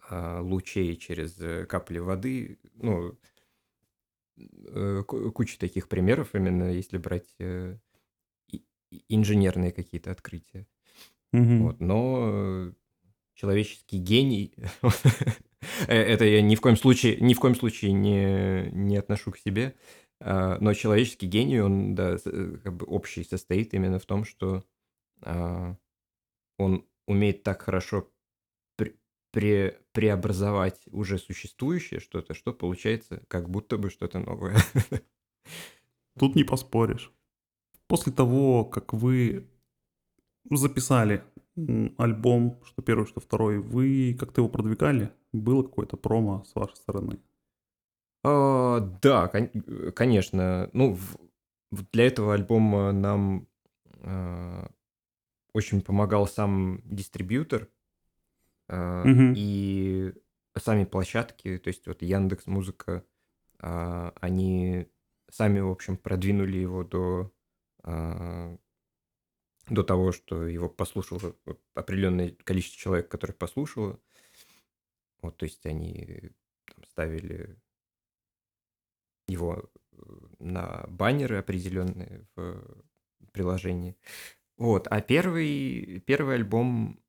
а, 0.10 0.42
лучей 0.42 0.96
через 0.98 1.40
э, 1.40 1.66
капли 1.66 2.00
воды, 2.00 2.60
ну 2.76 3.18
э, 4.38 5.04
куча 5.04 5.60
таких 5.60 5.88
примеров 5.88 6.34
именно, 6.34 6.72
если 6.72 6.98
брать 6.98 7.34
э, 7.40 7.78
инженерные 9.08 9.72
какие-то 9.72 10.12
открытия. 10.12 10.68
Mm-hmm. 11.34 11.58
Вот, 11.60 11.80
но 11.80 12.74
человеческий 13.36 14.00
гений. 14.00 14.54
Э, 15.88 15.96
это 15.96 16.26
я 16.26 16.42
ни 16.42 16.56
в 16.56 16.62
коем 16.62 16.78
случае, 16.78 17.18
ни 17.18 17.34
в 17.34 17.40
коем 17.40 17.56
случае 17.56 17.92
не, 17.94 18.70
не 18.72 18.98
отношу 18.98 19.32
к 19.32 19.38
себе. 19.38 19.76
А, 20.22 20.58
но 20.60 20.74
человеческий 20.74 21.28
гений, 21.28 21.60
он, 21.60 21.96
да, 21.96 22.18
э, 22.26 22.58
как 22.64 22.76
бы 22.76 22.86
общий 22.86 23.24
состоит 23.24 23.74
именно 23.74 24.00
в 24.00 24.06
том, 24.06 24.26
что 24.26 24.64
а, 25.22 25.76
он 26.58 26.86
умеет 27.08 27.44
так 27.44 27.62
хорошо 27.62 28.10
пре 29.32 29.82
преобразовать 29.92 30.82
уже 30.88 31.18
существующее 31.18 32.00
что-то, 32.00 32.34
что 32.34 32.54
получается 32.54 33.22
как 33.28 33.50
будто 33.50 33.78
бы 33.78 33.90
что-то 33.90 34.20
новое. 34.20 34.56
Тут 36.18 36.36
не 36.36 36.46
поспоришь. 36.46 37.12
После 37.88 38.14
того, 38.14 38.64
как 38.64 38.94
вы 38.94 39.50
записали 40.52 41.24
альбом, 41.98 42.60
что 42.66 42.82
первый, 42.82 43.06
что 43.08 43.20
второй, 43.22 43.60
вы 43.60 44.16
как-то 44.20 44.42
его 44.42 44.50
продвигали? 44.50 45.12
Было 45.32 45.64
какое-то 45.64 45.98
промо 45.98 46.44
с 46.46 46.56
вашей 46.56 46.76
стороны? 46.76 47.20
А, 48.24 48.80
да, 49.02 49.28
кон- 49.28 49.92
конечно. 49.94 50.70
Ну, 50.74 50.94
в- 50.96 51.18
для 51.92 52.08
этого 52.08 52.34
альбома 52.34 52.92
нам 52.92 53.48
а, 54.02 54.70
очень 55.54 55.82
помогал 55.82 56.28
сам 56.28 56.82
дистрибьютор 56.84 57.70
а, 58.68 59.04
Мгм. 59.06 59.34
и 59.36 60.14
сами 60.58 60.86
площадки, 60.86 61.58
то 61.58 61.68
есть 61.70 61.88
вот 61.88 62.02
Яндекс 62.02 62.48
Музыка, 62.48 63.04
а, 63.60 64.14
они 64.20 64.88
сами, 65.30 65.60
в 65.60 65.70
общем, 65.70 65.98
продвинули 65.98 66.58
его 66.58 66.84
до 66.84 67.32
а, 67.84 68.58
до 69.68 69.84
того, 69.84 70.12
что 70.12 70.48
его 70.48 70.70
послушало 70.70 71.36
определенное 71.74 72.32
количество 72.44 72.80
человек, 72.80 73.10
которых 73.10 73.38
послушало. 73.38 74.00
Вот, 75.22 75.38
то 75.38 75.46
есть 75.46 75.66
они 75.66 76.32
там, 76.66 76.84
ставили 76.86 77.58
его 79.28 79.72
э, 79.92 79.98
на 80.40 80.86
баннеры 80.88 81.38
определенные 81.38 82.28
в 82.36 82.78
приложении. 83.32 83.98
Вот, 84.58 84.88
а 84.90 85.02
первый, 85.02 86.00
первый 86.06 86.36
альбом 86.36 87.00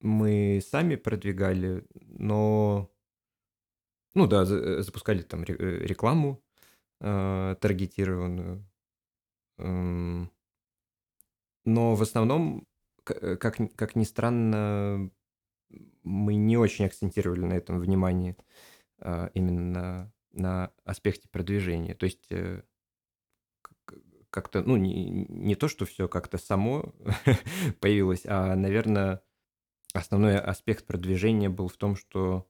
мы 0.00 0.60
сами 0.68 0.96
продвигали, 0.96 1.86
но, 1.94 2.90
ну 4.14 4.26
да, 4.26 4.44
запускали 4.44 5.22
там 5.22 5.44
э, 5.44 5.54
рекламу 5.86 6.42
э, 7.00 7.56
таргетированную. 7.60 8.68
Но 11.64 11.94
в 11.94 12.02
основном, 12.02 12.66
э, 13.06 13.36
как, 13.36 13.58
как 13.76 13.96
ни 13.96 14.04
странно, 14.04 15.10
мы 16.02 16.34
не 16.34 16.56
очень 16.56 16.86
акцентировали 16.86 17.44
на 17.44 17.54
этом 17.54 17.80
внимание 17.80 18.36
а, 18.98 19.30
именно 19.34 20.12
на, 20.32 20.72
аспекте 20.84 21.28
продвижения. 21.28 21.94
То 21.94 22.06
есть 22.06 22.26
э, 22.30 22.62
как-то, 24.30 24.62
ну, 24.62 24.76
не, 24.76 25.26
не 25.28 25.54
то, 25.54 25.68
что 25.68 25.84
все 25.84 26.08
как-то 26.08 26.38
само 26.38 26.94
появилось, 27.80 28.22
а, 28.26 28.54
наверное, 28.56 29.22
основной 29.92 30.38
аспект 30.38 30.86
продвижения 30.86 31.48
был 31.48 31.68
в 31.68 31.76
том, 31.76 31.96
что 31.96 32.48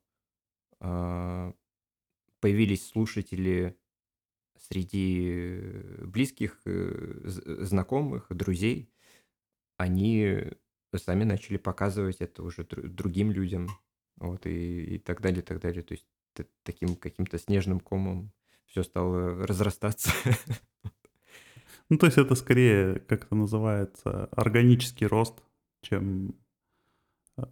э, 0.80 1.52
появились 2.40 2.86
слушатели 2.86 3.76
среди 4.56 5.60
близких, 6.02 6.60
э, 6.66 7.22
знакомых, 7.24 8.26
друзей, 8.30 8.91
они 9.83 10.53
сами 10.97 11.24
начали 11.24 11.57
показывать 11.57 12.16
это 12.20 12.43
уже 12.43 12.64
другим 12.64 13.30
людям, 13.30 13.68
вот, 14.16 14.47
и, 14.47 14.97
и 14.97 14.99
так 14.99 15.20
далее, 15.20 15.41
и 15.41 15.45
так 15.45 15.61
далее. 15.61 15.83
То 15.83 15.95
есть 15.95 16.07
таким 16.62 16.97
каким-то 16.97 17.39
снежным 17.39 17.80
комом 17.80 18.33
все 18.66 18.83
стало 18.83 19.47
разрастаться. 19.47 20.11
Ну, 21.89 21.99
то 21.99 22.07
есть 22.07 22.16
это 22.16 22.35
скорее, 22.37 23.01
как 23.01 23.24
это 23.24 23.35
называется, 23.35 24.26
органический 24.33 25.07
рост, 25.07 25.43
чем 25.83 26.35
э, 27.37 27.43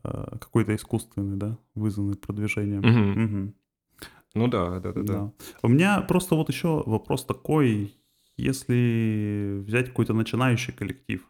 какой-то 0.41 0.75
искусственный, 0.75 1.37
да, 1.37 1.59
вызванный 1.75 2.17
продвижением. 2.17 2.81
Угу. 2.81 3.25
Угу. 3.25 3.55
Ну 4.35 4.49
да, 4.49 4.81
да, 4.81 4.93
да, 4.93 5.03
да, 5.03 5.13
да. 5.13 5.33
У 5.61 5.69
меня 5.69 6.01
просто 6.01 6.37
вот 6.37 6.49
еще 6.49 6.83
вопрос 6.87 7.27
такой, 7.27 7.95
если 8.39 9.61
взять 9.67 9.89
какой-то 9.89 10.15
начинающий 10.15 10.73
коллектив, 10.73 11.29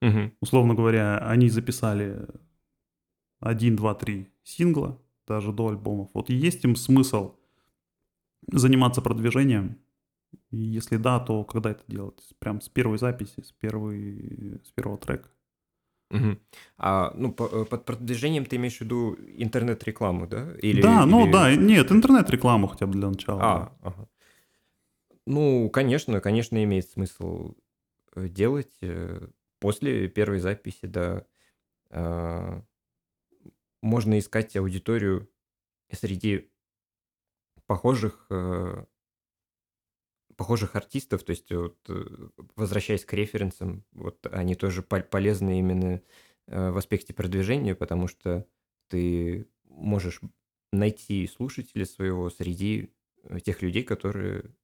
Угу. 0.00 0.32
Условно 0.40 0.74
говоря, 0.74 1.18
они 1.18 1.48
записали 1.48 2.26
один, 3.40 3.76
два, 3.76 3.94
три 3.94 4.28
сингла, 4.44 5.00
даже 5.26 5.52
до 5.52 5.68
альбомов. 5.68 6.10
Вот 6.14 6.30
есть 6.30 6.64
им 6.64 6.76
смысл 6.76 7.34
заниматься 8.46 9.02
продвижением? 9.02 9.78
Если 10.50 10.96
да, 10.96 11.20
то 11.20 11.44
когда 11.44 11.70
это 11.70 11.82
делать? 11.88 12.22
Прям 12.38 12.60
с 12.60 12.68
первой 12.68 12.98
записи, 12.98 13.40
с, 13.42 13.52
первой, 13.52 14.60
с 14.64 14.70
первого 14.72 14.98
трека? 14.98 15.28
Угу. 16.10 16.38
А, 16.78 17.12
ну, 17.14 17.32
по, 17.32 17.44
э, 17.44 17.64
под 17.66 17.84
продвижением 17.84 18.46
ты 18.46 18.56
имеешь 18.56 18.78
в 18.78 18.80
виду 18.80 19.14
интернет-рекламу, 19.36 20.26
да? 20.26 20.54
Или, 20.62 20.80
да, 20.80 21.04
ну 21.04 21.24
или... 21.24 21.32
да, 21.32 21.54
нет, 21.54 21.92
интернет-рекламу 21.92 22.66
хотя 22.66 22.86
бы 22.86 22.94
для 22.94 23.08
начала. 23.08 23.40
А, 23.42 23.58
да. 23.58 23.72
ага. 23.82 24.08
Ну, 25.26 25.68
конечно, 25.68 26.20
конечно, 26.22 26.62
имеет 26.64 26.88
смысл 26.88 27.54
э, 28.14 28.28
делать. 28.28 28.72
Э, 29.58 29.60
После 29.60 30.08
первой 30.08 30.38
записи, 30.38 30.86
да, 30.86 31.26
а, 31.90 32.62
можно 33.82 34.18
искать 34.18 34.56
аудиторию 34.56 35.28
среди 35.92 36.50
похожих, 37.66 38.26
э, 38.30 38.84
похожих 40.36 40.76
артистов, 40.76 41.24
то 41.24 41.30
есть 41.30 41.50
вот, 41.52 41.78
э, 41.88 42.28
возвращаясь 42.56 43.04
к 43.04 43.12
референсам, 43.12 43.84
вот 43.92 44.26
они 44.30 44.54
тоже 44.54 44.82
полезны 44.82 45.58
именно 45.58 46.02
э, 46.46 46.70
в 46.70 46.76
аспекте 46.76 47.12
продвижения, 47.12 47.74
потому 47.74 48.08
что 48.08 48.46
ты 48.88 49.48
можешь 49.64 50.20
найти 50.72 51.26
слушателя 51.26 51.84
своего 51.84 52.30
среди 52.30 52.92
тех 53.44 53.62
людей, 53.62 53.82
которые 53.82 54.54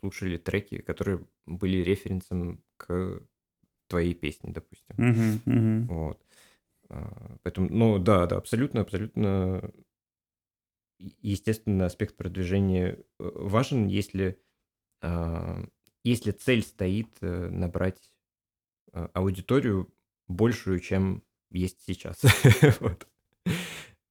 слушали 0.00 0.36
треки, 0.38 0.78
которые 0.78 1.24
были 1.46 1.76
референсом 1.78 2.64
к 2.76 3.22
твоей 3.94 4.14
песни, 4.14 4.50
допустим. 4.50 4.96
Угу, 4.98 5.56
угу. 5.56 5.94
Вот. 5.94 6.20
А, 6.88 7.36
поэтому, 7.44 7.68
ну 7.70 7.98
да, 7.98 8.26
да, 8.26 8.36
абсолютно, 8.36 8.80
абсолютно 8.80 9.72
естественно, 11.22 11.86
аспект 11.86 12.16
продвижения 12.16 12.98
э, 13.20 13.30
важен, 13.34 13.86
если, 13.86 14.40
а, 15.00 15.64
если 16.02 16.32
цель 16.32 16.62
стоит 16.62 17.08
э, 17.20 17.50
набрать 17.50 18.10
а, 18.92 19.10
аудиторию 19.14 19.92
большую, 20.26 20.80
чем 20.80 21.22
есть 21.50 21.82
сейчас. 21.86 22.20
вот. 22.80 23.06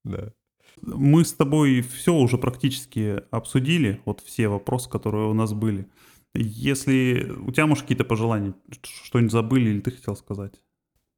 Да. 0.06 0.34
Мы 0.82 1.26
с 1.26 1.34
тобой 1.34 1.82
все 1.82 2.14
уже 2.14 2.38
практически 2.38 3.22
обсудили, 3.32 4.02
вот 4.06 4.22
все 4.22 4.48
вопросы, 4.48 4.90
которые 4.90 5.28
у 5.28 5.34
нас 5.34 5.54
были. 5.54 5.88
Если 6.36 7.30
у 7.30 7.52
тебя, 7.52 7.68
может, 7.68 7.84
какие-то 7.84 8.06
пожелания, 8.06 8.56
что-нибудь 8.82 9.32
забыли 9.32 9.70
или 9.70 9.82
ты 9.82 9.92
хотел 9.92 10.16
сказать? 10.16 10.64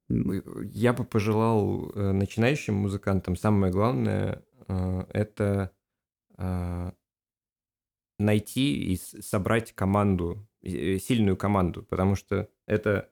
Я 0.10 0.94
бы 0.94 1.04
пожелал 1.04 1.90
э, 1.90 2.12
начинающим 2.12 2.76
музыкантам 2.76 3.36
самое 3.36 3.72
главное 3.72 4.44
э, 4.68 5.06
это 5.10 5.72
э, 6.38 6.92
найти 8.20 8.94
и 8.94 8.98
собрать 8.98 9.74
команду, 9.74 10.48
сильную 10.62 11.38
команду, 11.38 11.84
потому 11.84 12.16
что 12.16 12.50
это 12.66 13.10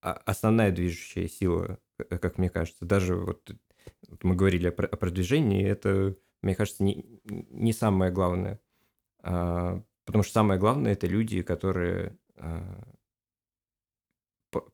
основная 0.00 0.70
движущая 0.70 1.28
сила, 1.28 1.78
как 1.96 2.38
мне 2.38 2.48
кажется. 2.48 2.84
Даже 2.84 3.16
вот 3.16 3.50
мы 4.22 4.34
говорили 4.34 4.68
о 4.68 4.72
продвижении, 4.72 5.66
это, 5.66 6.16
мне 6.42 6.54
кажется, 6.54 6.84
не, 6.84 7.20
не 7.24 7.72
самое 7.72 8.12
главное. 8.12 8.60
Потому 10.06 10.22
что 10.22 10.32
самое 10.32 10.58
главное 10.58 10.92
это 10.92 11.06
люди, 11.06 11.42
которые 11.42 12.16
а, 12.36 12.82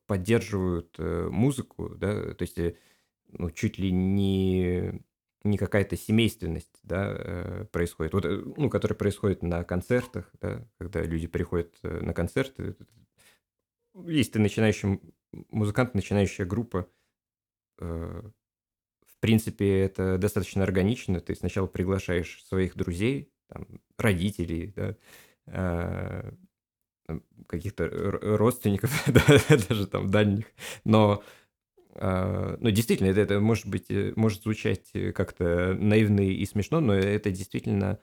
поддерживают 0.07 0.95
э, 0.99 1.29
музыку, 1.31 1.89
да, 1.97 2.35
то 2.35 2.43
есть 2.43 2.59
э, 2.59 2.77
ну, 3.29 3.51
чуть 3.51 3.79
ли 3.79 3.91
не, 3.91 5.03
не 5.43 5.59
какая-то 5.59 5.97
семейственность 5.97 6.79
да, 6.83 7.17
э, 7.19 7.65
происходит, 7.73 8.13
вот, 8.13 8.25
ну, 8.25 8.69
которая 8.69 8.97
происходит 8.97 9.43
на 9.43 9.65
концертах, 9.65 10.31
да, 10.41 10.69
когда 10.79 11.03
люди 11.03 11.27
приходят 11.27 11.77
на 11.83 12.13
концерты. 12.13 12.77
Если 14.07 14.33
ты 14.33 14.39
начинающий 14.39 15.01
музыкант, 15.51 15.95
начинающая 15.95 16.45
группа, 16.45 16.87
принципе, 19.23 19.79
это 19.81 20.19
достаточно 20.19 20.65
органично. 20.65 21.21
Ты 21.21 21.35
сначала 21.37 21.67
приглашаешь 21.67 22.45
своих 22.45 22.77
друзей, 22.77 23.32
там, 23.53 23.67
родителей, 23.99 24.73
да, 24.77 24.97
э, 25.47 26.31
каких-то 27.47 27.89
родственников, 27.91 28.91
да, 29.07 29.23
даже 29.69 29.87
там 29.87 30.11
дальних, 30.11 30.47
но 30.85 31.23
э, 31.95 32.57
ну, 32.59 32.71
действительно, 32.71 33.09
это, 33.09 33.21
это 33.21 33.41
может 33.41 33.67
быть, 33.67 33.91
э, 33.91 34.13
может 34.17 34.43
звучать 34.43 34.91
как-то 35.15 35.75
наивно 35.75 36.21
и 36.21 36.45
смешно, 36.47 36.81
но 36.81 36.95
это 36.95 37.31
действительно 37.31 37.99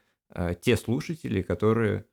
те 0.62 0.78
слушатели, 0.78 1.42
которые 1.42 2.06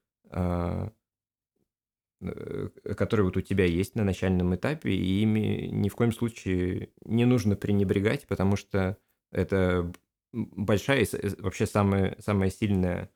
которые 2.96 3.26
вот 3.26 3.36
у 3.36 3.42
тебя 3.42 3.66
есть 3.66 3.94
на 3.94 4.04
начальном 4.04 4.54
этапе, 4.54 4.90
и 4.90 5.20
ими 5.20 5.68
ни 5.70 5.90
в 5.90 5.96
коем 5.96 6.12
случае 6.12 6.88
не 7.04 7.26
нужно 7.26 7.56
пренебрегать, 7.56 8.26
потому 8.26 8.56
что 8.56 8.96
это 9.30 9.92
большая, 10.32 11.06
э, 11.12 11.30
вообще 11.38 11.66
самая, 11.66 12.16
самая 12.20 12.50
сильная, 12.50 13.10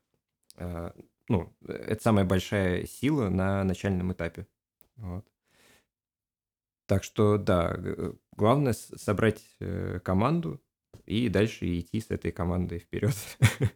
ну, 1.27 1.53
это 1.67 2.01
самая 2.01 2.25
большая 2.25 2.85
сила 2.85 3.29
на 3.29 3.63
начальном 3.63 4.11
этапе. 4.11 4.47
Вот. 4.97 5.25
Так 6.87 7.03
что, 7.03 7.37
да, 7.37 7.79
главное 8.35 8.73
собрать 8.73 9.41
э, 9.59 9.99
команду 10.03 10.61
и 11.05 11.29
дальше 11.29 11.79
идти 11.79 12.01
с 12.01 12.11
этой 12.11 12.31
командой 12.31 12.79
вперед. 12.79 13.15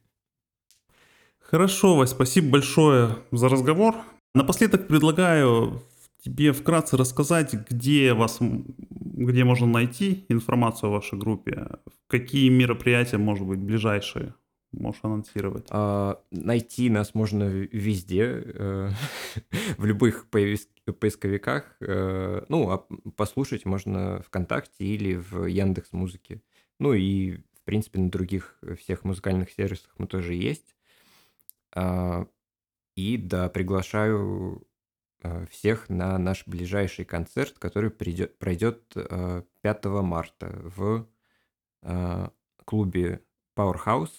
Хорошо, 1.40 1.96
Вась, 1.96 2.10
спасибо 2.10 2.50
большое 2.50 3.16
за 3.32 3.48
разговор. 3.48 3.96
Напоследок 4.34 4.88
предлагаю 4.88 5.82
тебе 6.22 6.52
вкратце 6.52 6.98
рассказать, 6.98 7.54
где 7.54 8.14
вас, 8.14 8.40
где 8.40 9.44
можно 9.44 9.68
найти 9.68 10.26
информацию 10.28 10.90
о 10.90 10.94
вашей 10.94 11.18
группе, 11.18 11.70
какие 12.08 12.50
мероприятия, 12.50 13.18
может 13.18 13.48
быть, 13.48 13.60
ближайшие 13.60 14.34
можешь 14.80 15.02
анонсировать? 15.04 15.68
А, 15.70 16.22
найти 16.32 16.90
нас 16.90 17.14
можно 17.14 17.44
везде, 17.44 18.44
э, 18.44 18.90
в 19.78 19.86
любых 19.86 20.30
поисковиках. 20.30 21.76
Э, 21.80 22.44
ну, 22.50 22.70
а 22.72 22.86
послушать 23.16 23.66
можно 23.66 24.22
ВКонтакте 24.24 24.86
или 24.86 25.16
в 25.16 25.46
Яндекс 25.46 25.94
Музыке. 25.94 26.42
Ну 26.80 26.94
и, 26.94 27.38
в 27.38 27.62
принципе, 27.64 28.00
на 28.00 28.10
других 28.10 28.60
всех 28.80 29.04
музыкальных 29.04 29.52
сервисах 29.52 29.94
мы 29.98 30.08
тоже 30.08 30.34
есть. 30.34 30.76
А, 31.74 32.28
и 32.96 33.18
да, 33.18 33.50
приглашаю 33.50 34.66
э, 35.22 35.46
всех 35.48 35.90
на 35.90 36.18
наш 36.18 36.48
ближайший 36.48 37.06
концерт, 37.06 37.58
который 37.60 37.92
придет, 37.92 38.38
пройдет 38.38 38.84
э, 38.96 39.44
5 39.62 39.86
марта 39.86 40.62
в 40.76 41.08
клубе 42.66 43.22
Powerhouse 43.56 44.10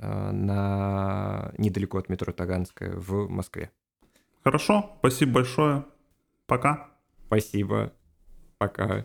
на 0.00 1.52
недалеко 1.58 1.98
от 1.98 2.08
метро 2.08 2.32
Таганская 2.32 2.92
в 2.94 3.28
Москве. 3.28 3.70
Хорошо, 4.44 4.92
спасибо 5.00 5.32
большое. 5.32 5.84
Пока. 6.46 6.88
Спасибо. 7.26 7.92
Пока. 8.58 9.04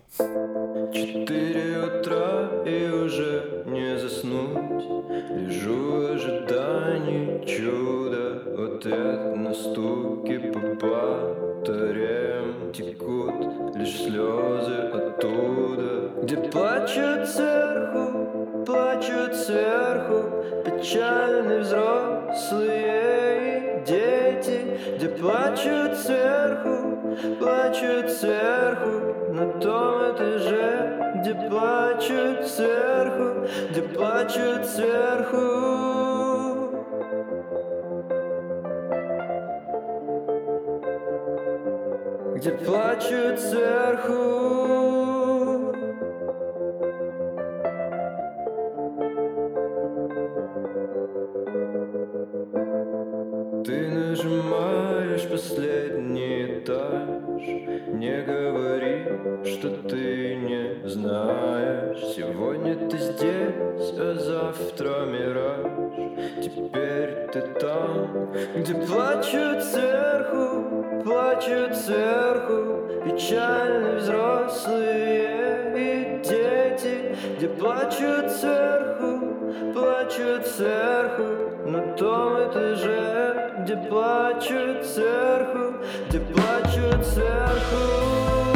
Четыре 0.94 1.80
утра 1.80 2.64
и 2.66 2.90
уже 2.90 3.64
не 3.68 4.00
заснуть 4.00 4.84
Лежу 5.30 5.92
в 5.92 6.12
ожидании 6.14 7.46
чуда 7.46 8.76
Ответ 8.76 9.36
на 9.36 9.54
стуки 9.54 10.38
по 10.54 10.60
батареям 11.62 12.72
Текут 12.72 13.76
лишь 13.76 13.98
слезы 14.04 14.76
оттуда 14.94 16.12
Где 16.24 16.38
плачут 16.38 17.28
сверху, 17.28 18.43
плачут 18.66 19.36
сверху 19.36 20.44
Печальные 20.66 21.60
взрослые 21.60 22.84
дети 23.86 24.80
Где 24.96 25.10
плачут 25.10 25.98
сверху, 25.98 27.16
плачут 27.40 28.10
сверху 28.12 29.34
На 29.34 29.52
том 29.60 30.12
этаже, 30.12 31.14
где 31.18 31.34
плачут 31.50 32.48
сверху 32.48 33.48
Где 33.70 33.82
плачут 33.82 34.66
сверху 34.66 35.84
где 42.36 42.52
плачут 42.52 43.40
сверху. 43.40 45.03
Что 59.64 59.70
ты 59.88 60.36
не 60.36 60.90
знаешь. 60.90 61.98
Сегодня 62.16 62.76
ты 62.90 62.98
здесь, 62.98 63.94
а 63.98 64.14
завтра 64.20 65.06
мираж. 65.06 65.72
Теперь 66.44 67.30
ты 67.32 67.42
там, 67.62 68.34
где 68.58 68.74
плачут 68.74 69.64
сверху 69.64 70.84
плачут 71.04 71.76
сверху 71.78 72.90
Печальные 73.06 73.98
взрослые. 73.98 75.74
И 75.78 76.22
дети 76.24 77.16
Где 77.38 77.48
плачут 77.48 78.32
сверху, 78.32 79.74
плачут 79.74 80.46
сверху. 80.46 81.70
На 81.70 81.82
том 81.96 82.50
этаже, 82.50 83.54
где 83.60 83.78
плачут 83.78 84.86
сверху 84.86 85.78
Где 86.10 86.20
плачут 86.20 87.06
сверху 87.06 88.53